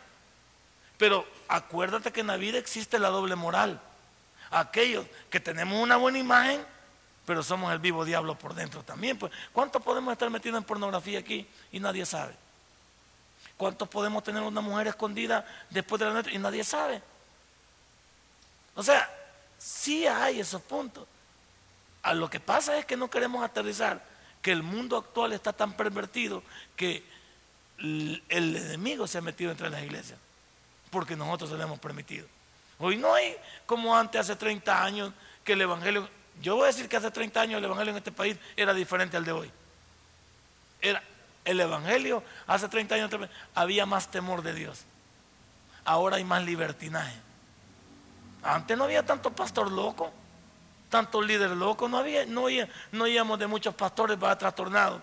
Pero 0.98 1.28
acuérdate 1.48 2.12
que 2.12 2.22
en 2.22 2.28
la 2.28 2.38
vida 2.38 2.58
existe 2.58 3.00
la 3.00 3.10
doble 3.10 3.36
moral. 3.36 3.80
Aquellos 4.50 5.06
que 5.30 5.40
tenemos 5.40 5.82
una 5.82 5.98
buena 5.98 6.18
imagen, 6.18 6.66
pero 7.26 7.44
somos 7.44 7.72
el 7.72 7.80
vivo 7.80 8.06
diablo 8.06 8.38
por 8.38 8.56
dentro 8.56 8.84
también. 8.84 9.18
Pues, 9.20 9.32
¿Cuántos 9.54 9.82
podemos 9.84 10.12
estar 10.12 10.30
metidos 10.30 10.58
en 10.58 10.64
pornografía 10.64 11.20
aquí 11.20 11.48
y 11.72 11.80
nadie 11.80 12.06
sabe? 12.06 12.34
¿Cuántos 13.58 13.90
podemos 13.90 14.24
tener 14.24 14.44
una 14.44 14.62
mujer 14.62 14.88
escondida 14.88 15.46
después 15.70 16.00
de 16.00 16.06
la 16.06 16.14
noche 16.14 16.32
y 16.32 16.38
nadie 16.38 16.64
sabe? 16.64 17.02
O 18.76 18.84
sea, 18.84 19.10
sí 19.58 20.06
hay 20.06 20.40
esos 20.40 20.62
puntos. 20.62 21.08
A 22.04 22.14
lo 22.14 22.30
que 22.30 22.40
pasa 22.40 22.78
es 22.78 22.86
que 22.86 22.96
no 22.96 23.10
queremos 23.10 23.44
aterrizar 23.44 24.02
que 24.42 24.52
el 24.52 24.62
mundo 24.62 24.96
actual 24.96 25.34
está 25.34 25.52
tan 25.52 25.74
pervertido 25.74 26.44
que 26.76 27.04
el 27.80 28.22
enemigo 28.30 29.08
se 29.08 29.18
ha 29.18 29.22
metido 29.22 29.52
entre 29.52 29.70
las 29.70 29.84
iglesias, 29.84 30.18
porque 30.90 31.16
nosotros 31.16 31.50
se 31.50 31.58
lo 31.58 31.64
hemos 31.64 31.80
permitido. 31.80 32.28
Hoy 32.80 32.98
no 32.98 33.14
hay 33.14 33.36
como 33.66 33.96
antes, 33.96 34.22
hace 34.22 34.36
30 34.36 34.84
años, 34.84 35.14
que 35.44 35.54
el 35.54 35.62
Evangelio, 35.62 36.08
yo 36.42 36.56
voy 36.56 36.66
a 36.66 36.68
decir 36.68 36.88
que 36.88 36.98
hace 36.98 37.10
30 37.10 37.42
años 37.42 37.58
el 37.58 37.66
Evangelio 37.66 37.92
en 37.92 37.98
este 37.98 38.12
país 38.12 38.38
era 38.56 38.74
diferente 38.74 39.18
al 39.18 39.26
de 39.26 39.32
hoy. 39.32 39.52
Era, 40.82 41.02
el 41.48 41.60
Evangelio, 41.62 42.24
hace 42.46 42.68
30 42.68 42.96
años 42.96 43.12
había 43.56 43.86
más 43.86 44.12
temor 44.12 44.42
de 44.42 44.54
Dios. 44.54 44.84
Ahora 45.86 46.18
hay 46.18 46.26
más 46.26 46.44
libertinaje. 46.44 47.16
Antes 48.44 48.78
no 48.78 48.84
había 48.84 49.06
tanto 49.06 49.32
pastor 49.32 49.72
loco, 49.72 50.12
tanto 50.90 51.22
líder 51.22 51.52
loco, 51.52 51.88
no 51.88 51.98
había, 51.98 52.26
no, 52.26 52.48
no 52.92 53.04
oíamos 53.06 53.40
de 53.40 53.48
muchos 53.48 53.74
pastores 53.74 54.18
para 54.18 54.38
trastornados. 54.38 55.02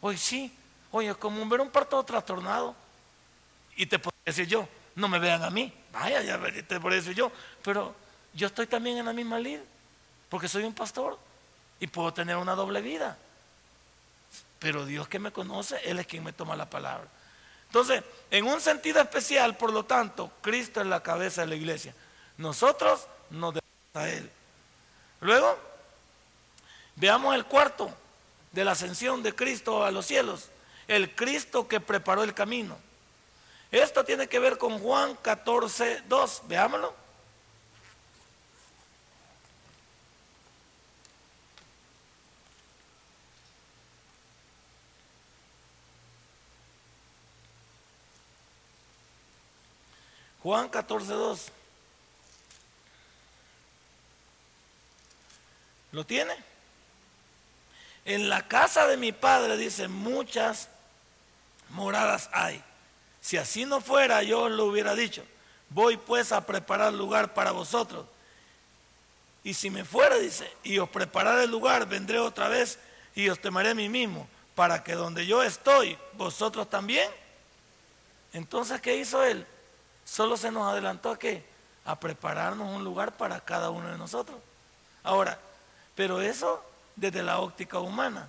Hoy 0.00 0.16
sí, 0.16 0.52
hoy 0.90 1.06
es 1.06 1.16
común 1.16 1.48
ver 1.48 1.60
un 1.60 1.70
pastor 1.70 2.04
trastornado. 2.04 2.74
Y 3.76 3.86
te 3.86 4.00
puedo 4.00 4.16
decir 4.24 4.46
yo, 4.48 4.68
no 4.96 5.06
me 5.06 5.20
vean 5.20 5.44
a 5.44 5.50
mí, 5.50 5.72
vaya, 5.92 6.22
ya 6.22 6.40
te 6.66 6.80
puedo 6.80 6.96
decir 6.96 7.14
yo, 7.14 7.30
pero 7.62 7.94
yo 8.34 8.48
estoy 8.48 8.66
también 8.66 8.98
en 8.98 9.06
la 9.06 9.12
misma 9.12 9.38
lid, 9.38 9.60
porque 10.28 10.48
soy 10.48 10.64
un 10.64 10.74
pastor 10.74 11.16
y 11.78 11.86
puedo 11.86 12.12
tener 12.12 12.36
una 12.36 12.56
doble 12.56 12.80
vida. 12.80 13.16
Pero 14.58 14.84
Dios 14.84 15.08
que 15.08 15.18
me 15.18 15.32
conoce, 15.32 15.78
Él 15.84 15.98
es 15.98 16.06
quien 16.06 16.24
me 16.24 16.32
toma 16.32 16.56
la 16.56 16.68
palabra. 16.68 17.06
Entonces, 17.66 18.02
en 18.30 18.46
un 18.46 18.60
sentido 18.60 19.00
especial, 19.00 19.56
por 19.56 19.72
lo 19.72 19.84
tanto, 19.84 20.32
Cristo 20.40 20.80
es 20.80 20.86
la 20.86 21.02
cabeza 21.02 21.42
de 21.42 21.48
la 21.48 21.54
iglesia. 21.54 21.94
Nosotros 22.38 23.06
nos 23.30 23.54
debemos 23.54 23.94
a 23.94 24.08
Él. 24.08 24.30
Luego, 25.20 25.58
veamos 26.96 27.34
el 27.34 27.44
cuarto 27.44 27.90
de 28.52 28.64
la 28.64 28.72
ascensión 28.72 29.22
de 29.22 29.34
Cristo 29.34 29.84
a 29.84 29.90
los 29.90 30.06
cielos. 30.06 30.48
El 30.86 31.14
Cristo 31.14 31.68
que 31.68 31.80
preparó 31.80 32.22
el 32.22 32.32
camino. 32.32 32.78
Esto 33.70 34.04
tiene 34.04 34.28
que 34.28 34.38
ver 34.38 34.56
con 34.56 34.78
Juan 34.78 35.16
14, 35.20 36.04
2. 36.08 36.42
Veámoslo. 36.46 36.94
Juan 50.48 50.70
14, 50.70 51.12
2. 51.12 51.52
¿Lo 55.92 56.06
tiene? 56.06 56.32
En 58.06 58.30
la 58.30 58.48
casa 58.48 58.86
de 58.86 58.96
mi 58.96 59.12
padre, 59.12 59.58
dice, 59.58 59.88
muchas 59.88 60.70
moradas 61.68 62.30
hay. 62.32 62.64
Si 63.20 63.36
así 63.36 63.66
no 63.66 63.82
fuera, 63.82 64.22
yo 64.22 64.48
lo 64.48 64.64
hubiera 64.64 64.94
dicho. 64.94 65.22
Voy 65.68 65.98
pues 65.98 66.32
a 66.32 66.46
preparar 66.46 66.94
lugar 66.94 67.34
para 67.34 67.50
vosotros. 67.50 68.06
Y 69.44 69.52
si 69.52 69.68
me 69.68 69.84
fuera, 69.84 70.16
dice, 70.16 70.50
y 70.64 70.78
os 70.78 70.88
prepararé 70.88 71.44
el 71.44 71.50
lugar, 71.50 71.86
vendré 71.86 72.20
otra 72.20 72.48
vez 72.48 72.78
y 73.14 73.28
os 73.28 73.38
temeré 73.38 73.72
a 73.72 73.74
mí 73.74 73.90
mismo, 73.90 74.26
para 74.54 74.82
que 74.82 74.94
donde 74.94 75.26
yo 75.26 75.42
estoy, 75.42 75.98
vosotros 76.14 76.70
también 76.70 77.10
Entonces, 78.32 78.80
¿qué 78.80 78.96
hizo 78.96 79.22
él? 79.22 79.46
Solo 80.10 80.36
se 80.36 80.50
nos 80.50 80.66
adelantó 80.66 81.10
a 81.10 81.18
qué? 81.18 81.44
A 81.84 82.00
prepararnos 82.00 82.74
un 82.74 82.82
lugar 82.82 83.16
para 83.16 83.40
cada 83.40 83.70
uno 83.70 83.88
de 83.90 83.98
nosotros. 83.98 84.38
Ahora, 85.04 85.38
pero 85.94 86.20
eso 86.20 86.64
desde 86.96 87.22
la 87.22 87.38
óptica 87.40 87.78
humana. 87.78 88.28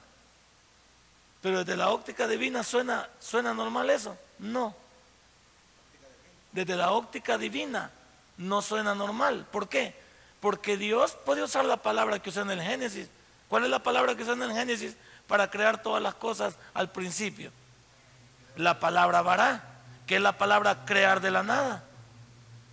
Pero 1.42 1.60
desde 1.60 1.78
la 1.78 1.90
óptica 1.90 2.28
divina 2.28 2.64
suena, 2.64 3.08
suena 3.20 3.54
normal 3.54 3.90
eso. 3.90 4.18
No. 4.40 4.76
Desde 6.52 6.76
la 6.76 6.92
óptica 6.92 7.38
divina 7.38 7.92
no 8.38 8.62
suena 8.62 8.94
normal. 8.94 9.48
¿Por 9.50 9.70
qué? 9.70 9.96
Porque 10.42 10.78
Dios 10.78 11.18
puede 11.26 11.44
usar 11.44 11.66
la 11.66 11.78
palabra 11.78 12.20
que 12.20 12.30
usa 12.30 12.42
en 12.42 12.52
el 12.52 12.62
Génesis. 12.62 13.08
¿Cuál 13.48 13.64
es 13.64 13.70
la 13.70 13.82
palabra 13.82 14.16
que 14.16 14.24
usa 14.24 14.34
en 14.34 14.44
el 14.44 14.54
Génesis 14.54 14.96
para 15.28 15.50
crear 15.50 15.82
todas 15.82 16.04
las 16.04 16.14
cosas 16.16 16.56
al 16.74 16.92
principio? 16.92 17.52
La 18.58 18.80
palabra 18.80 19.22
vará, 19.22 19.69
que 20.10 20.16
es 20.16 20.22
la 20.24 20.40
palabra 20.40 20.86
crear 20.86 21.22
de 21.22 21.30
la 21.30 21.44
nada, 21.44 21.84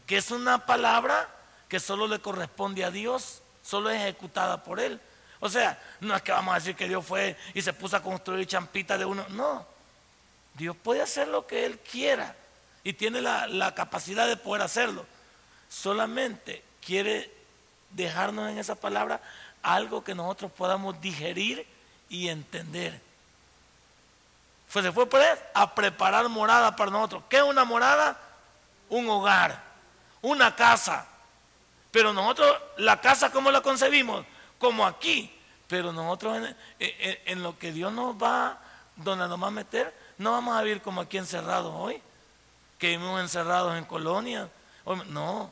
que 0.06 0.16
es 0.16 0.30
una 0.30 0.64
palabra 0.64 1.28
que 1.68 1.78
solo 1.78 2.08
le 2.08 2.18
corresponde 2.18 2.82
a 2.82 2.90
Dios, 2.90 3.42
solo 3.62 3.90
es 3.90 4.00
ejecutada 4.00 4.64
por 4.64 4.80
Él. 4.80 4.98
O 5.40 5.50
sea, 5.50 5.78
no 6.00 6.16
es 6.16 6.22
que 6.22 6.32
vamos 6.32 6.52
a 6.52 6.58
decir 6.60 6.74
que 6.74 6.88
Dios 6.88 7.04
fue 7.04 7.36
y 7.52 7.60
se 7.60 7.74
puso 7.74 7.94
a 7.94 8.02
construir 8.02 8.46
champitas 8.46 8.98
de 8.98 9.04
uno. 9.04 9.26
No, 9.28 9.66
Dios 10.54 10.74
puede 10.82 11.02
hacer 11.02 11.28
lo 11.28 11.46
que 11.46 11.66
Él 11.66 11.78
quiera 11.78 12.34
y 12.82 12.94
tiene 12.94 13.20
la, 13.20 13.46
la 13.46 13.74
capacidad 13.74 14.26
de 14.26 14.38
poder 14.38 14.62
hacerlo. 14.62 15.04
Solamente 15.68 16.64
quiere 16.80 17.30
dejarnos 17.90 18.50
en 18.50 18.56
esa 18.56 18.76
palabra 18.76 19.20
algo 19.62 20.02
que 20.02 20.14
nosotros 20.14 20.52
podamos 20.52 20.98
digerir 21.02 21.66
y 22.08 22.28
entender. 22.28 22.98
Pues 24.72 24.84
se 24.84 24.92
fue 24.92 25.08
pues 25.08 25.26
a 25.54 25.74
preparar 25.74 26.28
morada 26.28 26.76
para 26.76 26.90
nosotros. 26.90 27.22
¿Qué 27.28 27.38
es 27.38 27.42
una 27.42 27.64
morada? 27.64 28.18
Un 28.88 29.08
hogar, 29.08 29.62
una 30.20 30.54
casa. 30.54 31.06
Pero 31.90 32.12
nosotros, 32.12 32.54
la 32.76 33.00
casa, 33.00 33.32
¿cómo 33.32 33.50
la 33.50 33.62
concebimos? 33.62 34.26
Como 34.58 34.84
aquí. 34.84 35.32
Pero 35.66 35.92
nosotros 35.92 36.54
en, 36.78 37.42
lo 37.42 37.58
que 37.58 37.72
Dios 37.72 37.92
nos 37.92 38.16
va, 38.16 38.58
donde 38.96 39.26
nos 39.28 39.42
va 39.42 39.46
a 39.46 39.50
meter, 39.50 39.94
no 40.18 40.32
vamos 40.32 40.56
a 40.56 40.62
vivir 40.62 40.82
como 40.82 41.00
aquí 41.00 41.16
encerrados 41.16 41.72
hoy. 41.74 42.02
Que 42.78 42.88
vivimos 42.88 43.20
encerrados 43.20 43.76
en 43.78 43.84
colonias. 43.84 44.48
No, 45.06 45.50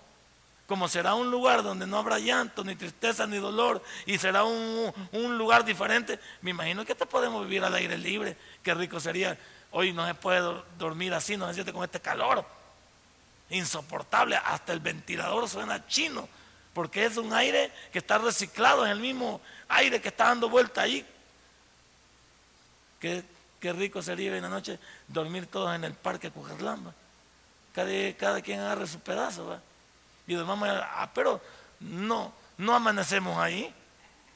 como 0.66 0.88
será 0.88 1.14
un 1.14 1.30
lugar 1.30 1.62
donde 1.62 1.86
no 1.86 1.98
habrá 1.98 2.18
llanto, 2.18 2.64
ni 2.64 2.74
tristeza, 2.74 3.26
ni 3.26 3.36
dolor, 3.36 3.82
y 4.06 4.16
será 4.18 4.44
un, 4.44 4.92
lugar 5.36 5.64
diferente, 5.64 6.18
me 6.40 6.50
imagino 6.50 6.84
que 6.84 6.94
te 6.94 7.04
podemos 7.04 7.44
vivir 7.44 7.62
al 7.64 7.74
aire 7.74 7.98
libre, 7.98 8.36
qué 8.62 8.72
rico 8.74 8.98
sería. 8.98 9.36
Hoy 9.72 9.92
no 9.92 10.06
se 10.06 10.14
puede 10.14 10.62
dormir 10.78 11.12
así, 11.12 11.36
no 11.36 11.46
se 11.48 11.54
siente 11.54 11.72
con 11.72 11.84
este 11.84 12.00
calor, 12.00 12.46
insoportable, 13.50 14.36
hasta 14.36 14.72
el 14.72 14.80
ventilador 14.80 15.48
suena 15.48 15.86
chino, 15.86 16.28
porque 16.72 17.04
es 17.04 17.16
un 17.18 17.32
aire 17.34 17.70
que 17.92 17.98
está 17.98 18.18
reciclado, 18.18 18.86
es 18.86 18.92
el 18.92 19.00
mismo 19.00 19.40
aire 19.68 20.00
que 20.00 20.08
está 20.08 20.26
dando 20.26 20.48
vuelta 20.48 20.82
ahí. 20.82 21.06
Qué, 23.00 23.22
rico 23.60 24.02
sería 24.02 24.36
en 24.36 24.42
la 24.42 24.48
noche 24.50 24.78
dormir 25.08 25.46
todos 25.46 25.74
en 25.74 25.84
el 25.84 25.94
parque 25.94 26.30
Cujerlamba. 26.30 26.92
Cada, 27.74 27.90
cada 28.14 28.42
quien 28.42 28.60
agarre 28.60 28.86
su 28.86 29.00
pedazo, 29.00 29.46
¿va? 29.46 29.60
Y 30.26 30.34
demás 30.34 30.58
ah, 30.82 31.10
pero 31.14 31.40
no, 31.80 32.32
no 32.58 32.74
amanecemos 32.74 33.38
ahí. 33.38 33.72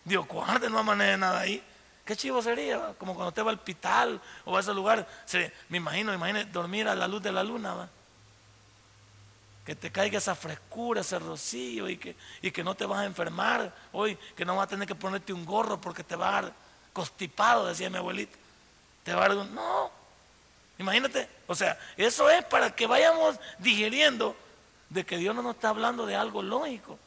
Dios 0.05 0.27
guarde, 0.27 0.71
no 0.71 0.79
amanece 0.79 1.17
nada 1.17 1.41
ahí. 1.41 1.63
Qué 2.05 2.17
chivo 2.17 2.41
sería, 2.41 2.95
como 2.99 3.15
cuando 3.15 3.29
usted 3.29 3.45
va 3.45 3.51
al 3.51 3.59
hospital 3.59 4.21
o 4.47 4.57
a 4.57 4.61
ese 4.61 4.73
lugar, 4.73 5.07
se, 5.27 5.53
me 5.69 5.77
imagino, 5.77 6.11
me 6.11 6.17
imagino 6.17 6.43
dormir 6.47 6.89
a 6.89 6.95
la 6.95 7.07
luz 7.07 7.23
de 7.23 7.33
la 7.33 7.43
luna, 7.43 7.75
¿va? 7.75 7.89
que 9.69 9.77
te 9.77 9.93
caiga 9.93 10.17
esa 10.17 10.35
frescura, 10.35 11.03
ese 11.03 11.19
rocío 11.19 11.91
y 11.91 11.99
que, 11.99 12.17
y 12.41 12.51
que 12.51 12.65
no 12.65 12.75
te 12.75 12.87
vas 12.87 13.01
a 13.01 13.05
enfermar 13.05 13.71
hoy, 13.93 14.17
que 14.35 14.47
no 14.47 14.57
vas 14.57 14.65
a 14.65 14.69
tener 14.71 14.89
que 14.89 14.95
ponerte 14.95 15.35
un 15.35 15.45
gorro 15.45 15.79
porque 15.79 16.03
te 16.03 16.17
va 16.17 16.31
a 16.31 16.43
dar 16.43 16.53
constipado, 16.95 17.67
decía 17.67 17.91
mi 17.91 17.99
abuelito. 17.99 18.35
Te 19.05 19.13
va 19.13 19.27
a 19.27 19.29
dar 19.29 19.47
No, 19.47 19.91
imagínate, 20.79 21.29
o 21.47 21.55
sea, 21.55 21.79
eso 21.99 22.31
es 22.31 22.43
para 22.47 22.75
que 22.75 22.87
vayamos 22.87 23.39
digiriendo 23.59 24.35
de 24.91 25.05
que 25.05 25.19
Dios 25.19 25.35
no 25.35 25.43
nos 25.43 25.55
está 25.55 25.71
hablando 25.71 26.07
de 26.07 26.17
algo 26.17 26.43
lógico. 26.43 26.99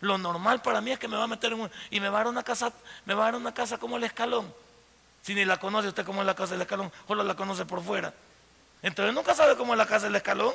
Lo 0.00 0.18
normal 0.18 0.62
para 0.62 0.80
mí 0.80 0.92
es 0.92 0.98
que 0.98 1.08
me 1.08 1.16
va 1.16 1.24
a 1.24 1.28
meter 1.28 1.52
en 1.52 1.60
un, 1.60 1.70
y 1.90 2.00
me 2.00 2.08
va 2.08 2.18
a 2.18 2.24
dar 2.24 2.32
una 2.32 2.42
casa, 2.42 2.72
me 3.04 3.14
va 3.14 3.22
a 3.22 3.32
dar 3.32 3.40
una 3.40 3.54
casa 3.54 3.78
como 3.78 3.96
el 3.96 4.04
escalón. 4.04 4.52
Si 5.22 5.34
ni 5.34 5.44
la 5.44 5.58
conoce 5.58 5.88
usted 5.88 6.04
como 6.04 6.20
es 6.20 6.26
la 6.26 6.34
casa 6.34 6.52
del 6.52 6.62
escalón, 6.62 6.92
solo 7.08 7.22
la 7.22 7.34
conoce 7.34 7.64
por 7.64 7.82
fuera. 7.82 8.12
Entonces 8.82 9.14
nunca 9.14 9.34
sabe 9.34 9.56
cómo 9.56 9.72
es 9.72 9.78
la 9.78 9.86
casa 9.86 10.06
del 10.06 10.16
escalón, 10.16 10.52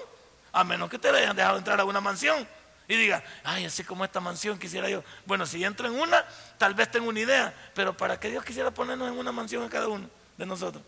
a 0.52 0.64
menos 0.64 0.90
que 0.90 0.98
usted 0.98 1.12
le 1.12 1.20
hayan 1.20 1.36
dejado 1.36 1.58
entrar 1.58 1.80
a 1.80 1.86
una 1.86 2.00
mansión 2.00 2.48
y 2.88 2.96
diga, 2.96 3.24
ay, 3.44 3.66
así 3.66 3.84
como 3.84 4.04
esta 4.04 4.20
mansión 4.20 4.58
quisiera 4.58 4.90
yo. 4.90 5.04
Bueno, 5.26 5.46
si 5.46 5.64
entro 5.64 5.88
en 5.88 6.00
una, 6.00 6.26
tal 6.58 6.74
vez 6.74 6.90
tengo 6.92 7.10
una 7.10 7.20
idea, 7.20 7.54
pero 7.76 7.96
¿para 7.96 8.20
qué 8.20 8.30
Dios 8.32 8.44
quisiera 8.44 8.72
ponernos 8.72 9.08
en 9.08 9.18
una 9.18 9.32
mansión 9.32 9.64
en 9.64 9.70
cada 9.70 9.88
uno 9.88 10.08
de 10.38 10.46
nosotros? 10.46 10.84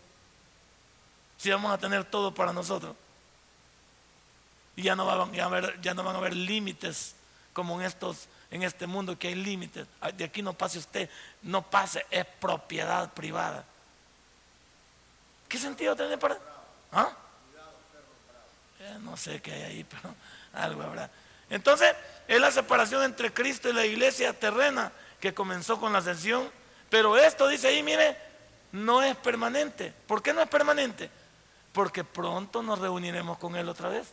Si 1.36 1.48
vamos 1.50 1.72
a 1.72 1.78
tener 1.78 2.04
todo 2.04 2.34
para 2.34 2.52
nosotros. 2.52 2.96
Y 4.76 4.82
ya 4.82 4.96
no 4.96 5.04
van 5.04 5.38
a 5.38 5.44
haber, 5.44 5.80
ya 5.80 5.94
no 5.94 6.02
van 6.02 6.16
a 6.16 6.18
haber 6.18 6.34
límites 6.34 7.14
como 7.52 7.80
en 7.80 7.86
estos 7.86 8.28
en 8.52 8.62
este 8.62 8.86
mundo 8.86 9.18
que 9.18 9.28
hay 9.28 9.34
límites. 9.34 9.86
De 10.14 10.24
aquí 10.24 10.42
no 10.42 10.52
pase 10.52 10.78
usted, 10.78 11.08
no 11.42 11.62
pase, 11.62 12.04
es 12.10 12.26
propiedad 12.26 13.10
privada. 13.12 13.64
¿Qué 15.48 15.58
sentido 15.58 15.96
tiene 15.96 16.18
para? 16.18 16.38
¿Ah? 16.92 17.10
Eh, 18.78 18.98
no 19.00 19.16
sé 19.16 19.40
qué 19.40 19.52
hay 19.52 19.62
ahí, 19.62 19.84
pero 19.90 20.14
algo 20.52 20.82
habrá. 20.82 21.10
Entonces, 21.48 21.94
es 22.28 22.40
la 22.40 22.50
separación 22.50 23.02
entre 23.02 23.32
Cristo 23.32 23.70
y 23.70 23.72
la 23.72 23.86
iglesia 23.86 24.38
terrena 24.38 24.92
que 25.18 25.32
comenzó 25.32 25.80
con 25.80 25.92
la 25.92 26.00
ascensión. 26.00 26.50
Pero 26.90 27.16
esto 27.16 27.48
dice 27.48 27.68
ahí, 27.68 27.82
mire, 27.82 28.16
no 28.72 29.02
es 29.02 29.16
permanente. 29.16 29.94
¿Por 30.06 30.22
qué 30.22 30.34
no 30.34 30.42
es 30.42 30.48
permanente? 30.48 31.10
Porque 31.72 32.04
pronto 32.04 32.62
nos 32.62 32.78
reuniremos 32.80 33.38
con 33.38 33.56
Él 33.56 33.68
otra 33.68 33.88
vez. 33.88 34.12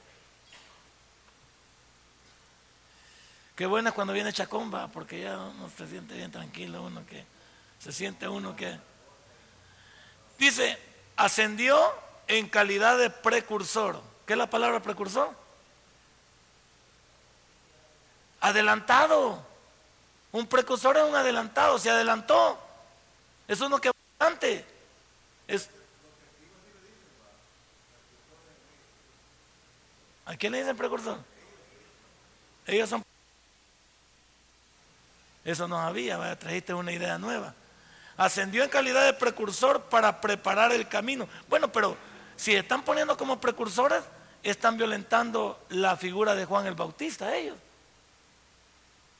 Qué 3.59 3.65
bueno 3.65 3.89
es 3.89 3.93
cuando 3.93 4.13
viene 4.13 4.31
Chacomba, 4.31 4.87
porque 4.87 5.19
ya 5.19 5.35
no 5.35 5.69
se 5.77 5.85
siente 5.85 6.13
bien 6.15 6.31
tranquilo 6.31 6.81
uno 6.81 7.05
que 7.05 7.25
se 7.77 7.91
siente 7.91 8.25
uno 8.25 8.55
que 8.55 8.79
dice, 10.37 10.79
ascendió 11.17 11.77
en 12.29 12.47
calidad 12.47 12.97
de 12.97 13.09
precursor. 13.09 14.01
¿Qué 14.25 14.31
es 14.31 14.39
la 14.39 14.49
palabra 14.49 14.81
precursor? 14.81 15.35
Adelantado. 18.39 19.45
Un 20.31 20.47
precursor 20.47 20.95
es 20.95 21.03
un 21.03 21.17
adelantado, 21.17 21.77
se 21.79 21.89
adelantó. 21.89 22.57
Es 23.45 23.59
uno 23.59 23.81
que 23.81 23.89
va 23.89 24.27
antes. 24.27 24.63
Es, 25.49 25.69
¿A 30.23 30.37
quién 30.37 30.53
le 30.53 30.59
dicen 30.59 30.77
precursor? 30.77 31.17
Ellos 32.65 32.87
son 32.87 33.08
eso 35.45 35.67
no 35.67 35.79
había, 35.79 36.37
trajiste 36.37 36.73
una 36.73 36.91
idea 36.91 37.17
nueva. 37.17 37.53
Ascendió 38.17 38.63
en 38.63 38.69
calidad 38.69 39.05
de 39.05 39.13
precursor 39.13 39.83
para 39.83 40.19
preparar 40.19 40.71
el 40.73 40.87
camino. 40.87 41.27
Bueno, 41.47 41.71
pero 41.71 41.95
si 42.35 42.53
están 42.53 42.83
poniendo 42.83 43.15
como 43.15 43.39
precursores, 43.39 44.03
están 44.43 44.77
violentando 44.77 45.65
la 45.69 45.95
figura 45.95 46.35
de 46.35 46.45
Juan 46.45 46.67
el 46.67 46.75
Bautista, 46.75 47.35
ellos. 47.35 47.57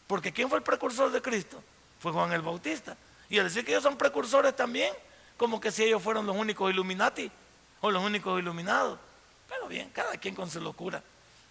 Porque 0.08 0.34
¿quién 0.34 0.50
fue 0.50 0.58
el 0.58 0.64
precursor 0.64 1.12
de 1.12 1.22
Cristo? 1.22 1.64
Fue 2.00 2.12
Juan 2.12 2.34
el 2.34 2.42
Bautista. 2.42 2.98
Y 3.30 3.38
al 3.38 3.46
decir 3.46 3.64
que 3.64 3.72
ellos 3.72 3.84
son 3.84 3.98
precursores 3.98 4.56
también, 4.56 4.94
como 5.38 5.62
que 5.62 5.72
si 5.72 5.84
ellos 5.84 6.02
fueron 6.02 6.26
los 6.26 6.36
únicos 6.36 6.70
Illuminati 6.70 7.32
o 7.82 7.92
los 7.92 8.04
únicos 8.04 8.40
iluminados. 8.40 9.00
Pero 9.48 9.68
bien, 9.68 9.90
cada 9.92 10.18
quien 10.18 10.36
con 10.36 10.50
su 10.50 10.60
locura. 10.60 11.02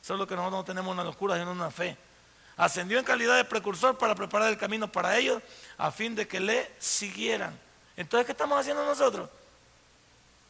Solo 0.02 0.26
que 0.26 0.36
nosotros 0.36 0.60
no 0.60 0.64
tenemos 0.64 0.92
una 0.92 1.04
locura, 1.04 1.38
sino 1.38 1.52
una 1.52 1.70
fe 1.70 1.96
ascendió 2.58 2.98
en 2.98 3.04
calidad 3.04 3.36
de 3.36 3.44
precursor 3.44 3.96
para 3.96 4.16
preparar 4.16 4.48
el 4.48 4.58
camino 4.58 4.90
para 4.90 5.16
ellos 5.16 5.42
a 5.78 5.90
fin 5.90 6.14
de 6.14 6.26
que 6.28 6.40
le 6.40 6.70
siguieran. 6.78 7.58
Entonces, 7.96 8.26
¿qué 8.26 8.32
estamos 8.32 8.58
haciendo 8.58 8.84
nosotros? 8.84 9.30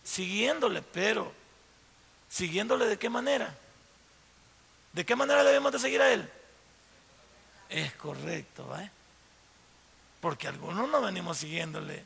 Siguiéndole, 0.03 0.83
pero 0.83 1.31
siguiéndole 2.29 2.87
de 2.87 2.99
qué 2.99 3.11
manera? 3.11 3.55
¿De 4.93 5.05
qué 5.05 5.15
manera 5.15 5.45
debemos 5.45 5.71
de 5.71 5.79
seguir 5.79 6.01
a 6.01 6.11
él? 6.11 6.29
Es 7.69 7.93
correcto, 7.95 8.75
¿eh? 8.79 8.91
Porque 10.23 10.49
algunos 10.49 10.89
no 10.89 11.03
venimos 11.03 11.37
siguiéndole, 11.37 12.05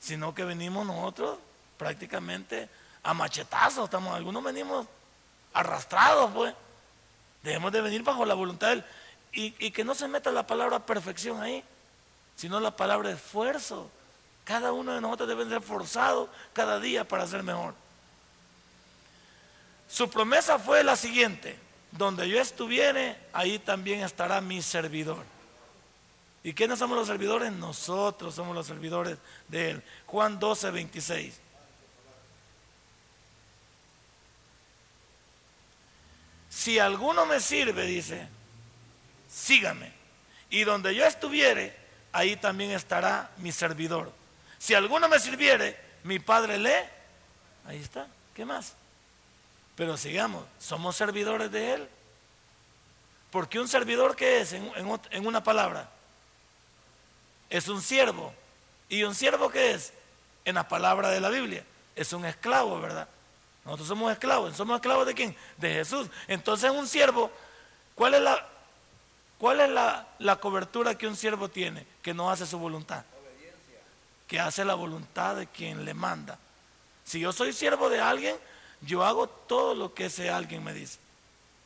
sino 0.00 0.34
que 0.34 0.44
venimos 0.44 0.86
nosotros 0.86 1.38
prácticamente 1.76 2.68
a 3.02 3.12
machetazos, 3.12 3.84
estamos, 3.84 4.16
algunos 4.16 4.42
venimos 4.42 4.86
arrastrados, 5.52 6.30
pues. 6.32 6.54
Debemos 7.48 7.72
de 7.72 7.80
venir 7.80 8.02
bajo 8.02 8.26
la 8.26 8.34
voluntad 8.34 8.66
de 8.66 8.72
Él. 8.74 8.84
Y, 9.32 9.70
que 9.70 9.82
no 9.82 9.94
se 9.94 10.06
meta 10.06 10.30
la 10.30 10.46
palabra 10.46 10.84
perfección 10.84 11.40
ahí, 11.40 11.64
sino 12.36 12.60
la 12.60 12.76
palabra 12.76 13.10
esfuerzo. 13.10 13.90
Cada 14.44 14.72
uno 14.72 14.92
de 14.92 15.00
nosotros 15.00 15.30
debe 15.30 15.48
ser 15.48 15.62
forzado 15.62 16.28
cada 16.52 16.78
día 16.78 17.08
para 17.08 17.26
ser 17.26 17.42
mejor. 17.42 17.74
Su 19.88 20.10
promesa 20.10 20.58
fue 20.58 20.84
la 20.84 20.94
siguiente, 20.94 21.58
donde 21.90 22.28
yo 22.28 22.38
estuviere, 22.38 23.16
ahí 23.32 23.58
también 23.58 24.00
estará 24.00 24.42
mi 24.42 24.60
servidor. 24.60 25.24
¿Y 26.44 26.52
quiénes 26.52 26.78
somos 26.78 26.98
los 26.98 27.06
servidores? 27.06 27.50
Nosotros 27.50 28.34
somos 28.34 28.54
los 28.54 28.66
servidores 28.66 29.16
de 29.48 29.70
Él. 29.70 29.82
Juan 30.04 30.38
12, 30.38 30.70
26. 30.70 31.40
Si 36.50 36.78
alguno 36.78 37.26
me 37.26 37.40
sirve, 37.40 37.84
dice, 37.84 38.26
sígame. 39.30 39.92
Y 40.50 40.64
donde 40.64 40.94
yo 40.94 41.04
estuviere, 41.04 41.76
ahí 42.12 42.36
también 42.36 42.70
estará 42.70 43.30
mi 43.38 43.52
servidor. 43.52 44.12
Si 44.58 44.74
alguno 44.74 45.08
me 45.08 45.18
sirviere, 45.18 45.78
mi 46.04 46.18
Padre 46.18 46.58
lee. 46.58 46.88
Ahí 47.66 47.78
está. 47.80 48.06
¿Qué 48.34 48.44
más? 48.44 48.74
Pero 49.76 49.96
sigamos, 49.96 50.44
somos 50.58 50.96
servidores 50.96 51.50
de 51.52 51.74
Él. 51.74 51.88
Porque 53.30 53.60
un 53.60 53.68
servidor, 53.68 54.16
¿qué 54.16 54.40
es 54.40 54.52
en, 54.54 54.72
en 55.10 55.26
una 55.26 55.44
palabra? 55.44 55.90
Es 57.50 57.68
un 57.68 57.82
siervo. 57.82 58.32
¿Y 58.88 59.02
un 59.02 59.14
siervo 59.14 59.50
qué 59.50 59.72
es? 59.72 59.92
En 60.44 60.54
la 60.54 60.66
palabra 60.66 61.10
de 61.10 61.20
la 61.20 61.28
Biblia. 61.28 61.62
Es 61.94 62.12
un 62.12 62.24
esclavo, 62.24 62.80
¿verdad? 62.80 63.06
Nosotros 63.68 63.88
somos 63.88 64.10
esclavos. 64.10 64.56
¿Somos 64.56 64.76
esclavos 64.76 65.04
de 65.04 65.12
quién? 65.12 65.36
De 65.58 65.70
Jesús. 65.70 66.08
Entonces 66.26 66.70
un 66.70 66.88
siervo, 66.88 67.30
¿cuál 67.94 68.14
es 68.14 68.22
la, 68.22 68.48
cuál 69.36 69.60
es 69.60 69.68
la, 69.68 70.36
cobertura 70.40 70.96
que 70.96 71.06
un 71.06 71.14
siervo 71.14 71.50
tiene? 71.50 71.86
Que 72.00 72.14
no 72.14 72.30
hace 72.30 72.46
su 72.46 72.58
voluntad. 72.58 73.04
Que 74.26 74.40
hace 74.40 74.64
la 74.64 74.72
voluntad 74.72 75.36
de 75.36 75.48
quien 75.48 75.84
le 75.84 75.92
manda. 75.92 76.38
Si 77.04 77.20
yo 77.20 77.30
soy 77.30 77.52
siervo 77.52 77.90
de 77.90 78.00
alguien, 78.00 78.36
yo 78.80 79.04
hago 79.04 79.28
todo 79.28 79.74
lo 79.74 79.92
que 79.92 80.06
ese 80.06 80.30
alguien 80.30 80.64
me 80.64 80.72
dice. 80.72 80.98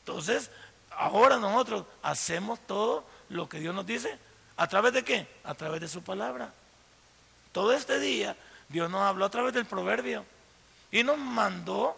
Entonces, 0.01 0.51
ahora 0.91 1.37
nosotros 1.37 1.85
hacemos 2.03 2.59
todo 2.67 3.05
lo 3.29 3.49
que 3.49 3.61
Dios 3.61 3.77
nos 3.77 3.87
dice. 3.87 4.19
¿A 4.57 4.67
través 4.67 4.93
de 4.93 5.05
qué? 5.05 5.29
A 5.45 5.55
través 5.55 5.81
de 5.81 5.87
su 5.87 6.03
palabra. 6.03 6.53
Todo 7.53 7.73
este 7.73 8.01
día 8.01 8.37
Dios 8.69 8.91
nos 8.91 9.03
habló 9.03 9.25
a 9.25 9.31
través 9.31 9.55
del 9.55 9.67
proverbio 9.67 10.25
y 10.93 11.03
nos 11.03 11.19
mandó 11.19 11.97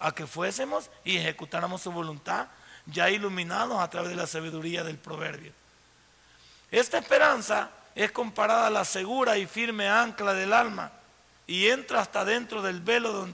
a 0.00 0.12
que 0.12 0.26
fuésemos 0.26 0.90
y 1.04 1.18
ejecutáramos 1.18 1.82
su 1.82 1.92
voluntad, 1.92 2.48
ya 2.86 3.10
iluminados 3.10 3.78
a 3.78 3.88
través 3.88 4.10
de 4.10 4.16
la 4.16 4.26
sabiduría 4.26 4.82
del 4.82 4.98
proverbio. 4.98 5.52
Esta 6.72 6.98
esperanza 6.98 7.70
es 7.94 8.10
comparada 8.10 8.66
a 8.66 8.70
la 8.70 8.84
segura 8.84 9.36
y 9.36 9.46
firme 9.46 9.88
ancla 9.88 10.32
del 10.32 10.52
alma 10.52 10.90
y 11.46 11.68
entra 11.68 12.00
hasta 12.00 12.24
dentro 12.24 12.62
del 12.62 12.80
velo 12.80 13.26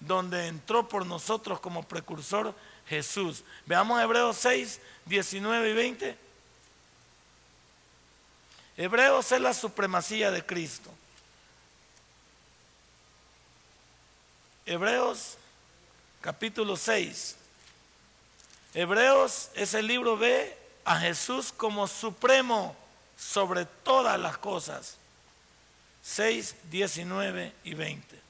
donde, 0.00 0.46
entró 0.46 0.88
por 0.88 1.06
nosotros 1.06 1.60
como 1.60 1.82
precursor 1.82 2.54
Jesús. 2.86 3.42
Veamos 3.64 4.00
Hebreos 4.02 4.36
6, 4.36 4.80
19 5.06 5.70
y 5.70 5.72
20. 5.72 6.18
Hebreos 8.76 9.32
es 9.32 9.40
la 9.40 9.54
supremacía 9.54 10.30
de 10.30 10.44
Cristo. 10.44 10.90
Hebreos 14.66 15.36
capítulo 16.22 16.76
6. 16.76 17.36
Hebreos 18.72 19.50
es 19.54 19.74
el 19.74 19.86
libro 19.86 20.16
ve 20.16 20.56
a 20.86 20.98
Jesús 20.98 21.52
como 21.54 21.86
supremo 21.86 22.74
sobre 23.16 23.66
todas 23.66 24.18
las 24.18 24.38
cosas. 24.38 24.96
6, 26.02 26.56
19 26.70 27.52
y 27.64 27.74
20. 27.74 28.20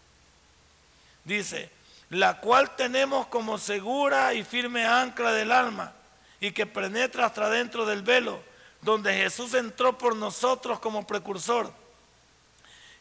Dice, 1.25 1.71
la 2.11 2.41
cual 2.41 2.75
tenemos 2.75 3.29
como 3.29 3.57
segura 3.57 4.35
y 4.35 4.43
firme 4.43 4.85
ancla 4.85 5.33
del 5.33 5.53
alma 5.53 5.93
y 6.41 6.51
que 6.51 6.67
penetra 6.67 7.27
hasta 7.27 7.49
dentro 7.49 7.87
del 7.87 8.03
velo, 8.03 8.41
donde 8.83 9.15
Jesús 9.15 9.55
entró 9.55 9.97
por 9.97 10.17
nosotros 10.17 10.81
como 10.81 11.07
precursor, 11.07 11.73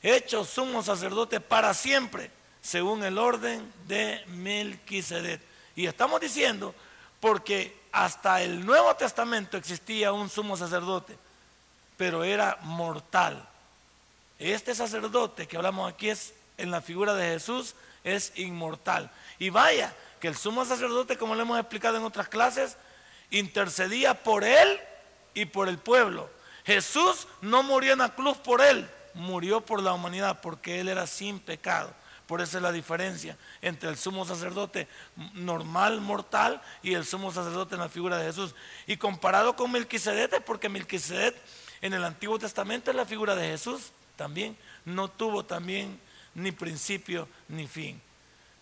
hecho 0.03 0.45
sumo 0.45 0.83
sacerdote 0.83 1.39
para 1.39 1.73
siempre 1.73 2.31
según 2.63 3.03
el 3.03 3.19
orden 3.19 3.71
de 3.87 4.23
Melquisedec. 4.27 5.41
Y 5.75 5.85
estamos 5.85 6.19
diciendo 6.21 6.73
porque 7.19 7.77
hasta 7.91 8.41
el 8.41 8.65
Nuevo 8.65 8.95
Testamento 8.95 9.57
existía 9.57 10.13
un 10.13 10.29
sumo 10.29 10.57
sacerdote, 10.57 11.15
pero 11.97 12.23
era 12.23 12.57
mortal. 12.61 13.47
Este 14.39 14.73
sacerdote 14.73 15.47
que 15.47 15.57
hablamos 15.57 15.91
aquí 15.91 16.09
es 16.09 16.33
en 16.57 16.71
la 16.71 16.81
figura 16.81 17.13
de 17.13 17.33
Jesús 17.33 17.75
es 18.03 18.31
inmortal. 18.35 19.11
Y 19.39 19.49
vaya, 19.49 19.93
que 20.19 20.27
el 20.27 20.37
sumo 20.37 20.65
sacerdote, 20.65 21.17
como 21.17 21.35
lo 21.35 21.41
hemos 21.41 21.59
explicado 21.59 21.97
en 21.97 22.03
otras 22.03 22.29
clases, 22.29 22.77
intercedía 23.29 24.23
por 24.23 24.43
él 24.43 24.79
y 25.33 25.45
por 25.45 25.67
el 25.67 25.77
pueblo. 25.77 26.29
Jesús 26.65 27.27
no 27.41 27.61
murió 27.61 27.93
en 27.93 27.99
la 27.99 28.15
cruz 28.15 28.37
por 28.37 28.61
él, 28.61 28.89
murió 29.13 29.61
por 29.61 29.81
la 29.81 29.93
humanidad 29.93 30.39
porque 30.41 30.79
él 30.79 30.87
era 30.87 31.07
sin 31.07 31.39
pecado. 31.39 31.93
Por 32.33 32.41
eso 32.41 32.57
es 32.57 32.63
la 32.63 32.71
diferencia 32.71 33.37
entre 33.61 33.89
el 33.89 33.95
sumo 33.95 34.25
sacerdote 34.25 34.87
normal, 35.35 36.01
mortal, 36.01 36.59
y 36.81 36.95
el 36.95 37.05
sumo 37.05 37.31
sacerdote 37.31 37.75
en 37.75 37.81
la 37.81 37.89
figura 37.89 38.17
de 38.17 38.25
Jesús. 38.25 38.55
Y 38.87 38.97
comparado 38.97 39.55
con 39.55 39.71
Melquisedec, 39.71 40.41
porque 40.41 40.67
Melquisedec 40.67 41.35
en 41.79 41.93
el 41.93 42.03
Antiguo 42.03 42.39
Testamento 42.39 42.89
es 42.89 42.97
la 42.97 43.05
figura 43.05 43.35
de 43.35 43.49
Jesús 43.49 43.91
también. 44.15 44.57
No 44.83 45.09
tuvo 45.09 45.45
también 45.45 45.99
ni 46.33 46.51
principio 46.51 47.27
ni 47.49 47.67
fin. 47.67 48.01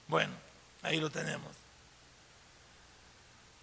Bueno, 0.06 0.34
ahí 0.82 1.00
lo 1.00 1.10
tenemos. 1.10 1.56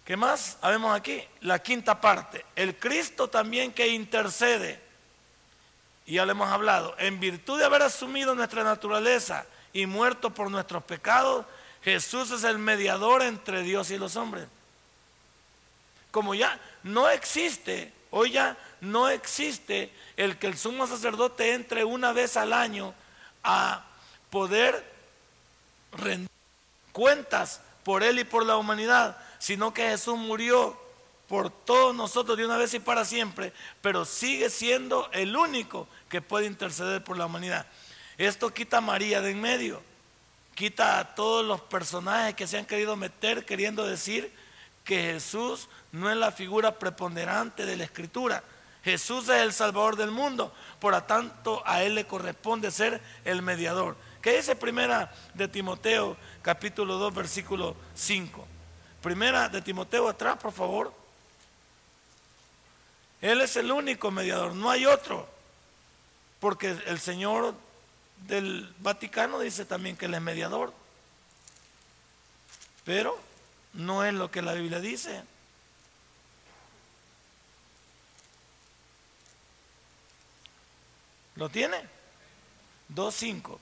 ¿Qué 0.05 0.17
más 0.17 0.57
habemos 0.61 0.95
aquí? 0.95 1.21
La 1.41 1.59
quinta 1.59 2.01
parte. 2.01 2.43
El 2.55 2.75
Cristo 2.77 3.27
también 3.27 3.71
que 3.71 3.89
intercede. 3.89 4.81
Y 6.07 6.15
ya 6.15 6.25
le 6.25 6.31
hemos 6.31 6.49
hablado. 6.49 6.95
En 6.97 7.19
virtud 7.19 7.59
de 7.59 7.65
haber 7.65 7.83
asumido 7.83 8.33
nuestra 8.33 8.63
naturaleza 8.63 9.45
y 9.81 9.85
muerto 9.85 10.31
por 10.31 10.51
nuestros 10.51 10.83
pecados, 10.83 11.45
Jesús 11.83 12.31
es 12.31 12.43
el 12.43 12.57
mediador 12.57 13.21
entre 13.21 13.63
Dios 13.63 13.91
y 13.91 13.97
los 13.97 14.15
hombres. 14.15 14.47
Como 16.11 16.33
ya 16.35 16.59
no 16.83 17.09
existe, 17.09 17.93
hoy 18.11 18.31
ya 18.31 18.57
no 18.81 19.09
existe 19.09 19.93
el 20.17 20.37
que 20.37 20.47
el 20.47 20.57
sumo 20.57 20.87
sacerdote 20.87 21.53
entre 21.53 21.83
una 21.83 22.13
vez 22.13 22.35
al 22.37 22.53
año 22.53 22.93
a 23.43 23.85
poder 24.29 24.83
rendir 25.93 26.29
cuentas 26.91 27.61
por 27.83 28.03
él 28.03 28.19
y 28.19 28.23
por 28.23 28.45
la 28.45 28.57
humanidad, 28.57 29.17
sino 29.39 29.73
que 29.73 29.89
Jesús 29.89 30.17
murió 30.17 30.77
por 31.27 31.51
todos 31.51 31.95
nosotros 31.95 32.37
de 32.37 32.45
una 32.45 32.57
vez 32.57 32.73
y 32.73 32.79
para 32.79 33.05
siempre, 33.05 33.53
pero 33.81 34.03
sigue 34.03 34.49
siendo 34.49 35.09
el 35.13 35.35
único 35.35 35.87
que 36.09 36.21
puede 36.21 36.47
interceder 36.47 37.03
por 37.03 37.17
la 37.17 37.27
humanidad. 37.27 37.67
Esto 38.19 38.53
quita 38.53 38.79
a 38.79 38.81
María 38.81 39.21
de 39.21 39.31
en 39.31 39.39
medio, 39.39 39.81
quita 40.53 40.99
a 40.99 41.15
todos 41.15 41.45
los 41.45 41.61
personajes 41.61 42.35
que 42.35 42.47
se 42.47 42.57
han 42.57 42.65
querido 42.65 42.97
meter 42.97 43.45
queriendo 43.45 43.87
decir 43.87 44.29
que 44.83 45.01
Jesús 45.13 45.69
no 45.93 46.11
es 46.11 46.17
la 46.17 46.33
figura 46.33 46.77
preponderante 46.77 47.65
de 47.65 47.77
la 47.77 47.85
escritura. 47.85 48.43
Jesús 48.83 49.29
es 49.29 49.41
el 49.41 49.53
Salvador 49.53 49.95
del 49.95 50.11
mundo, 50.11 50.53
por 50.81 50.91
lo 50.91 51.01
tanto 51.03 51.63
a 51.65 51.81
Él 51.81 51.95
le 51.95 52.07
corresponde 52.07 52.71
ser 52.71 53.01
el 53.23 53.41
mediador. 53.41 53.95
¿Qué 54.21 54.35
dice 54.35 54.53
primera 54.53 55.15
de 55.33 55.47
Timoteo 55.47 56.17
capítulo 56.41 56.97
2 56.97 57.13
versículo 57.13 57.73
5? 57.95 58.45
Primera 59.01 59.47
de 59.47 59.61
Timoteo 59.61 60.09
atrás, 60.09 60.37
por 60.37 60.51
favor. 60.51 60.93
Él 63.21 63.39
es 63.39 63.55
el 63.55 63.71
único 63.71 64.11
mediador, 64.11 64.53
no 64.53 64.69
hay 64.69 64.85
otro. 64.85 65.25
Porque 66.41 66.75
el 66.85 66.99
Señor 66.99 67.53
del 68.27 68.73
Vaticano 68.79 69.39
dice 69.39 69.65
también 69.65 69.97
que 69.97 70.05
él 70.05 70.13
es 70.13 70.21
mediador. 70.21 70.73
Pero 72.85 73.19
no 73.73 74.03
es 74.05 74.13
lo 74.13 74.31
que 74.31 74.41
la 74.41 74.53
Biblia 74.53 74.79
dice. 74.79 75.23
¿Lo 81.35 81.49
tiene? 81.49 81.77
2.5. 82.93 83.57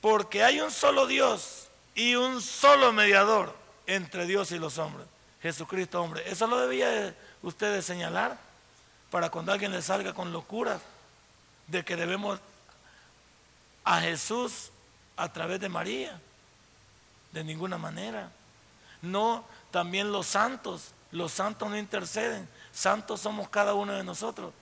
Porque 0.00 0.44
hay 0.44 0.60
un 0.60 0.70
solo 0.70 1.06
Dios 1.06 1.68
y 1.94 2.14
un 2.16 2.42
solo 2.42 2.92
mediador 2.92 3.56
entre 3.86 4.26
Dios 4.26 4.52
y 4.52 4.58
los 4.58 4.78
hombres. 4.78 5.06
Jesucristo 5.42 6.02
hombre. 6.02 6.22
Eso 6.30 6.46
lo 6.46 6.58
debía 6.58 7.14
ustedes 7.42 7.84
señalar 7.84 8.38
para 9.10 9.30
cuando 9.30 9.52
alguien 9.52 9.72
le 9.72 9.80
salga 9.80 10.12
con 10.12 10.32
locuras 10.32 10.80
de 11.68 11.84
que 11.84 11.96
debemos 11.96 12.40
a 13.86 14.02
Jesús 14.02 14.70
a 15.16 15.32
través 15.32 15.58
de 15.60 15.70
María. 15.70 16.20
De 17.32 17.42
ninguna 17.42 17.78
manera. 17.78 18.30
No, 19.00 19.46
también 19.70 20.12
los 20.12 20.26
santos. 20.26 20.92
Los 21.10 21.32
santos 21.32 21.70
no 21.70 21.78
interceden. 21.78 22.46
Santos 22.70 23.22
somos 23.22 23.48
cada 23.48 23.72
uno 23.72 23.94
de 23.94 24.04
nosotros. 24.04 24.52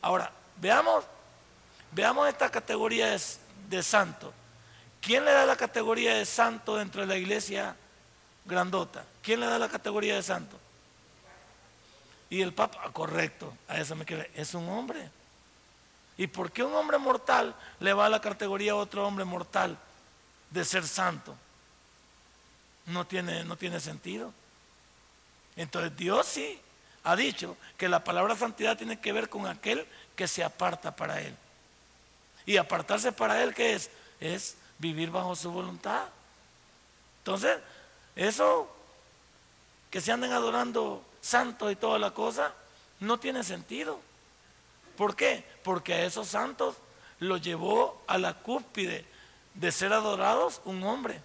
Ahora, 0.00 0.32
veamos, 0.56 1.04
veamos 1.90 2.26
esta 2.26 2.50
categoría 2.50 3.08
de, 3.08 3.20
de 3.68 3.82
santo. 3.82 4.32
¿Quién 5.02 5.26
le 5.26 5.32
da 5.32 5.44
la 5.44 5.56
categoría 5.56 6.14
de 6.14 6.24
santo 6.24 6.76
dentro 6.76 7.02
de 7.02 7.08
la 7.08 7.16
iglesia 7.18 7.76
grandota. 8.44 9.04
¿Quién 9.22 9.40
le 9.40 9.46
da 9.46 9.58
la 9.58 9.68
categoría 9.68 10.16
de 10.16 10.22
santo? 10.22 10.58
Y 12.30 12.40
el 12.40 12.52
Papa, 12.52 12.80
ah, 12.84 12.90
correcto, 12.92 13.52
a 13.68 13.78
eso 13.78 13.94
me 13.94 14.04
quiere, 14.04 14.30
es 14.34 14.54
un 14.54 14.68
hombre. 14.68 15.10
¿Y 16.18 16.26
por 16.26 16.52
qué 16.52 16.62
un 16.62 16.74
hombre 16.74 16.98
mortal 16.98 17.54
le 17.80 17.92
va 17.92 18.06
a 18.06 18.10
la 18.10 18.20
categoría 18.20 18.72
a 18.72 18.76
otro 18.76 19.06
hombre 19.06 19.24
mortal 19.24 19.78
de 20.50 20.64
ser 20.64 20.86
santo? 20.86 21.34
No 22.86 23.06
tiene, 23.06 23.44
no 23.44 23.56
tiene 23.56 23.80
sentido. 23.80 24.32
Entonces 25.56 25.96
Dios 25.96 26.26
sí 26.26 26.60
ha 27.04 27.16
dicho 27.16 27.56
que 27.76 27.88
la 27.88 28.04
palabra 28.04 28.36
santidad 28.36 28.76
tiene 28.76 29.00
que 29.00 29.12
ver 29.12 29.28
con 29.28 29.46
aquel 29.46 29.86
que 30.16 30.28
se 30.28 30.44
aparta 30.44 30.94
para 30.94 31.20
Él. 31.20 31.36
Y 32.46 32.56
apartarse 32.56 33.12
para 33.12 33.42
Él, 33.42 33.54
¿qué 33.54 33.74
es? 33.74 33.90
Es 34.20 34.56
vivir 34.78 35.10
bajo 35.10 35.34
su 35.36 35.50
voluntad. 35.50 36.06
Entonces, 37.18 37.58
eso 38.16 38.68
que 39.90 40.00
se 40.00 40.10
anden 40.10 40.32
adorando 40.32 41.04
santos 41.20 41.70
y 41.70 41.76
toda 41.76 41.98
la 41.98 42.12
cosa, 42.12 42.52
no 43.00 43.18
tiene 43.18 43.44
sentido. 43.44 44.00
¿Por 44.96 45.16
qué? 45.16 45.44
Porque 45.62 45.94
a 45.94 46.04
esos 46.04 46.28
santos 46.28 46.76
los 47.18 47.40
llevó 47.40 48.02
a 48.06 48.18
la 48.18 48.34
cúspide 48.34 49.04
de 49.54 49.72
ser 49.72 49.92
adorados 49.92 50.60
un 50.64 50.82
hombre, 50.84 51.20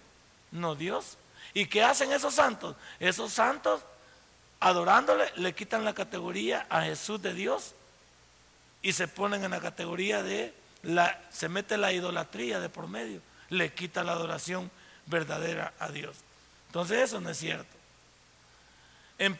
no 0.50 0.74
Dios. 0.74 1.18
¿Y 1.54 1.66
qué 1.66 1.82
hacen 1.82 2.12
esos 2.12 2.34
santos? 2.34 2.76
Esos 3.00 3.32
santos, 3.32 3.82
adorándole, 4.60 5.30
le 5.36 5.54
quitan 5.54 5.84
la 5.84 5.94
categoría 5.94 6.66
a 6.68 6.82
Jesús 6.82 7.20
de 7.20 7.34
Dios 7.34 7.74
y 8.82 8.92
se 8.92 9.08
ponen 9.08 9.44
en 9.44 9.50
la 9.50 9.60
categoría 9.60 10.22
de 10.22 10.54
la, 10.82 11.20
se 11.30 11.48
mete 11.48 11.76
la 11.76 11.92
idolatría 11.92 12.60
de 12.60 12.68
por 12.68 12.86
medio, 12.86 13.20
le 13.48 13.72
quita 13.72 14.04
la 14.04 14.12
adoración 14.12 14.70
verdadera 15.06 15.72
a 15.78 15.88
Dios. 15.88 16.16
Entonces 16.66 16.98
eso 17.02 17.20
no 17.20 17.30
es 17.30 17.38
cierto. 17.38 17.76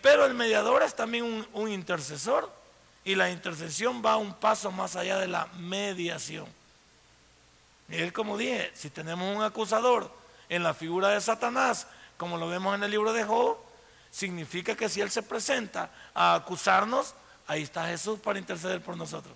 Pero 0.02 0.26
el 0.26 0.34
mediador 0.34 0.82
es 0.82 0.96
también 0.96 1.24
un, 1.24 1.46
un 1.52 1.70
intercesor 1.70 2.57
y 3.08 3.14
la 3.14 3.30
intercesión 3.30 4.02
va 4.04 4.18
un 4.18 4.34
paso 4.34 4.70
más 4.70 4.94
allá 4.94 5.16
de 5.16 5.28
la 5.28 5.46
mediación. 5.56 6.46
Y 7.88 8.10
como 8.10 8.36
dije, 8.36 8.70
si 8.74 8.90
tenemos 8.90 9.34
un 9.34 9.42
acusador 9.42 10.14
en 10.50 10.62
la 10.62 10.74
figura 10.74 11.08
de 11.08 11.20
Satanás, 11.22 11.86
como 12.18 12.36
lo 12.36 12.48
vemos 12.48 12.74
en 12.74 12.84
el 12.84 12.90
libro 12.90 13.14
de 13.14 13.24
Job, 13.24 13.56
significa 14.10 14.74
que 14.74 14.90
si 14.90 15.00
él 15.00 15.10
se 15.10 15.22
presenta 15.22 15.90
a 16.12 16.34
acusarnos, 16.34 17.14
ahí 17.46 17.62
está 17.62 17.86
Jesús 17.86 18.18
para 18.18 18.38
interceder 18.38 18.82
por 18.82 18.94
nosotros. 18.94 19.34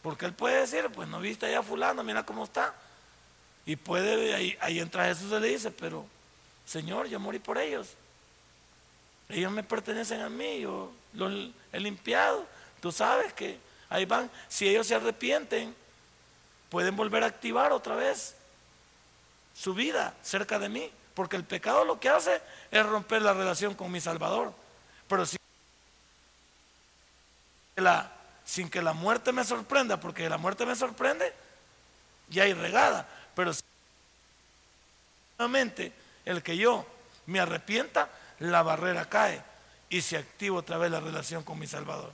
Porque 0.00 0.24
él 0.24 0.32
puede 0.32 0.60
decir, 0.60 0.88
pues 0.94 1.08
no 1.08 1.20
viste 1.20 1.44
allá 1.44 1.62
fulano, 1.62 2.02
mira 2.02 2.24
cómo 2.24 2.44
está. 2.44 2.74
Y 3.66 3.76
puede, 3.76 4.56
ahí 4.62 4.78
entra 4.78 5.04
Jesús 5.04 5.30
y 5.30 5.40
le 5.40 5.48
dice, 5.48 5.70
pero 5.70 6.06
Señor, 6.64 7.06
yo 7.08 7.20
morí 7.20 7.38
por 7.38 7.58
ellos. 7.58 7.88
Ellos 9.28 9.52
me 9.52 9.62
pertenecen 9.62 10.20
a 10.20 10.28
mí, 10.28 10.60
yo 10.60 10.92
los 11.12 11.50
he 11.72 11.80
limpiado. 11.80 12.46
Tú 12.80 12.90
sabes 12.92 13.32
que 13.32 13.58
ahí 13.88 14.04
van. 14.04 14.30
Si 14.48 14.68
ellos 14.68 14.86
se 14.86 14.94
arrepienten, 14.94 15.74
pueden 16.70 16.96
volver 16.96 17.24
a 17.24 17.26
activar 17.26 17.72
otra 17.72 17.94
vez 17.94 18.34
su 19.54 19.74
vida 19.74 20.14
cerca 20.22 20.58
de 20.58 20.68
mí. 20.68 20.90
Porque 21.14 21.36
el 21.36 21.44
pecado 21.44 21.84
lo 21.84 21.98
que 21.98 22.08
hace 22.08 22.40
es 22.70 22.86
romper 22.86 23.22
la 23.22 23.34
relación 23.34 23.74
con 23.74 23.90
mi 23.90 24.00
Salvador. 24.00 24.52
Pero 25.08 25.26
si 25.26 25.36
sin 28.44 28.70
que 28.70 28.80
la 28.82 28.92
muerte 28.92 29.32
me 29.32 29.44
sorprenda, 29.44 30.00
porque 30.00 30.28
la 30.28 30.38
muerte 30.38 30.64
me 30.64 30.74
sorprende, 30.74 31.32
ya 32.28 32.44
hay 32.44 32.54
regada. 32.54 33.06
Pero 33.34 33.52
si 33.52 33.62
el 36.24 36.42
que 36.42 36.56
yo 36.56 36.86
me 37.26 37.40
arrepienta, 37.40 38.08
la 38.38 38.62
barrera 38.62 39.08
cae 39.08 39.42
y 39.88 40.00
se 40.02 40.16
activa 40.16 40.58
otra 40.58 40.78
vez 40.78 40.90
la 40.90 41.00
relación 41.00 41.42
con 41.42 41.58
mi 41.58 41.66
Salvador. 41.66 42.12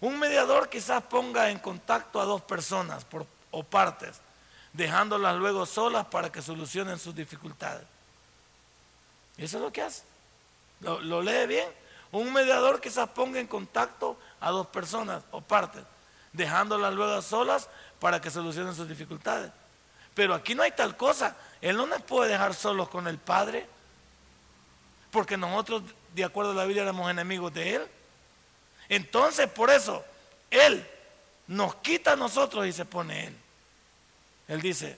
Un 0.00 0.18
mediador 0.18 0.68
quizás 0.68 1.02
ponga 1.04 1.50
en 1.50 1.58
contacto 1.58 2.20
a 2.20 2.24
dos 2.24 2.42
personas 2.42 3.06
o 3.50 3.62
partes, 3.64 4.20
dejándolas 4.72 5.36
luego 5.36 5.64
solas 5.64 6.06
para 6.06 6.30
que 6.30 6.42
solucionen 6.42 6.98
sus 6.98 7.14
dificultades. 7.14 7.84
Eso 9.38 9.56
es 9.56 9.62
lo 9.62 9.72
que 9.72 9.82
hace. 9.82 10.02
Lo, 10.80 11.00
lo 11.00 11.22
lee 11.22 11.46
bien. 11.46 11.68
Un 12.12 12.32
mediador 12.32 12.80
quizás 12.80 13.08
ponga 13.08 13.40
en 13.40 13.46
contacto 13.46 14.18
a 14.40 14.50
dos 14.50 14.66
personas 14.66 15.22
o 15.30 15.40
partes, 15.40 15.82
dejándolas 16.32 16.92
luego 16.94 17.20
solas 17.22 17.68
para 17.98 18.20
que 18.20 18.30
solucionen 18.30 18.74
sus 18.74 18.88
dificultades. 18.88 19.50
Pero 20.14 20.34
aquí 20.34 20.54
no 20.54 20.62
hay 20.62 20.72
tal 20.72 20.96
cosa. 20.96 21.36
Él 21.60 21.76
no 21.76 21.86
nos 21.86 22.02
puede 22.02 22.30
dejar 22.30 22.54
solos 22.54 22.88
con 22.88 23.06
el 23.06 23.18
Padre 23.18 23.66
porque 25.10 25.36
nosotros, 25.36 25.82
de 26.14 26.24
acuerdo 26.24 26.52
a 26.52 26.54
la 26.54 26.64
Biblia, 26.64 26.82
éramos 26.82 27.10
enemigos 27.10 27.52
de 27.54 27.76
Él. 27.76 27.86
Entonces, 28.88 29.48
por 29.48 29.70
eso, 29.70 30.04
Él 30.50 30.86
nos 31.46 31.76
quita 31.76 32.12
a 32.12 32.16
nosotros 32.16 32.66
y 32.66 32.72
se 32.72 32.84
pone 32.84 33.26
Él. 33.26 33.36
Él 34.48 34.60
dice, 34.60 34.96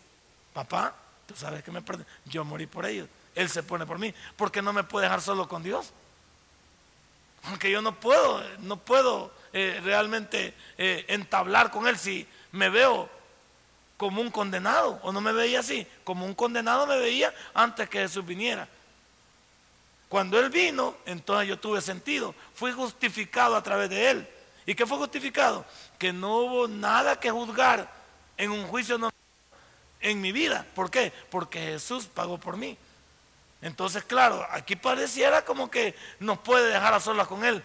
papá, 0.53 0.95
tú 1.27 1.35
sabes 1.37 1.63
que 1.63 1.71
me 1.71 1.83
perdí, 1.83 2.05
yo 2.27 2.45
morí 2.45 2.67
por 2.67 2.87
ellos. 2.87 3.09
Él 3.35 3.49
se 3.49 3.63
pone 3.63 3.87
por 3.87 3.99
mí, 3.99 4.13
porque 4.37 4.63
no 4.63 4.73
me 4.73 4.85
puede 4.85 5.07
dejar 5.07 5.21
solo 5.21 5.49
con 5.49 5.63
Dios. 5.63 5.93
Aunque 7.45 7.71
yo 7.71 7.81
no 7.81 7.95
puedo, 7.95 8.43
no 8.59 8.77
puedo 8.79 9.33
eh, 9.53 9.81
realmente 9.83 10.55
eh, 10.77 11.05
entablar 11.09 11.71
con 11.71 11.87
Él 11.87 11.97
si 11.97 12.27
me 12.53 12.69
veo 12.69 13.09
como 13.97 14.21
un 14.21 14.31
condenado, 14.31 15.01
o 15.03 15.13
no 15.13 15.21
me 15.21 15.33
veía 15.33 15.61
así, 15.61 15.87
como 16.05 16.25
un 16.25 16.35
condenado 16.35 16.87
me 16.87 16.99
veía 16.99 17.35
antes 17.53 17.89
que 17.89 17.99
Jesús 17.99 18.25
viniera. 18.25 18.69
Cuando 20.09 20.39
Él 20.41 20.49
vino, 20.49 20.97
entonces 21.05 21.49
yo 21.49 21.59
tuve 21.59 21.81
sentido. 21.81 22.35
Fui 22.55 22.73
justificado 22.73 23.57
a 23.57 23.63
través 23.63 23.91
de 23.91 24.11
Él. 24.11 24.29
¿Y 24.65 24.75
qué 24.75 24.87
fue 24.87 24.99
justificado? 24.99 25.65
Que 25.99 26.13
no 26.13 26.39
hubo 26.39 26.69
nada 26.69 27.21
que 27.21 27.31
juzgar 27.31 27.91
en 28.37 28.51
un 28.51 28.67
juicio 28.67 28.99
en 30.01 30.21
mi 30.21 30.33
vida. 30.33 30.67
¿Por 30.75 30.91
qué? 30.91 31.13
Porque 31.31 31.59
Jesús 31.59 32.07
pagó 32.07 32.39
por 32.39 32.57
mí. 32.57 32.77
Entonces, 33.61 34.05
claro, 34.05 34.47
aquí 34.51 34.77
pareciera 34.77 35.45
como 35.45 35.71
que 35.71 35.95
nos 36.21 36.39
puede 36.39 36.73
dejar 36.73 36.95
a 36.95 37.01
solas 37.01 37.27
con 37.27 37.45
Él. 37.45 37.63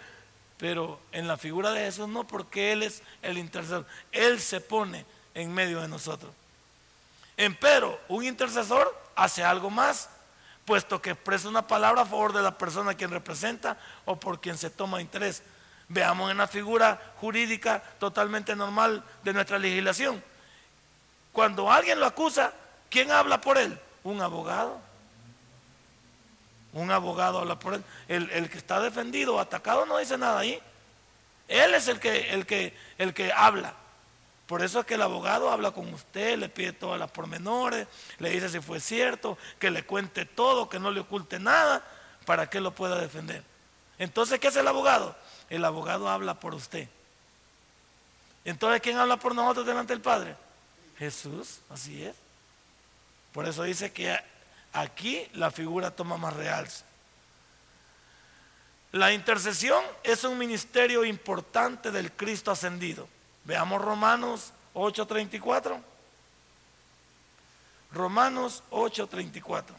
Pero 0.58 1.00
en 1.12 1.28
la 1.28 1.38
figura 1.38 1.72
de 1.72 1.82
Jesús 1.82 2.08
no, 2.08 2.26
porque 2.26 2.72
Él 2.72 2.84
es 2.84 3.04
el 3.22 3.38
intercesor. 3.38 3.86
Él 4.12 4.40
se 4.40 4.60
pone 4.60 5.06
en 5.34 5.54
medio 5.54 5.82
de 5.82 5.88
nosotros. 5.88 6.32
Empero, 7.38 8.00
un 8.08 8.24
intercesor 8.24 8.96
hace 9.16 9.44
algo 9.44 9.70
más 9.70 10.10
puesto 10.66 11.02
que 11.02 11.12
expresa 11.12 11.50
una 11.50 11.68
palabra 11.68 12.04
a 12.04 12.06
favor 12.06 12.34
de 12.34 12.42
la 12.42 12.58
persona 12.58 12.92
a 12.92 12.94
quien 12.96 13.12
representa 13.12 13.78
o 14.06 14.20
por 14.20 14.40
quien 14.40 14.58
se 14.58 14.70
toma 14.70 15.02
interés. 15.02 15.44
Veamos 15.90 16.32
en 16.32 16.38
la 16.38 16.48
figura 16.48 17.00
jurídica 17.18 17.84
totalmente 18.00 18.56
normal 18.56 19.04
de 19.24 19.34
nuestra 19.34 19.60
legislación. 19.60 20.24
Cuando 21.32 21.72
alguien 21.72 22.00
lo 22.00 22.06
acusa, 22.06 22.54
¿quién 22.90 23.12
habla 23.12 23.42
por 23.42 23.58
él? 23.58 23.78
Un 24.04 24.22
abogado. 24.22 24.80
Un 26.74 26.92
abogado 26.92 27.40
habla 27.40 27.60
por 27.60 27.74
él. 27.76 27.84
El, 28.08 28.50
que 28.50 28.58
está 28.58 28.80
defendido 28.80 29.36
o 29.36 29.40
atacado 29.40 29.86
no 29.86 29.98
dice 29.98 30.18
nada 30.18 30.40
ahí. 30.40 30.60
Él 31.48 31.74
es 31.76 31.88
el 31.88 32.00
que, 32.00 32.34
el 32.34 32.46
que, 32.46 32.76
el 32.98 33.14
que 33.14 33.32
habla. 33.34 33.74
Por 34.48 34.62
eso 34.62 34.82
es 34.82 34.86
que 34.86 34.96
el 34.96 35.02
abogado 35.02 35.50
habla 35.50 35.72
con 35.72 35.94
usted, 35.94 36.38
le 36.38 36.50
pide 36.50 36.74
todas 36.74 37.00
las 37.00 37.10
pormenores, 37.12 37.88
le 38.20 38.30
dice 38.30 38.50
si 38.50 38.60
fue 38.60 38.80
cierto, 38.80 39.38
que 39.58 39.72
le 39.72 39.84
cuente 39.84 40.26
todo, 40.26 40.68
que 40.68 40.80
no 40.80 40.92
le 40.92 41.00
oculte 41.00 41.40
nada, 41.40 41.84
para 42.26 42.50
que 42.50 42.60
lo 42.60 42.76
pueda 42.76 43.00
defender. 43.00 43.44
Entonces, 43.98 44.40
¿qué 44.40 44.50
hace 44.50 44.60
el 44.60 44.68
abogado? 44.68 45.16
El 45.50 45.64
abogado 45.64 46.10
habla 46.10 46.40
por 46.40 46.54
usted. 46.56 46.90
Entonces, 48.46 48.82
¿quién 48.82 48.98
habla 48.98 49.18
por 49.18 49.34
nosotros 49.34 49.66
delante 49.66 49.94
del 49.94 50.02
Padre? 50.02 50.36
Jesús, 50.98 51.60
así 51.70 52.04
es. 52.04 52.16
Por 53.32 53.48
eso 53.48 53.64
dice 53.64 53.92
que 53.92 54.18
aquí 54.74 55.28
la 55.34 55.52
figura 55.52 55.92
toma 55.92 56.18
más 56.18 56.36
real. 56.36 56.68
La 58.92 59.12
intercesión 59.12 59.84
es 60.04 60.24
un 60.24 60.38
ministerio 60.38 61.04
importante 61.04 61.92
del 61.92 62.12
Cristo 62.12 62.52
ascendido. 62.52 63.08
Veamos 63.46 63.82
Romanos 63.82 64.54
8:34. 64.74 65.80
Romanos 67.92 68.64
8:34. 68.72 69.76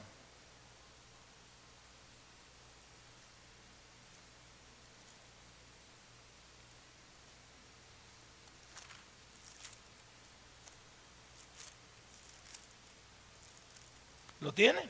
¿Lo 14.40 14.52
tiene? 14.52 14.86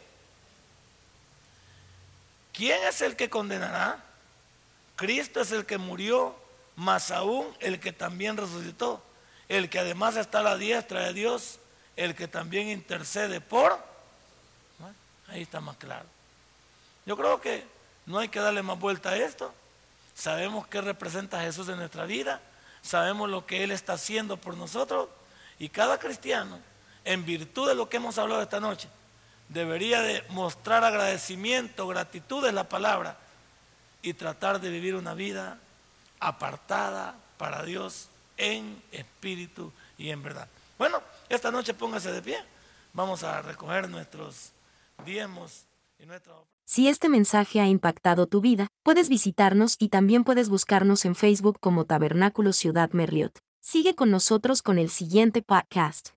¿Quién 2.53 2.83
es 2.83 3.01
el 3.03 3.14
que 3.14 3.31
condenará? 3.31 4.03
Cristo 4.97 5.41
es 5.41 5.53
el 5.53 5.64
que 5.64 5.79
murió 5.79 6.43
más 6.77 7.11
aún 7.11 7.47
el 7.61 7.81
que 7.81 7.93
también 7.93 8.37
resucitó, 8.37 9.03
el 9.49 9.68
que 9.68 9.79
además 9.79 10.16
está 10.16 10.41
a 10.41 10.43
la 10.43 10.57
diestra 10.57 11.01
de 11.05 11.12
Dios, 11.12 11.59
el 11.97 12.14
que 12.14 12.29
también 12.29 12.68
intercede 12.68 13.41
por. 13.41 13.79
Ahí 15.29 15.43
está 15.43 15.61
más 15.61 15.77
claro. 15.77 16.07
Yo 17.07 17.16
creo 17.16 17.41
que 17.41 17.66
no 18.07 18.18
hay 18.18 18.29
que 18.29 18.41
darle 18.41 18.62
más 18.62 18.79
vuelta 18.79 19.11
a 19.11 19.16
esto. 19.16 19.53
Sabemos 20.14 20.66
qué 20.66 20.81
representa 20.81 21.41
Jesús 21.41 21.68
en 21.68 21.77
nuestra 21.77 22.05
vida, 22.05 22.41
sabemos 22.83 23.29
lo 23.29 23.47
que 23.47 23.64
Él 23.64 23.72
está 23.72 23.95
haciendo 23.95 24.37
por 24.37 24.57
nosotros 24.57 25.09
y 25.59 25.68
cada 25.68 25.99
cristiano, 25.99 26.61
en 27.05 27.25
virtud 27.25 27.68
de 27.68 27.75
lo 27.75 27.89
que 27.89 27.97
hemos 27.97 28.16
hablado 28.18 28.41
esta 28.41 28.61
noche, 28.61 28.89
debería 29.49 30.03
de 30.03 30.25
mostrar 30.31 30.85
agradecimiento, 30.85 31.87
gratitud 31.89 32.47
es 32.47 32.55
la 32.55 32.68
palabra 32.68 33.16
y 34.03 34.14
tratar 34.14 34.61
de 34.61 34.70
vivir 34.70 34.95
una 34.95 35.14
vida 35.14 35.59
apartada 36.27 37.16
para 37.37 37.62
Dios 37.64 38.09
en 38.37 38.83
espíritu 38.93 39.72
y 39.99 40.11
en 40.11 40.22
verdad. 40.22 40.49
Bueno, 40.79 41.03
esta 41.29 41.51
noche 41.51 41.75
póngase 41.75 42.12
de 42.12 42.22
pie. 42.22 42.39
Vamos 42.93 43.22
a 43.25 43.43
recoger 43.43 43.89
nuestros 43.89 44.53
diezmos 45.05 45.64
y 45.99 46.07
nuestra 46.07 46.35
Si 46.64 46.89
este 46.89 47.09
mensaje 47.09 47.61
ha 47.61 47.66
impactado 47.66 48.27
tu 48.27 48.41
vida, 48.41 48.68
puedes 48.83 49.09
visitarnos 49.09 49.77
y 49.79 49.89
también 49.89 50.25
puedes 50.25 50.49
buscarnos 50.49 51.05
en 51.05 51.14
Facebook 51.14 51.59
como 51.61 51.85
Tabernáculo 51.85 52.53
Ciudad 52.53 52.91
Merliot. 52.93 53.39
Sigue 53.61 53.95
con 53.95 54.11
nosotros 54.11 54.62
con 54.62 54.79
el 54.79 54.91
siguiente 54.91 55.43
podcast. 55.43 56.11